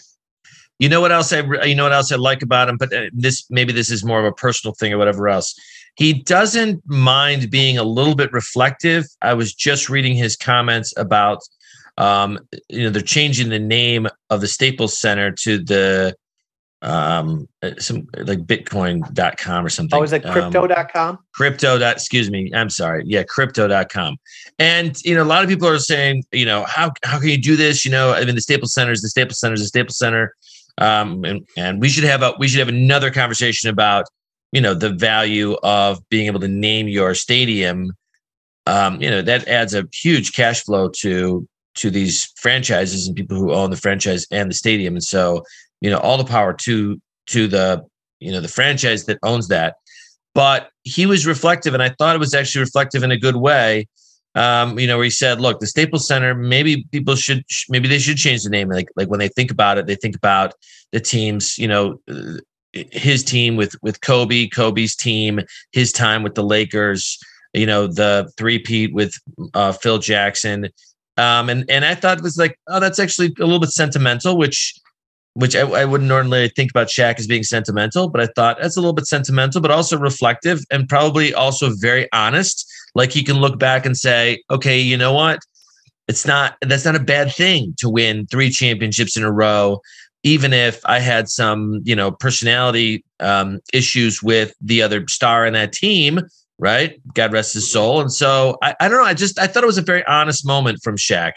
You 0.79 0.89
know 0.89 1.01
what 1.01 1.11
else 1.11 1.33
I 1.33 1.41
you 1.63 1.73
know 1.73 1.83
what 1.83 1.93
else 1.93 2.11
I 2.11 2.17
like 2.17 2.43
about 2.43 2.69
him, 2.69 2.77
but 2.77 2.93
uh, 2.93 3.09
this 3.11 3.45
maybe 3.49 3.73
this 3.73 3.89
is 3.89 4.03
more 4.03 4.19
of 4.19 4.25
a 4.25 4.31
personal 4.31 4.75
thing 4.75 4.93
or 4.93 4.97
whatever 4.97 5.27
else. 5.27 5.55
he 5.95 6.13
doesn't 6.13 6.83
mind 6.85 7.49
being 7.49 7.77
a 7.77 7.83
little 7.83 8.15
bit 8.15 8.31
reflective. 8.31 9.05
I 9.21 9.33
was 9.33 9.53
just 9.53 9.89
reading 9.89 10.15
his 10.15 10.35
comments 10.35 10.93
about 10.95 11.39
um, 11.97 12.37
you 12.69 12.83
know 12.83 12.91
they're 12.91 13.01
changing 13.01 13.49
the 13.49 13.59
name 13.59 14.07
of 14.29 14.41
the 14.41 14.47
Staples 14.47 14.97
Center 14.97 15.31
to 15.31 15.57
the 15.57 16.15
um 16.83 17.47
some 17.79 18.07
like 18.17 18.39
bitcoin.com 18.45 19.65
or 19.65 19.69
something. 19.69 19.99
Oh 19.99 20.03
is 20.03 20.13
it 20.13 20.23
crypto.com 20.23 21.09
um, 21.09 21.19
crypto 21.33 21.79
dot 21.79 21.95
excuse 21.95 22.29
me 22.29 22.51
i'm 22.53 22.69
sorry. 22.69 23.03
Yeah 23.05 23.23
crypto.com 23.23 24.17
and 24.59 24.95
you 25.03 25.15
know 25.15 25.23
a 25.23 25.25
lot 25.25 25.43
of 25.43 25.49
people 25.49 25.67
are 25.67 25.79
saying 25.79 26.23
you 26.31 26.45
know 26.45 26.65
how 26.65 26.91
how 27.03 27.19
can 27.19 27.29
you 27.29 27.41
do 27.41 27.55
this? 27.55 27.83
You 27.83 27.91
know 27.91 28.11
i 28.11 28.23
mean 28.23 28.35
the 28.35 28.41
staples 28.41 28.73
center 28.73 28.91
is 28.91 29.01
the 29.01 29.09
staples 29.09 29.39
center 29.39 29.55
is 29.55 29.61
the 29.61 29.67
staples 29.67 29.97
center. 29.97 30.35
Um 30.77 31.23
and 31.25 31.47
and 31.57 31.81
we 31.81 31.89
should 31.89 32.03
have 32.03 32.21
a 32.21 32.33
we 32.37 32.47
should 32.47 32.59
have 32.59 32.69
another 32.69 33.09
conversation 33.09 33.71
about 33.71 34.05
you 34.51 34.61
know 34.61 34.75
the 34.75 34.91
value 34.91 35.53
of 35.63 35.99
being 36.09 36.27
able 36.27 36.39
to 36.41 36.47
name 36.47 36.87
your 36.87 37.15
stadium. 37.15 37.91
Um 38.67 39.01
you 39.01 39.09
know 39.09 39.23
that 39.23 39.47
adds 39.47 39.73
a 39.73 39.87
huge 39.91 40.33
cash 40.33 40.63
flow 40.63 40.89
to 40.99 41.47
to 41.77 41.89
these 41.89 42.31
franchises 42.35 43.07
and 43.07 43.15
people 43.15 43.37
who 43.37 43.53
own 43.53 43.69
the 43.69 43.77
franchise 43.77 44.25
and 44.31 44.49
the 44.49 44.55
stadium. 44.55 44.95
And 44.95 45.03
so 45.03 45.43
you 45.81 45.89
know 45.89 45.97
all 45.99 46.17
the 46.17 46.23
power 46.25 46.53
to 46.53 46.99
to 47.27 47.47
the 47.47 47.85
you 48.19 48.31
know 48.31 48.41
the 48.41 48.47
franchise 48.47 49.05
that 49.05 49.19
owns 49.23 49.47
that. 49.49 49.75
But 50.33 50.69
he 50.83 51.05
was 51.07 51.25
reflective 51.25 51.73
and 51.73 51.81
i 51.81 51.89
thought 51.89 52.15
it 52.15 52.19
was 52.19 52.35
actually 52.35 52.61
reflective 52.61 53.03
in 53.03 53.11
a 53.11 53.17
good 53.17 53.37
way. 53.37 53.87
Um, 54.35 54.77
you 54.77 54.85
know 54.85 54.97
where 54.97 55.05
he 55.05 55.09
said 55.09 55.41
look 55.41 55.59
the 55.59 55.67
staples 55.67 56.07
center 56.07 56.35
maybe 56.35 56.85
people 56.91 57.15
should 57.15 57.43
maybe 57.69 57.87
they 57.87 57.99
should 57.99 58.17
change 58.17 58.43
the 58.43 58.49
name. 58.49 58.69
Like 58.69 58.89
like 58.95 59.09
when 59.09 59.19
they 59.19 59.29
think 59.29 59.51
about 59.51 59.77
it 59.77 59.87
they 59.87 59.95
think 59.95 60.15
about 60.15 60.53
the 60.91 60.99
teams 60.99 61.57
you 61.57 61.67
know 61.67 61.99
uh, 62.09 62.37
his 62.73 63.23
team 63.23 63.55
with 63.55 63.75
with 63.81 64.01
kobe 64.01 64.47
kobe's 64.47 64.95
team 64.95 65.39
his 65.71 65.91
time 65.91 66.21
with 66.21 66.35
the 66.35 66.43
lakers 66.43 67.17
you 67.53 67.65
know 67.65 67.87
the 67.87 68.31
three 68.37 68.59
peat 68.59 68.93
with 68.93 69.15
uh, 69.53 69.71
phil 69.71 69.97
jackson. 69.97 70.69
Um, 71.17 71.49
and 71.49 71.65
and 71.69 71.83
i 71.83 71.95
thought 71.95 72.19
it 72.19 72.23
was 72.23 72.37
like 72.37 72.59
oh 72.67 72.79
that's 72.79 72.99
actually 72.99 73.33
a 73.39 73.45
little 73.45 73.59
bit 73.59 73.71
sentimental 73.71 74.37
which 74.37 74.75
which 75.37 75.55
I, 75.55 75.61
I, 75.61 75.85
wouldn't 75.85 76.07
normally 76.07 76.49
think 76.49 76.71
about 76.71 76.87
Shaq 76.87 77.19
as 77.19 77.27
being 77.27 77.43
sentimental, 77.43 78.09
but 78.09 78.21
I 78.21 78.25
thought 78.35 78.57
that's 78.59 78.75
a 78.75 78.79
little 78.79 78.93
bit 78.93 79.05
sentimental, 79.05 79.61
but 79.61 79.69
also 79.69 79.95
reflective 79.95 80.61
and 80.71 80.89
probably 80.89 81.31
also 81.31 81.69
very 81.75 82.11
honest. 82.11 82.67
Like 82.95 83.11
he 83.11 83.23
can 83.23 83.37
look 83.37 83.59
back 83.59 83.85
and 83.85 83.95
say, 83.95 84.41
okay, 84.49 84.79
you 84.79 84.97
know 84.97 85.13
what? 85.13 85.39
It's 86.07 86.25
not, 86.25 86.57
that's 86.61 86.85
not 86.85 86.95
a 86.95 86.99
bad 86.99 87.31
thing 87.31 87.75
to 87.77 87.87
win 87.87 88.25
three 88.25 88.49
championships 88.49 89.15
in 89.15 89.23
a 89.23 89.31
row, 89.31 89.79
even 90.23 90.53
if 90.53 90.81
I 90.85 90.99
had 90.99 91.29
some, 91.29 91.81
you 91.83 91.95
know, 91.95 92.09
personality 92.09 93.05
um, 93.19 93.59
issues 93.71 94.23
with 94.23 94.55
the 94.59 94.81
other 94.81 95.05
star 95.07 95.45
in 95.45 95.53
that 95.53 95.71
team, 95.71 96.19
right? 96.57 96.99
God 97.13 97.31
rest 97.31 97.53
his 97.53 97.71
soul. 97.71 98.01
And 98.01 98.11
so 98.11 98.57
I, 98.63 98.73
I 98.79 98.87
don't 98.87 98.97
know. 98.97 99.05
I 99.05 99.13
just, 99.13 99.37
I 99.37 99.45
thought 99.45 99.61
it 99.61 99.67
was 99.67 99.77
a 99.77 99.83
very 99.83 100.03
honest 100.07 100.47
moment 100.47 100.79
from 100.81 100.97
Shaq 100.97 101.33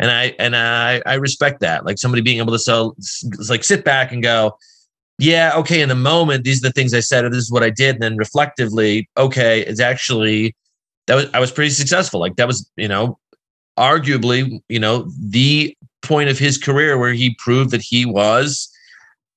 and 0.00 0.10
I 0.10 0.34
and 0.38 0.56
I 0.56 1.02
I 1.06 1.14
respect 1.14 1.60
that. 1.60 1.84
Like 1.84 1.98
somebody 1.98 2.22
being 2.22 2.38
able 2.38 2.52
to 2.52 2.58
sell, 2.58 2.96
like 3.48 3.62
sit 3.62 3.84
back 3.84 4.10
and 4.12 4.22
go, 4.22 4.56
yeah, 5.18 5.52
okay. 5.56 5.82
In 5.82 5.90
the 5.90 5.94
moment, 5.94 6.42
these 6.42 6.64
are 6.64 6.68
the 6.68 6.72
things 6.72 6.94
I 6.94 7.00
said, 7.00 7.24
or 7.24 7.28
this 7.28 7.44
is 7.44 7.52
what 7.52 7.62
I 7.62 7.68
did. 7.70 7.96
And 7.96 8.02
then 8.02 8.16
reflectively, 8.16 9.08
okay, 9.18 9.60
it's 9.60 9.80
actually 9.80 10.56
that 11.06 11.14
was 11.14 11.26
I 11.34 11.38
was 11.38 11.52
pretty 11.52 11.70
successful. 11.70 12.18
Like 12.18 12.36
that 12.36 12.46
was 12.46 12.68
you 12.76 12.88
know, 12.88 13.18
arguably 13.78 14.60
you 14.70 14.80
know 14.80 15.06
the 15.20 15.76
point 16.02 16.30
of 16.30 16.38
his 16.38 16.56
career 16.56 16.96
where 16.98 17.12
he 17.12 17.36
proved 17.38 17.70
that 17.72 17.82
he 17.82 18.06
was 18.06 18.72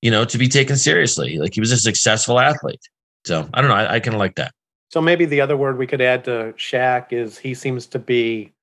you 0.01 0.09
know 0.09 0.23
to 0.23 0.37
be 0.37 0.47
taken 0.47 0.77
seriously. 0.77 1.37
Like 1.39 1.53
he 1.53 1.59
was 1.59 1.73
a 1.73 1.77
successful 1.77 2.39
athlete. 2.39 2.87
So 3.25 3.49
I 3.53 3.61
don't 3.61 3.69
know. 3.69 3.75
I, 3.75 3.95
I 3.95 3.99
kind 3.99 4.15
of 4.15 4.19
like 4.19 4.35
that. 4.35 4.53
So 4.91 5.01
maybe 5.01 5.25
the 5.25 5.41
other 5.41 5.57
word 5.57 5.77
we 5.77 5.87
could 5.87 6.01
add 6.01 6.23
to 6.25 6.53
Shaq 6.55 7.11
is 7.11 7.37
he 7.37 7.53
seems 7.53 7.85
to 7.87 7.99
be 7.99 8.53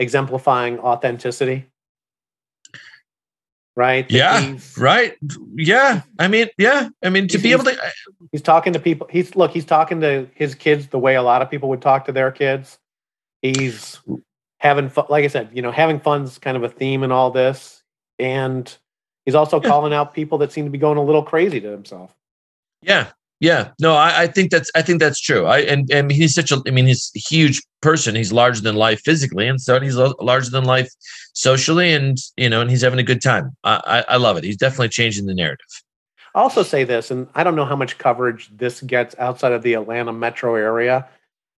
exemplifying 0.00 0.80
authenticity? 0.80 1.66
Right? 3.76 4.10
Yeah 4.10 4.56
right. 4.76 5.16
Yeah 5.54 6.02
i 6.18 6.26
mean 6.26 6.48
yeah 6.58 6.88
i 7.02 7.08
mean 7.08 7.28
to 7.28 7.38
be 7.38 7.52
able 7.52 7.64
to 7.64 7.78
he's 8.32 8.42
talking 8.42 8.72
to 8.72 8.80
people 8.80 9.06
he's 9.10 9.36
look 9.36 9.52
he's 9.52 9.64
talking 9.64 10.00
to 10.00 10.28
his 10.34 10.54
kids 10.54 10.88
the 10.88 10.98
way 10.98 11.14
a 11.14 11.22
lot 11.22 11.40
of 11.40 11.50
people 11.50 11.68
would 11.68 11.80
talk 11.80 12.06
to 12.06 12.12
their 12.12 12.32
kids. 12.32 12.78
He's 13.42 14.00
having 14.58 14.90
fun 14.90 15.06
like 15.08 15.24
i 15.24 15.28
said 15.28 15.50
you 15.54 15.62
know 15.62 15.70
having 15.70 16.00
fun's 16.00 16.38
kind 16.38 16.56
of 16.56 16.64
a 16.64 16.68
theme 16.68 17.04
in 17.04 17.12
all 17.12 17.30
this. 17.30 17.82
And 18.18 18.76
he's 19.24 19.34
also 19.34 19.62
yeah. 19.62 19.68
calling 19.68 19.94
out 19.94 20.12
people 20.12 20.38
that 20.38 20.52
seem 20.52 20.64
to 20.64 20.70
be 20.70 20.76
going 20.78 20.98
a 20.98 21.04
little 21.04 21.22
crazy 21.22 21.60
to 21.60 21.68
himself. 21.70 22.14
Yeah 22.82 23.12
yeah, 23.40 23.70
no, 23.80 23.94
I, 23.94 24.22
I, 24.22 24.26
think 24.26 24.50
that's 24.50 24.70
I 24.74 24.82
think 24.82 25.00
that's 25.00 25.20
true. 25.20 25.46
I 25.46 25.60
and 25.60 25.90
and 25.90 26.12
he's 26.12 26.34
such 26.34 26.52
a 26.52 26.62
I 26.66 26.70
mean 26.70 26.86
he's 26.86 27.10
a 27.16 27.18
huge 27.18 27.62
person. 27.80 28.14
He's 28.14 28.32
larger 28.32 28.60
than 28.60 28.76
life 28.76 29.00
physically, 29.00 29.48
and 29.48 29.60
so 29.60 29.80
he's 29.80 29.96
larger 29.96 30.50
than 30.50 30.64
life 30.64 30.90
socially, 31.32 31.92
and 31.92 32.18
you 32.36 32.48
know, 32.48 32.60
and 32.60 32.70
he's 32.70 32.82
having 32.82 32.98
a 32.98 33.04
good 33.04 33.22
time. 33.22 33.56
I 33.64 34.04
I, 34.08 34.14
I 34.14 34.16
love 34.18 34.36
it. 34.36 34.44
He's 34.44 34.56
definitely 34.56 34.90
changing 34.90 35.26
the 35.26 35.34
narrative. 35.34 35.66
I'll 36.34 36.44
also 36.44 36.62
say 36.62 36.84
this, 36.84 37.10
and 37.10 37.26
I 37.34 37.42
don't 37.42 37.56
know 37.56 37.64
how 37.64 37.76
much 37.76 37.98
coverage 37.98 38.50
this 38.56 38.82
gets 38.82 39.16
outside 39.18 39.52
of 39.52 39.62
the 39.62 39.74
Atlanta 39.74 40.12
metro 40.12 40.54
area. 40.54 41.08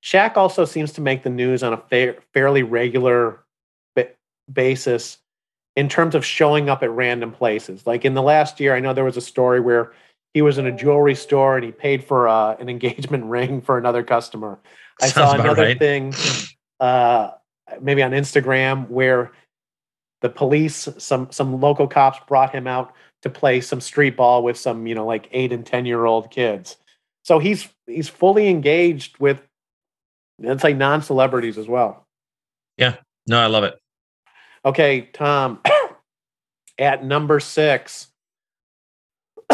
Shaq 0.03 0.37
also 0.37 0.65
seems 0.65 0.93
to 0.93 1.01
make 1.01 1.23
the 1.23 1.31
news 1.31 1.63
on 1.63 1.75
a 1.75 1.77
fa- 1.77 2.17
fairly 2.33 2.63
regular 2.63 3.43
basis 4.53 5.19
in 5.77 5.89
terms 5.89 6.15
of 6.15 6.25
showing 6.25 6.69
up 6.69 6.83
at 6.83 6.91
random 6.91 7.33
places. 7.33 7.87
Like 7.87 8.05
in 8.05 8.15
the 8.15 8.23
last 8.23 8.61
year, 8.61 8.75
I 8.75 8.81
know 8.81 8.93
there 8.93 9.05
was 9.05 9.17
a 9.17 9.23
story 9.23 9.61
where 9.61 9.93
he 10.35 10.43
was 10.43 10.59
in 10.59 10.67
a 10.67 10.73
jewelry 10.73 11.15
store 11.15 11.57
and 11.57 11.65
he 11.65 11.73
paid 11.73 12.05
for 12.05 12.29
uh, 12.29 12.57
an 12.57 12.69
engagement 12.69 13.25
ring 13.25 13.61
for 13.61 13.79
another 13.79 14.03
customer. 14.03 14.59
I 15.01 15.09
Sounds 15.09 15.33
saw 15.33 15.41
another 15.41 15.63
right. 15.63 15.79
thing, 15.79 16.15
uh, 16.81 17.31
maybe 17.81 18.03
on 18.03 18.13
Instagram, 18.13 18.89
where 18.89 19.33
the 20.21 20.29
police, 20.29 20.89
some 20.99 21.31
some 21.33 21.61
local 21.61 21.89
cops, 21.89 22.19
brought 22.29 22.55
him 22.55 22.67
out 22.67 22.95
to 23.23 23.31
play 23.31 23.61
some 23.61 23.81
street 23.81 24.17
ball 24.17 24.43
with 24.43 24.57
some, 24.57 24.87
you 24.87 24.95
know, 24.95 25.07
like 25.07 25.29
eight 25.33 25.53
and 25.53 25.65
ten 25.67 25.87
year 25.87 26.05
old 26.05 26.31
kids. 26.31 26.77
So 27.25 27.39
he's 27.39 27.69
he's 27.87 28.09
fully 28.09 28.49
engaged 28.49 29.19
with, 29.19 29.41
let's 30.39 30.63
say, 30.63 30.75
non 30.75 31.03
celebrities 31.03 31.59
as 31.59 31.67
well. 31.67 32.07
Yeah, 32.77 32.97
no, 33.27 33.41
I 33.41 33.47
love 33.47 33.65
it. 33.65 33.79
Okay, 34.65 35.09
Tom, 35.13 35.61
at 36.79 37.05
number 37.05 37.41
six 37.41 38.12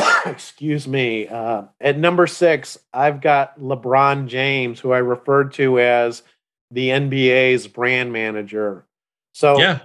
excuse 0.26 0.86
me. 0.86 1.28
Uh, 1.28 1.62
at 1.80 1.98
number 1.98 2.26
six, 2.26 2.78
I've 2.92 3.20
got 3.20 3.58
LeBron 3.58 4.26
James, 4.26 4.80
who 4.80 4.92
I 4.92 4.98
referred 4.98 5.52
to 5.54 5.78
as 5.78 6.22
the 6.70 6.88
NBA's 6.88 7.66
brand 7.66 8.12
manager. 8.12 8.84
So 9.32 9.58
yeah, 9.58 9.80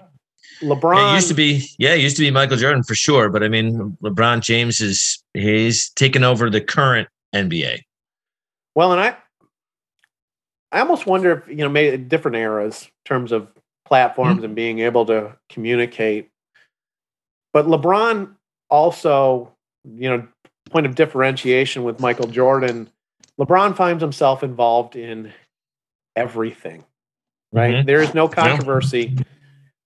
LeBron 0.62 0.96
yeah, 0.96 1.16
used 1.16 1.28
to 1.30 1.34
be 1.34 1.66
yeah, 1.78 1.94
used 1.94 2.16
to 2.18 2.22
be 2.22 2.32
Michael 2.32 2.58
Jordan 2.58 2.84
for 2.84 2.96
sure, 2.96 3.30
but 3.30 3.44
I 3.44 3.48
mean 3.48 3.98
LeBron 4.04 4.42
James 4.42 4.82
is 4.82 5.24
he's 5.34 5.90
taken 5.92 6.24
over 6.24 6.50
the 6.50 6.62
current 6.62 7.08
NBA. 7.34 7.82
Well, 8.76 8.92
and 8.92 9.02
I 9.02 9.18
I 10.72 10.80
almost 10.80 11.06
wonder 11.06 11.32
if 11.32 11.48
you 11.48 11.58
know 11.58 11.70
maybe 11.70 11.98
different 11.98 12.38
eras 12.38 12.84
in 12.84 12.92
terms 13.06 13.32
of 13.32 13.48
platforms 13.86 14.38
mm-hmm. 14.38 14.46
and 14.46 14.56
being 14.56 14.80
able 14.80 15.06
to 15.06 15.38
communicate. 15.50 16.30
But 17.54 17.68
LeBron 17.68 18.34
also 18.70 19.53
you 19.84 20.10
know, 20.10 20.28
point 20.70 20.86
of 20.86 20.96
differentiation 20.96 21.84
with 21.84 22.00
Michael 22.00 22.28
Jordan, 22.28 22.90
LeBron 23.40 23.76
finds 23.76 24.02
himself 24.02 24.44
involved 24.44 24.96
in 24.96 25.34
everything. 26.16 26.84
Right? 27.52 27.76
Mm-hmm. 27.76 27.88
There 27.88 28.02
is 28.02 28.14
no 28.14 28.28
controversy, 28.28 29.14
yeah. 29.16 29.24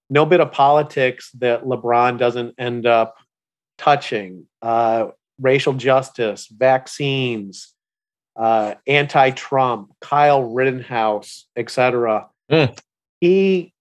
no 0.09 0.25
bit 0.25 0.39
of 0.39 0.51
politics 0.51 1.31
that 1.39 1.63
LeBron 1.63 2.17
doesn't 2.17 2.55
end 2.57 2.85
up 2.85 3.17
touching. 3.77 4.47
Uh, 4.61 5.07
racial 5.39 5.73
justice, 5.73 6.47
vaccines, 6.47 7.73
uh, 8.35 8.75
anti-Trump, 8.85 9.93
Kyle 9.99 10.43
Rittenhouse, 10.43 11.45
etc. 11.55 12.29
Mm. 12.51 12.77
He 13.19 13.73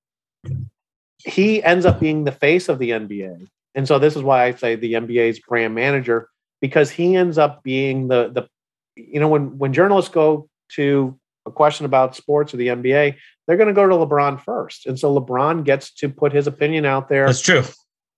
he 1.19 1.63
ends 1.63 1.85
up 1.85 2.01
being 2.01 2.25
the 2.25 2.33
face 2.33 2.69
of 2.69 2.79
the 2.79 2.91
NBA. 2.91 3.49
And 3.77 3.87
so 3.87 4.01
this 4.01 4.17
is 4.17 4.23
why 4.23 4.45
I 4.45 4.53
say 4.53 4.75
the 4.75 4.95
NBA's 4.95 5.39
brand 5.39 5.75
manager 5.75 6.29
because 6.61 6.91
he 6.91 7.15
ends 7.15 7.39
up 7.39 7.63
being 7.63 8.09
the 8.09 8.31
the 8.31 8.49
you 8.97 9.21
know 9.21 9.29
when 9.29 9.59
when 9.59 9.73
journalists 9.73 10.11
go 10.11 10.49
to 10.71 11.17
a 11.47 11.53
question 11.53 11.87
about 11.87 12.17
sports 12.17 12.53
or 12.53 12.57
the 12.57 12.69
NBA, 12.69 13.17
they're 13.47 13.57
going 13.57 13.69
to 13.69 13.75
go 13.75 13.87
to 13.87 13.95
LeBron 13.95 14.43
first. 14.43 14.87
And 14.87 14.99
so 14.99 15.19
LeBron 15.19 15.65
gets 15.65 15.93
to 15.95 16.09
put 16.09 16.33
his 16.33 16.47
opinion 16.47 16.85
out 16.85 17.09
there. 17.09 17.27
That's 17.27 17.41
true. 17.41 17.63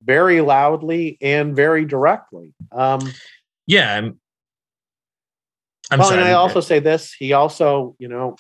Very 0.03 0.41
loudly 0.41 1.19
and 1.21 1.55
very 1.55 1.85
directly. 1.85 2.55
Um, 2.73 3.13
yeah. 3.67 3.97
I'm, 3.97 4.19
I'm 5.91 5.99
well, 5.99 6.09
sorry. 6.09 6.21
and 6.21 6.29
I 6.31 6.33
also 6.33 6.61
say 6.61 6.79
this, 6.79 7.13
he 7.13 7.35
also, 7.35 7.97
you 7.99 8.09
know, 8.09 8.37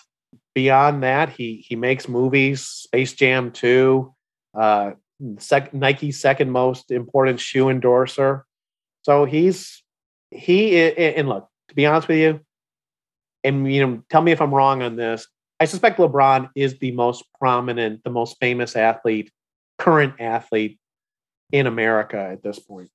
beyond 0.55 1.03
that, 1.03 1.31
he 1.31 1.65
he 1.67 1.77
makes 1.77 2.09
movies, 2.09 2.63
Space 2.63 3.13
Jam 3.13 3.51
2, 3.51 4.15
uh, 4.55 4.93
sec- 5.39 5.75
Nike's 5.75 6.21
second 6.21 6.51
most 6.51 6.91
important 6.91 7.41
shoe 7.41 7.69
endorser. 7.69 8.45
So 9.03 9.25
he's 9.25 9.83
he 10.31 10.79
and 10.79 11.29
look 11.29 11.49
to 11.69 11.75
be 11.75 11.87
honest 11.87 12.09
with 12.09 12.19
you, 12.19 12.41
and 13.45 13.73
you 13.73 13.87
know, 13.87 14.03
tell 14.11 14.23
me 14.23 14.33
if 14.33 14.41
I'm 14.41 14.55
wrong 14.55 14.83
on 14.83 14.97
this. 14.97 15.27
I 15.61 15.65
suspect 15.65 15.99
LeBron 15.99 16.51
is 16.55 16.79
the 16.79 16.93
most 16.93 17.25
prominent, 17.39 18.05
the 18.05 18.11
most 18.11 18.37
famous 18.41 18.77
athlete, 18.77 19.31
current 19.77 20.15
athlete 20.21 20.79
in 21.51 21.67
America 21.67 22.19
at 22.19 22.43
this 22.43 22.59
point. 22.59 22.91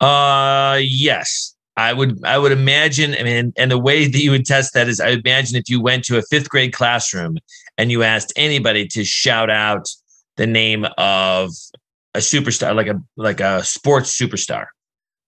Uh 0.00 0.78
yes. 0.82 1.54
I 1.76 1.92
would 1.92 2.24
I 2.24 2.38
would 2.38 2.52
imagine, 2.52 3.16
I 3.18 3.22
mean, 3.24 3.52
and 3.56 3.70
the 3.70 3.78
way 3.78 4.06
that 4.06 4.18
you 4.18 4.30
would 4.30 4.46
test 4.46 4.74
that 4.74 4.88
is 4.88 5.00
I 5.00 5.08
imagine 5.10 5.56
if 5.56 5.68
you 5.68 5.80
went 5.80 6.04
to 6.04 6.18
a 6.18 6.22
fifth 6.22 6.48
grade 6.48 6.72
classroom 6.72 7.38
and 7.76 7.90
you 7.90 8.02
asked 8.02 8.32
anybody 8.36 8.86
to 8.88 9.04
shout 9.04 9.50
out 9.50 9.88
the 10.36 10.46
name 10.46 10.86
of 10.98 11.50
a 12.14 12.18
superstar, 12.18 12.74
like 12.74 12.86
a 12.86 13.00
like 13.16 13.40
a 13.40 13.64
sports 13.64 14.16
superstar, 14.16 14.66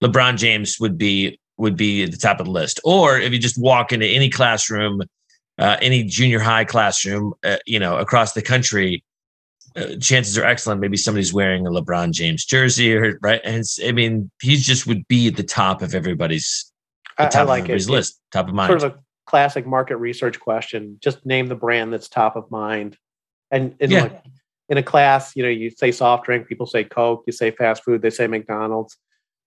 LeBron 0.02 0.36
James 0.36 0.76
would 0.78 0.96
be 0.96 1.38
would 1.56 1.76
be 1.76 2.04
at 2.04 2.12
the 2.12 2.16
top 2.16 2.38
of 2.38 2.46
the 2.46 2.52
list. 2.52 2.78
Or 2.84 3.18
if 3.18 3.32
you 3.32 3.38
just 3.38 3.60
walk 3.60 3.92
into 3.92 4.06
any 4.06 4.28
classroom, 4.30 5.02
uh, 5.58 5.76
any 5.80 6.04
junior 6.04 6.38
high 6.38 6.64
classroom, 6.64 7.34
uh, 7.44 7.56
you 7.66 7.80
know, 7.80 7.96
across 7.96 8.34
the 8.34 8.42
country, 8.42 9.02
chances 10.00 10.38
are 10.38 10.44
excellent. 10.44 10.80
Maybe 10.80 10.96
somebody's 10.96 11.32
wearing 11.32 11.66
a 11.66 11.70
LeBron 11.70 12.12
James 12.12 12.44
jersey, 12.44 12.94
or 12.94 13.18
right. 13.22 13.40
And 13.44 13.64
I 13.84 13.92
mean, 13.92 14.30
he 14.40 14.56
just 14.56 14.86
would 14.86 15.06
be 15.08 15.28
at 15.28 15.36
the 15.36 15.42
top 15.42 15.82
of 15.82 15.94
everybody's 15.94 16.72
top 17.18 17.34
I, 17.34 17.42
like 17.42 17.60
of 17.60 17.64
everybody's 17.64 17.88
it. 17.88 17.92
list, 17.92 18.20
top 18.32 18.48
of 18.48 18.54
mind. 18.54 18.68
Sort 18.68 18.82
of 18.82 18.98
a 18.98 19.02
classic 19.26 19.66
market 19.66 19.96
research 19.96 20.40
question. 20.40 20.98
Just 21.02 21.24
name 21.26 21.46
the 21.46 21.54
brand 21.54 21.92
that's 21.92 22.08
top 22.08 22.36
of 22.36 22.50
mind, 22.50 22.96
and, 23.50 23.74
and 23.80 23.92
yeah. 23.92 24.02
like 24.02 24.22
in 24.68 24.78
a 24.78 24.82
class, 24.82 25.36
you 25.36 25.42
know, 25.42 25.48
you 25.48 25.70
say 25.70 25.92
soft 25.92 26.24
drink, 26.24 26.48
people 26.48 26.66
say 26.66 26.84
Coke. 26.84 27.24
You 27.26 27.32
say 27.32 27.50
fast 27.50 27.84
food, 27.84 28.02
they 28.02 28.10
say 28.10 28.26
McDonald's. 28.26 28.96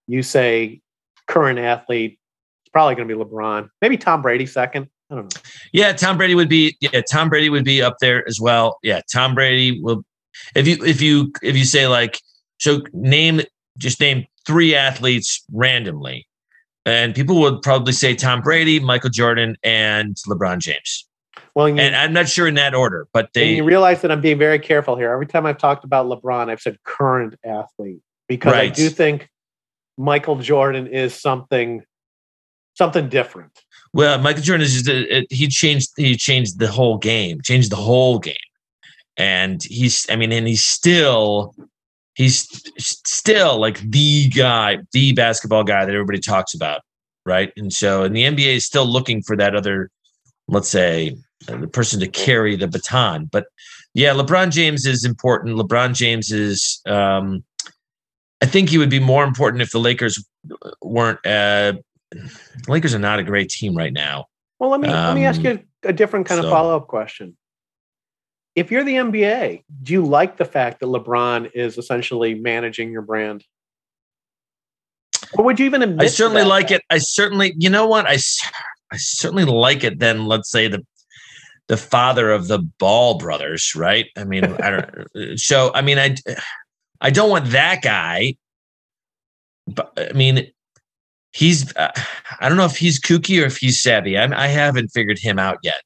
You 0.08 0.24
say 0.24 0.82
current 1.28 1.60
athlete, 1.60 2.20
it's 2.64 2.72
probably 2.72 2.96
going 2.96 3.08
to 3.08 3.16
be 3.16 3.24
LeBron. 3.24 3.70
Maybe 3.82 3.98
Tom 3.98 4.22
Brady 4.22 4.46
second. 4.46 4.88
I 5.12 5.16
don't 5.16 5.34
know. 5.34 5.42
Yeah, 5.74 5.94
Tom 5.94 6.18
Brady 6.18 6.36
would 6.36 6.50
be. 6.50 6.78
Yeah, 6.82 7.02
Tom 7.02 7.30
Brady 7.30 7.50
would 7.50 7.66
be 7.66 7.82
up 7.82 7.98
there 8.00 8.28
as 8.28 8.40
well. 8.40 8.78
Yeah, 8.84 9.02
Tom 9.12 9.34
Brady 9.34 9.82
will 9.82 10.04
if 10.56 10.68
you 10.68 10.84
if 10.84 11.02
you 11.02 11.32
if 11.42 11.56
you 11.56 11.66
say 11.66 11.88
like 11.88 12.20
so 12.60 12.82
name 12.94 13.42
just 13.78 14.00
name 14.00 14.26
three 14.46 14.76
athletes 14.76 15.44
randomly. 15.52 16.28
And 16.86 17.14
people 17.14 17.40
would 17.42 17.62
probably 17.62 17.94
say 17.94 18.16
tom 18.16 18.42
brady 18.42 18.80
michael 18.80 19.10
jordan 19.10 19.58
and 19.64 20.16
lebron 20.28 20.60
james. 20.60 21.08
Well 21.56 21.70
you, 21.70 21.76
and 21.78 21.96
i'm 21.96 22.14
not 22.14 22.28
sure 22.28 22.48
in 22.48 22.56
that 22.56 22.74
order 22.74 23.08
but 23.14 23.30
they 23.34 23.56
you 23.56 23.64
realize 23.64 24.02
that 24.02 24.12
i'm 24.12 24.22
being 24.22 24.38
very 24.38 24.60
careful 24.60 24.96
here. 24.96 25.12
Every 25.12 25.28
time 25.28 25.46
i've 25.46 25.58
talked 25.58 25.84
about 25.84 26.08
lebron 26.08 26.50
i've 26.50 26.62
said 26.62 26.78
current 26.84 27.36
athlete 27.46 28.02
because 28.28 28.54
right. 28.54 28.72
i 28.72 28.74
do 28.74 28.90
think 28.90 29.30
michael 29.98 30.38
jordan 30.38 30.88
is 30.88 31.14
something 31.14 31.84
something 32.74 33.10
different. 33.10 33.52
Well 33.94 34.18
michael 34.20 34.42
jordan 34.42 34.66
is 34.66 34.82
just 34.82 34.90
a, 34.90 35.28
he 35.30 35.48
changed 35.48 35.92
he 35.96 36.16
changed 36.16 36.60
the 36.60 36.68
whole 36.68 36.98
game 36.98 37.42
changed 37.44 37.72
the 37.72 37.76
whole 37.76 38.20
game 38.20 38.36
and 39.20 39.62
he's 39.64 40.10
i 40.10 40.16
mean 40.16 40.32
and 40.32 40.48
he's 40.48 40.66
still 40.66 41.54
he's 42.16 42.48
still 42.80 43.60
like 43.60 43.80
the 43.92 44.30
guy 44.30 44.80
the 44.94 45.14
basketball 45.14 45.64
guy 45.64 45.86
that 45.86 45.94
everybody 45.94 46.20
talks 46.20 46.56
about 46.56 46.82
right? 47.30 47.54
And 47.58 47.72
so 47.72 48.04
and 48.04 48.16
the 48.16 48.24
nba 48.24 48.56
is 48.56 48.66
still 48.66 48.86
looking 48.86 49.22
for 49.22 49.38
that 49.38 49.56
other 49.56 49.90
let's 50.48 50.68
say 50.68 51.16
uh, 51.48 51.58
the 51.58 51.68
person 51.68 52.00
to 52.00 52.08
carry 52.08 52.56
the 52.56 52.68
baton. 52.68 53.26
But 53.26 53.46
yeah 53.94 54.14
lebron 54.14 54.52
james 54.52 54.86
is 54.86 55.06
important. 55.06 55.58
Lebron 55.58 55.94
james 55.94 56.32
is 56.32 56.82
um 56.86 57.44
i 58.42 58.46
think 58.46 58.70
he 58.70 58.78
would 58.78 58.90
be 58.90 59.00
more 59.00 59.24
important 59.24 59.62
if 59.62 59.72
the 59.72 59.80
lakers 59.80 60.24
weren't 60.82 61.24
uh 61.26 61.74
lakers 62.68 62.96
are 62.96 63.00
not 63.00 63.20
a 63.20 63.24
great 63.24 63.50
team 63.50 63.76
right 63.76 63.94
now. 63.94 64.26
Well 64.58 64.72
let 64.72 64.82
me 64.82 64.90
um, 64.90 65.08
let 65.08 65.16
me 65.16 65.26
ask 65.26 65.40
um, 65.40 65.46
you 65.46 65.60
a 65.84 65.94
different 65.94 66.26
kind 66.26 66.42
so, 66.42 66.48
of 66.48 66.52
follow-up 66.52 66.88
question 66.88 67.38
if 68.56 68.72
you're 68.72 68.84
the 68.84 68.96
NBA, 68.96 69.64
do 69.84 69.94
you 69.94 70.04
like 70.04 70.38
the 70.38 70.46
fact 70.46 70.80
that 70.80 70.88
LeBron 70.88 71.52
is 71.54 71.78
essentially 71.78 72.34
managing 72.34 72.92
your 72.92 73.02
brand? 73.02 73.44
Or 75.38 75.46
would 75.46 75.60
you 75.60 75.66
even 75.66 75.84
admit? 75.84 76.02
I 76.02 76.08
certainly 76.08 76.44
like 76.44 76.72
it. 76.72 76.82
I 76.90 76.98
certainly, 76.98 77.54
you 77.58 77.70
know 77.70 77.88
what? 77.88 78.08
I, 78.08 78.18
I 78.92 78.98
certainly 78.98 79.46
like 79.46 79.84
it. 79.84 80.00
Then 80.00 80.26
let's 80.26 80.50
say 80.50 80.68
the 80.68 80.86
the 81.68 81.78
father 81.78 82.32
of 82.32 82.48
the 82.48 82.60
Ball 82.80 83.20
brothers, 83.20 83.76
right? 83.76 84.08
I 84.18 84.24
mean, 84.24 84.44
I 84.44 84.70
don't. 84.72 84.90
So 85.40 85.72
I 85.76 85.82
mean, 85.82 86.00
I 86.00 86.16
I 87.00 87.12
don't 87.12 87.30
want 87.30 87.48
that 87.52 87.82
guy. 87.84 88.36
But 89.68 89.94
I 89.96 90.14
mean, 90.14 90.52
he's. 91.32 91.76
Uh, 91.76 91.92
I 92.40 92.50
don't 92.50 92.58
know 92.58 92.66
if 92.66 92.78
he's 92.78 93.00
kooky 93.00 93.42
or 93.42 93.46
if 93.46 93.58
he's 93.58 93.80
savvy. 93.80 94.18
I, 94.18 94.46
I 94.46 94.48
haven't 94.48 94.90
figured 94.90 95.20
him 95.20 95.38
out 95.38 95.60
yet 95.62 95.84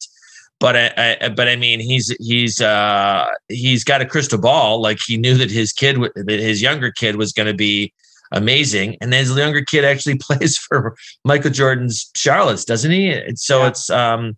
but 0.60 0.76
I, 0.76 1.18
I, 1.22 1.30
but 1.30 1.47
I 1.47 1.56
mean 1.56 1.80
he's 1.80 2.10
he's 2.20 2.62
uh 2.62 3.26
he's 3.49 3.84
got 3.84 4.01
a 4.01 4.06
crystal 4.06 4.39
ball. 4.39 4.82
Like 4.82 4.99
he 5.06 5.18
knew 5.18 5.36
that 5.38 5.51
his 5.51 5.74
kid 5.74 5.97
that 6.16 6.39
his 6.39 6.62
younger 6.62 6.91
kid 6.91 7.18
was 7.18 7.34
going 7.34 7.47
to 7.47 7.54
be 7.54 7.93
amazing. 8.32 8.97
And 9.01 9.12
then 9.12 9.26
his 9.26 9.36
younger 9.36 9.64
kid 9.64 9.86
actually 9.86 10.18
plays 10.20 10.58
for 10.58 10.95
Michael 11.26 11.51
Jordan's 11.51 12.10
Charlottes 12.16 12.66
doesn't 12.66 12.91
he? 12.91 13.22
So 13.36 13.62
yeah. 13.62 13.68
it's 13.68 13.89
um 13.89 14.36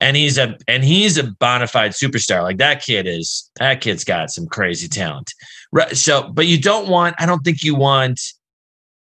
and 0.00 0.16
he's 0.16 0.38
a 0.38 0.56
and 0.66 0.82
he's 0.82 1.18
a 1.18 1.24
bona 1.24 1.66
fide 1.66 1.92
superstar. 1.92 2.42
Like 2.42 2.58
that 2.58 2.82
kid 2.82 3.06
is 3.06 3.50
that 3.56 3.80
kid's 3.80 4.04
got 4.04 4.30
some 4.30 4.46
crazy 4.46 4.88
talent. 4.88 5.32
Right 5.72 5.96
so 5.96 6.30
but 6.32 6.46
you 6.46 6.60
don't 6.60 6.88
want 6.88 7.16
I 7.18 7.26
don't 7.26 7.44
think 7.44 7.62
you 7.62 7.74
want 7.74 8.20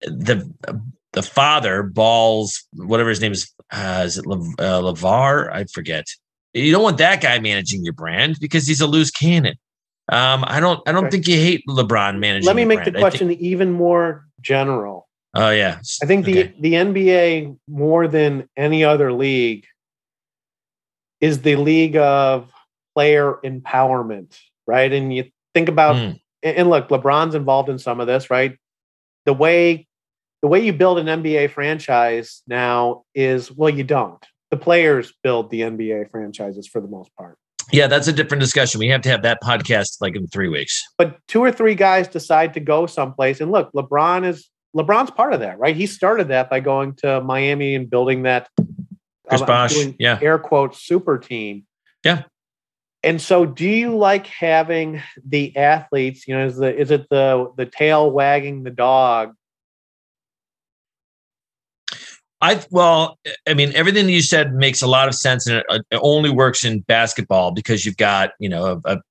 the 0.01 0.49
the 1.13 1.23
father 1.23 1.83
balls 1.83 2.63
whatever 2.73 3.09
his 3.09 3.21
name 3.21 3.31
is 3.31 3.51
uh, 3.71 4.03
is 4.05 4.17
it 4.17 4.25
Le, 4.25 4.37
uh, 4.59 4.81
LaVar 4.81 5.51
I 5.51 5.63
forget 5.65 6.05
you 6.55 6.71
don't 6.71 6.83
want 6.83 6.97
that 6.99 7.21
guy 7.21 7.37
managing 7.39 7.83
your 7.83 7.93
brand 7.93 8.37
because 8.39 8.65
he's 8.65 8.81
a 8.81 8.87
loose 8.87 9.11
cannon. 9.11 9.55
Um, 10.11 10.45
I 10.47 10.59
don't. 10.59 10.81
I 10.87 10.91
don't 10.91 11.05
okay. 11.05 11.11
think 11.11 11.27
you 11.27 11.35
hate 11.35 11.63
LeBron 11.67 12.19
managing. 12.19 12.45
Let 12.45 12.55
me 12.55 12.63
make 12.63 12.77
brand. 12.77 12.95
the 12.95 12.99
question 12.99 13.27
think, 13.27 13.41
even 13.41 13.71
more 13.71 14.25
general. 14.39 15.07
Oh 15.33 15.49
yeah, 15.49 15.79
I 16.01 16.05
think 16.05 16.25
the 16.25 16.39
okay. 16.39 16.55
the 16.59 16.73
NBA 16.73 17.57
more 17.67 18.07
than 18.07 18.47
any 18.55 18.83
other 18.83 19.11
league 19.11 19.65
is 21.19 21.41
the 21.41 21.55
league 21.55 21.97
of 21.97 22.51
player 22.93 23.39
empowerment, 23.43 24.37
right? 24.67 24.91
And 24.93 25.13
you 25.13 25.25
think 25.53 25.67
about 25.67 25.95
mm. 25.95 26.19
and 26.43 26.69
look, 26.69 26.89
LeBron's 26.89 27.35
involved 27.35 27.69
in 27.69 27.79
some 27.79 27.99
of 27.99 28.07
this, 28.07 28.29
right? 28.29 28.57
The 29.25 29.33
way 29.33 29.87
the 30.43 30.47
way 30.47 30.63
you 30.63 30.71
build 30.71 30.99
an 30.99 31.07
NBA 31.07 31.49
franchise 31.49 32.43
now 32.47 33.03
is 33.15 33.51
well, 33.51 33.71
you 33.71 33.83
don't 33.83 34.23
the 34.55 34.63
players 34.63 35.13
build 35.21 35.49
the 35.49 35.61
NBA 35.61 36.09
franchises 36.09 36.65
for 36.65 36.79
the 36.79 36.87
most 36.87 37.13
part. 37.17 37.37
Yeah, 37.73 37.87
that's 37.87 38.07
a 38.07 38.13
different 38.13 38.41
discussion. 38.41 38.79
We 38.79 38.87
have 38.87 39.01
to 39.01 39.09
have 39.09 39.23
that 39.23 39.39
podcast 39.43 39.97
like 39.99 40.15
in 40.15 40.27
three 40.27 40.47
weeks. 40.47 40.81
But 40.97 41.17
two 41.27 41.43
or 41.43 41.51
three 41.51 41.75
guys 41.75 42.07
decide 42.07 42.53
to 42.53 42.59
go 42.59 42.85
someplace, 42.85 43.41
and 43.41 43.51
look, 43.51 43.71
LeBron 43.73 44.25
is 44.25 44.49
LeBron's 44.75 45.11
part 45.11 45.33
of 45.33 45.41
that, 45.41 45.59
right? 45.59 45.75
He 45.75 45.87
started 45.87 46.29
that 46.29 46.49
by 46.49 46.59
going 46.61 46.93
to 46.97 47.21
Miami 47.21 47.75
and 47.75 47.89
building 47.89 48.23
that. 48.23 48.47
Chris 49.27 49.41
um, 49.41 49.47
Bosh, 49.47 49.75
yeah, 49.99 50.19
air 50.21 50.39
quote 50.39 50.75
super 50.75 51.17
team. 51.17 51.65
Yeah. 52.03 52.23
And 53.03 53.21
so, 53.21 53.45
do 53.45 53.67
you 53.67 53.95
like 53.97 54.27
having 54.27 55.01
the 55.27 55.55
athletes? 55.57 56.27
You 56.27 56.37
know, 56.37 56.45
is 56.45 56.57
the 56.57 56.73
is 56.73 56.91
it 56.91 57.09
the 57.09 57.51
the 57.57 57.65
tail 57.65 58.09
wagging 58.09 58.63
the 58.63 58.71
dog 58.71 59.33
I 62.45 62.63
well, 62.69 63.17
I 63.47 63.55
mean, 63.55 63.71
everything 63.73 64.05
that 64.05 64.11
you 64.11 64.21
said 64.21 64.53
makes 64.53 64.83
a 64.83 64.87
lot 64.87 65.07
of 65.07 65.15
sense, 65.15 65.47
and 65.47 65.57
it, 65.57 65.65
it 65.89 65.99
only 66.01 66.29
works 66.29 66.63
in 66.63 66.81
basketball 66.81 67.51
because 67.51 67.85
you've 67.85 67.97
got 67.97 68.33
you 68.39 68.49
know 68.49 68.81
a, 68.85 68.93
a, 68.93 69.01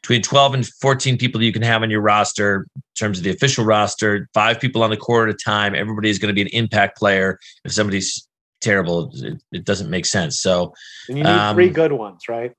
between 0.00 0.22
twelve 0.22 0.54
and 0.54 0.66
fourteen 0.66 1.18
people 1.18 1.42
you 1.42 1.52
can 1.52 1.60
have 1.60 1.82
on 1.82 1.90
your 1.90 2.00
roster 2.00 2.66
in 2.74 2.82
terms 2.98 3.18
of 3.18 3.24
the 3.24 3.30
official 3.30 3.66
roster. 3.66 4.28
Five 4.32 4.58
people 4.60 4.82
on 4.82 4.88
the 4.88 4.96
court 4.96 5.28
at 5.28 5.34
a 5.34 5.38
time. 5.38 5.74
Everybody 5.74 6.08
is 6.08 6.18
going 6.18 6.28
to 6.28 6.34
be 6.34 6.40
an 6.40 6.48
impact 6.48 6.96
player. 6.96 7.38
If 7.66 7.72
somebody's 7.72 8.26
terrible, 8.62 9.10
it, 9.14 9.42
it 9.52 9.64
doesn't 9.64 9.90
make 9.90 10.06
sense. 10.06 10.40
So 10.40 10.72
and 11.08 11.18
you 11.18 11.24
need 11.24 11.30
um, 11.30 11.54
three 11.54 11.68
good 11.68 11.92
ones, 11.92 12.30
right? 12.30 12.54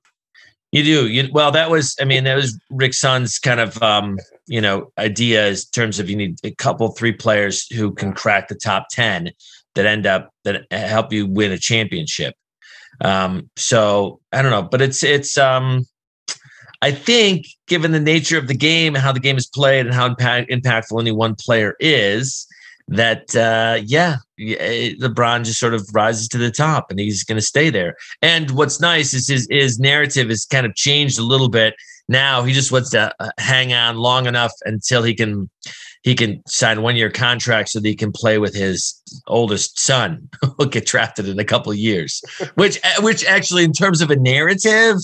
You 0.72 0.82
do. 0.82 1.08
You 1.08 1.28
well, 1.30 1.52
that 1.52 1.70
was. 1.70 1.94
I 2.00 2.04
mean, 2.04 2.24
that 2.24 2.34
was 2.34 2.58
Rick 2.70 2.94
Sunn's 2.94 3.38
kind 3.38 3.60
of 3.60 3.80
um, 3.82 4.18
you 4.46 4.60
know 4.60 4.90
idea 4.96 5.50
in 5.50 5.56
terms 5.72 6.00
of 6.00 6.08
you 6.08 6.16
need 6.16 6.38
a 6.44 6.54
couple, 6.54 6.88
three 6.92 7.12
players 7.12 7.66
who 7.74 7.92
can 7.92 8.14
crack 8.14 8.48
the 8.48 8.54
top 8.54 8.86
ten 8.90 9.30
that 9.74 9.84
end 9.84 10.06
up 10.06 10.30
that 10.44 10.64
help 10.72 11.12
you 11.12 11.26
win 11.26 11.52
a 11.52 11.58
championship. 11.58 12.34
Um, 13.02 13.50
so 13.56 14.20
I 14.32 14.40
don't 14.40 14.50
know, 14.50 14.62
but 14.62 14.80
it's 14.80 15.02
it's 15.02 15.36
um, 15.36 15.84
I 16.80 16.90
think 16.90 17.46
given 17.68 17.92
the 17.92 18.00
nature 18.00 18.38
of 18.38 18.48
the 18.48 18.56
game, 18.56 18.94
and 18.94 19.04
how 19.04 19.12
the 19.12 19.20
game 19.20 19.36
is 19.36 19.46
played, 19.46 19.84
and 19.84 19.94
how 19.94 20.06
impact, 20.06 20.50
impactful 20.50 20.98
any 20.98 21.12
one 21.12 21.34
player 21.34 21.76
is, 21.80 22.46
that 22.92 23.34
uh, 23.34 23.80
yeah, 23.84 24.16
LeBron 24.38 25.44
just 25.44 25.60
sort 25.60 25.74
of 25.74 25.88
rises 25.92 26.28
to 26.28 26.38
the 26.38 26.50
top, 26.50 26.90
and 26.90 26.98
he's 26.98 27.24
going 27.24 27.38
to 27.38 27.46
stay 27.46 27.70
there. 27.70 27.96
And 28.20 28.50
what's 28.52 28.80
nice 28.80 29.14
is 29.14 29.28
his 29.28 29.46
his 29.50 29.78
narrative 29.78 30.28
has 30.28 30.44
kind 30.44 30.66
of 30.66 30.74
changed 30.74 31.18
a 31.18 31.22
little 31.22 31.48
bit. 31.48 31.74
Now 32.08 32.42
he 32.42 32.52
just 32.52 32.72
wants 32.72 32.90
to 32.90 33.12
uh, 33.20 33.30
hang 33.38 33.72
on 33.72 33.96
long 33.96 34.26
enough 34.26 34.52
until 34.64 35.02
he 35.02 35.14
can 35.14 35.48
he 36.02 36.14
can 36.14 36.42
sign 36.46 36.82
one 36.82 36.96
year 36.96 37.10
contract 37.10 37.70
so 37.70 37.80
that 37.80 37.88
he 37.88 37.94
can 37.94 38.12
play 38.12 38.38
with 38.38 38.54
his 38.54 39.00
oldest 39.28 39.78
son 39.78 40.28
who'll 40.42 40.68
get 40.68 40.86
drafted 40.86 41.28
in 41.28 41.38
a 41.38 41.44
couple 41.44 41.72
of 41.72 41.78
years. 41.78 42.22
which 42.54 42.78
which 43.00 43.24
actually 43.24 43.64
in 43.64 43.72
terms 43.72 44.00
of 44.00 44.10
a 44.10 44.16
narrative 44.16 44.96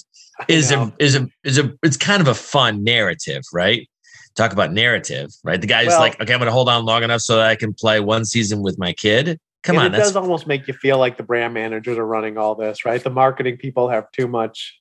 is 0.47 0.71
a 0.71 0.93
is 0.99 1.17
a 1.17 1.29
is 1.45 1.59
a 1.59 1.73
it's 1.83 1.97
kind 1.97 2.21
of 2.21 2.29
a 2.29 2.35
fun 2.35 2.85
narrative, 2.85 3.43
right? 3.53 3.89
Talk 4.35 4.53
about 4.53 4.73
narrative, 4.73 5.31
right? 5.43 5.61
The 5.61 5.67
guy's 5.67 5.89
well, 5.89 6.01
like, 6.01 6.21
okay, 6.21 6.33
I'm 6.33 6.39
gonna 6.39 6.51
hold 6.51 6.69
on 6.69 6.85
long 6.85 7.03
enough 7.03 7.21
so 7.23 7.37
that 7.37 7.47
I 7.47 7.57
can 7.57 7.75
play 7.75 8.01
one 8.01 8.25
season 8.25 8.63
with 8.63 8.79
my 8.79 8.93
kid. 8.93 9.39
Come 9.63 9.79
on, 9.79 9.95
it 9.95 9.99
does 9.99 10.17
almost 10.17 10.47
make 10.47 10.69
you 10.69 10.75
feel 10.75 10.99
like 10.99 11.17
the 11.17 11.23
brand 11.23 11.55
managers 11.55 11.99
are 11.99 12.07
running 12.07 12.39
all 12.39 12.55
this, 12.55 12.85
right? 12.85 13.03
The 13.03 13.11
marketing 13.11 13.57
people 13.57 13.89
have 13.89 14.11
too 14.13 14.29
much. 14.29 14.79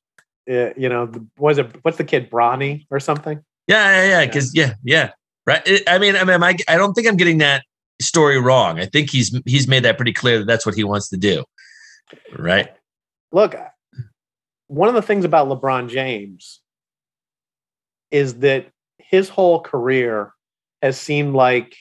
Uh, 0.50 0.70
you 0.78 0.88
know, 0.88 1.12
was 1.38 1.58
it 1.58 1.84
what's 1.84 1.98
the 1.98 2.04
kid 2.04 2.30
Bronny 2.30 2.86
or 2.90 3.00
something? 3.00 3.44
Yeah, 3.68 4.04
yeah, 4.04 4.10
yeah. 4.10 4.26
Because 4.26 4.56
yeah. 4.56 4.74
yeah, 4.84 4.84
yeah, 4.84 5.12
right. 5.46 5.82
I 5.88 5.98
mean, 5.98 6.16
I 6.16 6.24
mean, 6.24 6.42
I, 6.42 6.56
I 6.68 6.78
don't 6.78 6.94
think 6.94 7.08
I'm 7.08 7.18
getting 7.18 7.40
that 7.40 7.64
story 8.02 8.40
wrong. 8.40 8.80
I 8.80 8.86
think 8.86 9.10
he's 9.10 9.38
he's 9.46 9.68
made 9.68 9.84
that 9.84 9.98
pretty 9.98 10.14
clear 10.14 10.40
that 10.40 10.46
that's 10.46 10.66
what 10.66 10.76
he 10.76 10.84
wants 10.84 11.10
to 11.10 11.18
do, 11.18 11.44
right? 12.38 12.70
Look, 13.32 13.56
one 14.68 14.90
of 14.90 14.96
the 14.96 15.02
things 15.02 15.26
about 15.26 15.48
LeBron 15.48 15.90
James 15.90 16.62
is 18.12 18.36
that 18.40 18.68
his 19.10 19.30
whole 19.30 19.62
career 19.62 20.34
has 20.82 21.00
seemed 21.00 21.34
like 21.34 21.76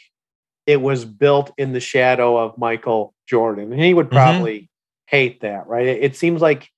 it 0.67 0.81
was 0.81 1.05
built 1.05 1.53
in 1.59 1.73
the 1.73 1.81
shadow 1.81 2.37
of 2.37 2.57
Michael 2.59 3.15
Jordan. 3.27 3.73
And 3.73 3.83
he 3.83 3.95
would 3.95 4.07
mm-hmm. 4.07 4.17
probably 4.17 4.57
mm-hmm. 4.59 5.17
hate 5.17 5.41
that, 5.43 5.67
right? 5.67 5.87
It, 5.87 6.17
seems 6.17 6.41
like, 6.41 6.69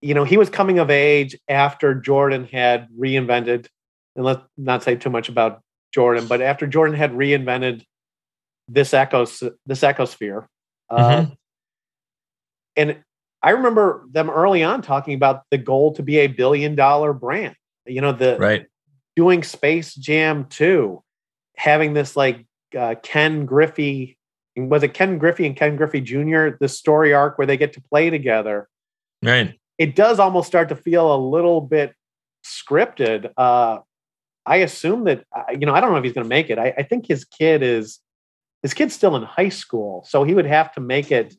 you 0.00 0.14
know, 0.14 0.24
he 0.24 0.36
was 0.36 0.50
coming 0.50 0.78
of 0.78 0.90
age 0.90 1.36
after 1.48 1.94
Jordan 1.94 2.44
had 2.44 2.88
reinvented, 2.98 3.66
and 4.16 4.24
let's 4.24 4.42
not 4.56 4.82
say 4.82 4.96
too 4.96 5.10
much 5.10 5.28
about 5.28 5.62
Jordan, 5.92 6.26
but 6.26 6.40
after 6.40 6.66
Jordan 6.66 6.96
had 6.96 7.12
reinvented 7.12 7.84
this 8.68 8.92
echos 8.92 9.50
this 9.66 9.80
ecosphere. 9.80 10.46
Uh, 10.88 10.96
mm-hmm. 10.96 11.32
Uh, 11.32 11.34
and 12.76 13.02
I 13.42 13.50
remember 13.50 14.04
them 14.10 14.30
early 14.30 14.62
on 14.62 14.82
talking 14.82 15.14
about 15.14 15.42
the 15.50 15.58
goal 15.58 15.94
to 15.94 16.02
be 16.02 16.18
a 16.18 16.28
billion 16.28 16.74
dollar 16.74 17.12
brand. 17.12 17.56
You 17.84 18.00
know, 18.00 18.12
the 18.12 18.36
right 18.38 18.66
doing 19.16 19.42
Space 19.42 19.94
Jam 19.94 20.46
2, 20.46 21.02
having 21.56 21.94
this 21.94 22.16
like 22.16 22.46
uh, 22.78 22.94
Ken 23.02 23.46
Griffey, 23.46 24.18
was 24.56 24.82
it 24.82 24.94
Ken 24.94 25.18
Griffey 25.18 25.46
and 25.46 25.56
Ken 25.56 25.76
Griffey 25.76 26.00
Jr., 26.00 26.50
the 26.60 26.68
story 26.68 27.12
arc 27.12 27.38
where 27.38 27.46
they 27.46 27.56
get 27.56 27.72
to 27.74 27.80
play 27.80 28.10
together. 28.10 28.68
Right. 29.22 29.54
It 29.78 29.96
does 29.96 30.18
almost 30.18 30.48
start 30.48 30.68
to 30.70 30.76
feel 30.76 31.14
a 31.14 31.16
little 31.16 31.60
bit 31.60 31.94
scripted. 32.44 33.32
Uh, 33.36 33.78
I 34.44 34.56
assume 34.56 35.04
that, 35.04 35.24
uh, 35.34 35.44
you 35.52 35.66
know, 35.66 35.74
I 35.74 35.80
don't 35.80 35.92
know 35.92 35.98
if 35.98 36.04
he's 36.04 36.12
going 36.12 36.24
to 36.24 36.28
make 36.28 36.50
it. 36.50 36.58
I, 36.58 36.74
I 36.76 36.82
think 36.82 37.06
his 37.06 37.24
kid 37.24 37.62
is, 37.62 38.00
his 38.62 38.74
kid's 38.74 38.94
still 38.94 39.16
in 39.16 39.22
high 39.22 39.48
school. 39.48 40.04
So 40.08 40.24
he 40.24 40.34
would 40.34 40.46
have 40.46 40.72
to 40.74 40.80
make 40.80 41.10
it 41.10 41.34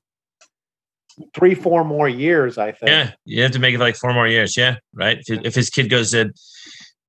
three, 1.36 1.54
four 1.54 1.84
more 1.84 2.10
years, 2.10 2.58
I 2.58 2.72
think. 2.72 2.90
Yeah. 2.90 3.12
You 3.26 3.44
have 3.44 3.52
to 3.52 3.60
make 3.60 3.76
it 3.76 3.80
like 3.80 3.96
four 3.96 4.14
more 4.14 4.28
years. 4.28 4.58
Yeah. 4.58 4.78
Right. 4.94 5.20
If, 5.28 5.46
if 5.46 5.56
his 5.56 5.70
kid 5.70 5.90
goes 5.90 6.14
in, 6.14 6.34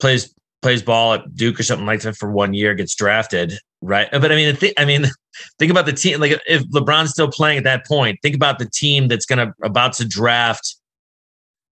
plays 0.00 0.34
plays 0.64 0.82
ball 0.82 1.12
at 1.12 1.36
Duke 1.36 1.60
or 1.60 1.62
something 1.62 1.84
like 1.84 2.00
that 2.00 2.16
for 2.16 2.30
one 2.30 2.54
year, 2.54 2.74
gets 2.74 2.94
drafted, 2.94 3.52
right? 3.82 4.08
But 4.10 4.32
I 4.32 4.34
mean, 4.34 4.56
th- 4.56 4.72
I 4.78 4.86
mean, 4.86 5.04
think 5.58 5.70
about 5.70 5.84
the 5.84 5.92
team. 5.92 6.18
Like 6.20 6.40
if 6.48 6.62
LeBron's 6.70 7.10
still 7.10 7.30
playing 7.30 7.58
at 7.58 7.64
that 7.64 7.86
point, 7.86 8.18
think 8.22 8.34
about 8.34 8.58
the 8.58 8.70
team 8.70 9.06
that's 9.06 9.26
to 9.26 9.52
about 9.62 9.92
to 9.94 10.08
draft 10.08 10.76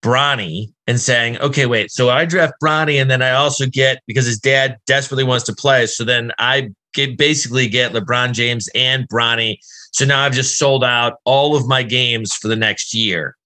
Bronny 0.03 0.73
and 0.89 0.99
saying, 0.99 1.39
okay, 1.39 1.67
wait, 1.67 1.93
so 1.93 2.11
I 2.11 2.25
draft 2.25 2.55
Bronny, 2.61 3.01
and 3.01 3.09
then 3.09 3.23
I 3.23 3.31
also 3.31 3.65
get 3.65 4.03
because 4.09 4.27
his 4.27 4.41
dad 4.41 4.77
desperately 4.87 5.23
wants 5.23 5.45
to 5.45 5.55
play, 5.55 5.87
so 5.87 6.03
then 6.03 6.33
I 6.39 6.71
get 6.93 7.17
basically 7.17 7.69
get 7.69 7.93
LeBron 7.93 8.33
James 8.33 8.69
and 8.75 9.09
Bronny. 9.09 9.59
So 9.93 10.05
now 10.05 10.25
I've 10.25 10.33
just 10.33 10.59
sold 10.59 10.83
out 10.83 11.19
all 11.25 11.55
of 11.55 11.65
my 11.69 11.85
games 11.85 12.35
for 12.35 12.49
the 12.49 12.57
next 12.57 12.93
year. 12.93 13.37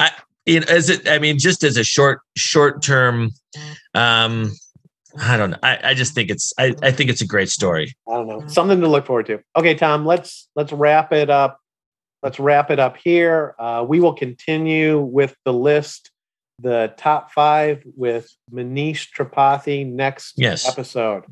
I, 0.00 0.10
you 0.44 0.58
know, 0.58 0.66
as 0.68 0.90
it, 0.90 1.08
I 1.08 1.20
mean, 1.20 1.38
just 1.38 1.62
as 1.62 1.76
a 1.76 1.84
short 1.84 2.20
short 2.36 2.82
term 2.82 3.30
um 3.94 4.52
I 5.16 5.36
don't 5.36 5.50
know. 5.50 5.58
I, 5.62 5.78
I 5.82 5.94
just 5.94 6.14
think 6.14 6.30
it's 6.30 6.52
I, 6.58 6.74
I 6.82 6.90
think 6.90 7.10
it's 7.10 7.20
a 7.20 7.26
great 7.26 7.48
story. 7.48 7.96
I 8.08 8.14
don't 8.14 8.28
know. 8.28 8.46
Something 8.46 8.80
to 8.80 8.88
look 8.88 9.06
forward 9.06 9.26
to. 9.26 9.40
Okay, 9.56 9.74
Tom, 9.74 10.04
let's 10.04 10.48
let's 10.54 10.72
wrap 10.72 11.12
it 11.12 11.30
up. 11.30 11.60
Let's 12.22 12.40
wrap 12.40 12.70
it 12.70 12.78
up 12.78 12.96
here. 12.96 13.54
Uh, 13.58 13.84
we 13.88 14.00
will 14.00 14.14
continue 14.14 14.98
with 14.98 15.34
the 15.44 15.52
list, 15.52 16.10
the 16.58 16.92
top 16.96 17.32
five 17.32 17.82
with 17.96 18.28
Manish 18.52 19.08
Tripathi 19.16 19.86
next 19.86 20.34
yes. 20.36 20.68
episode. 20.68 21.24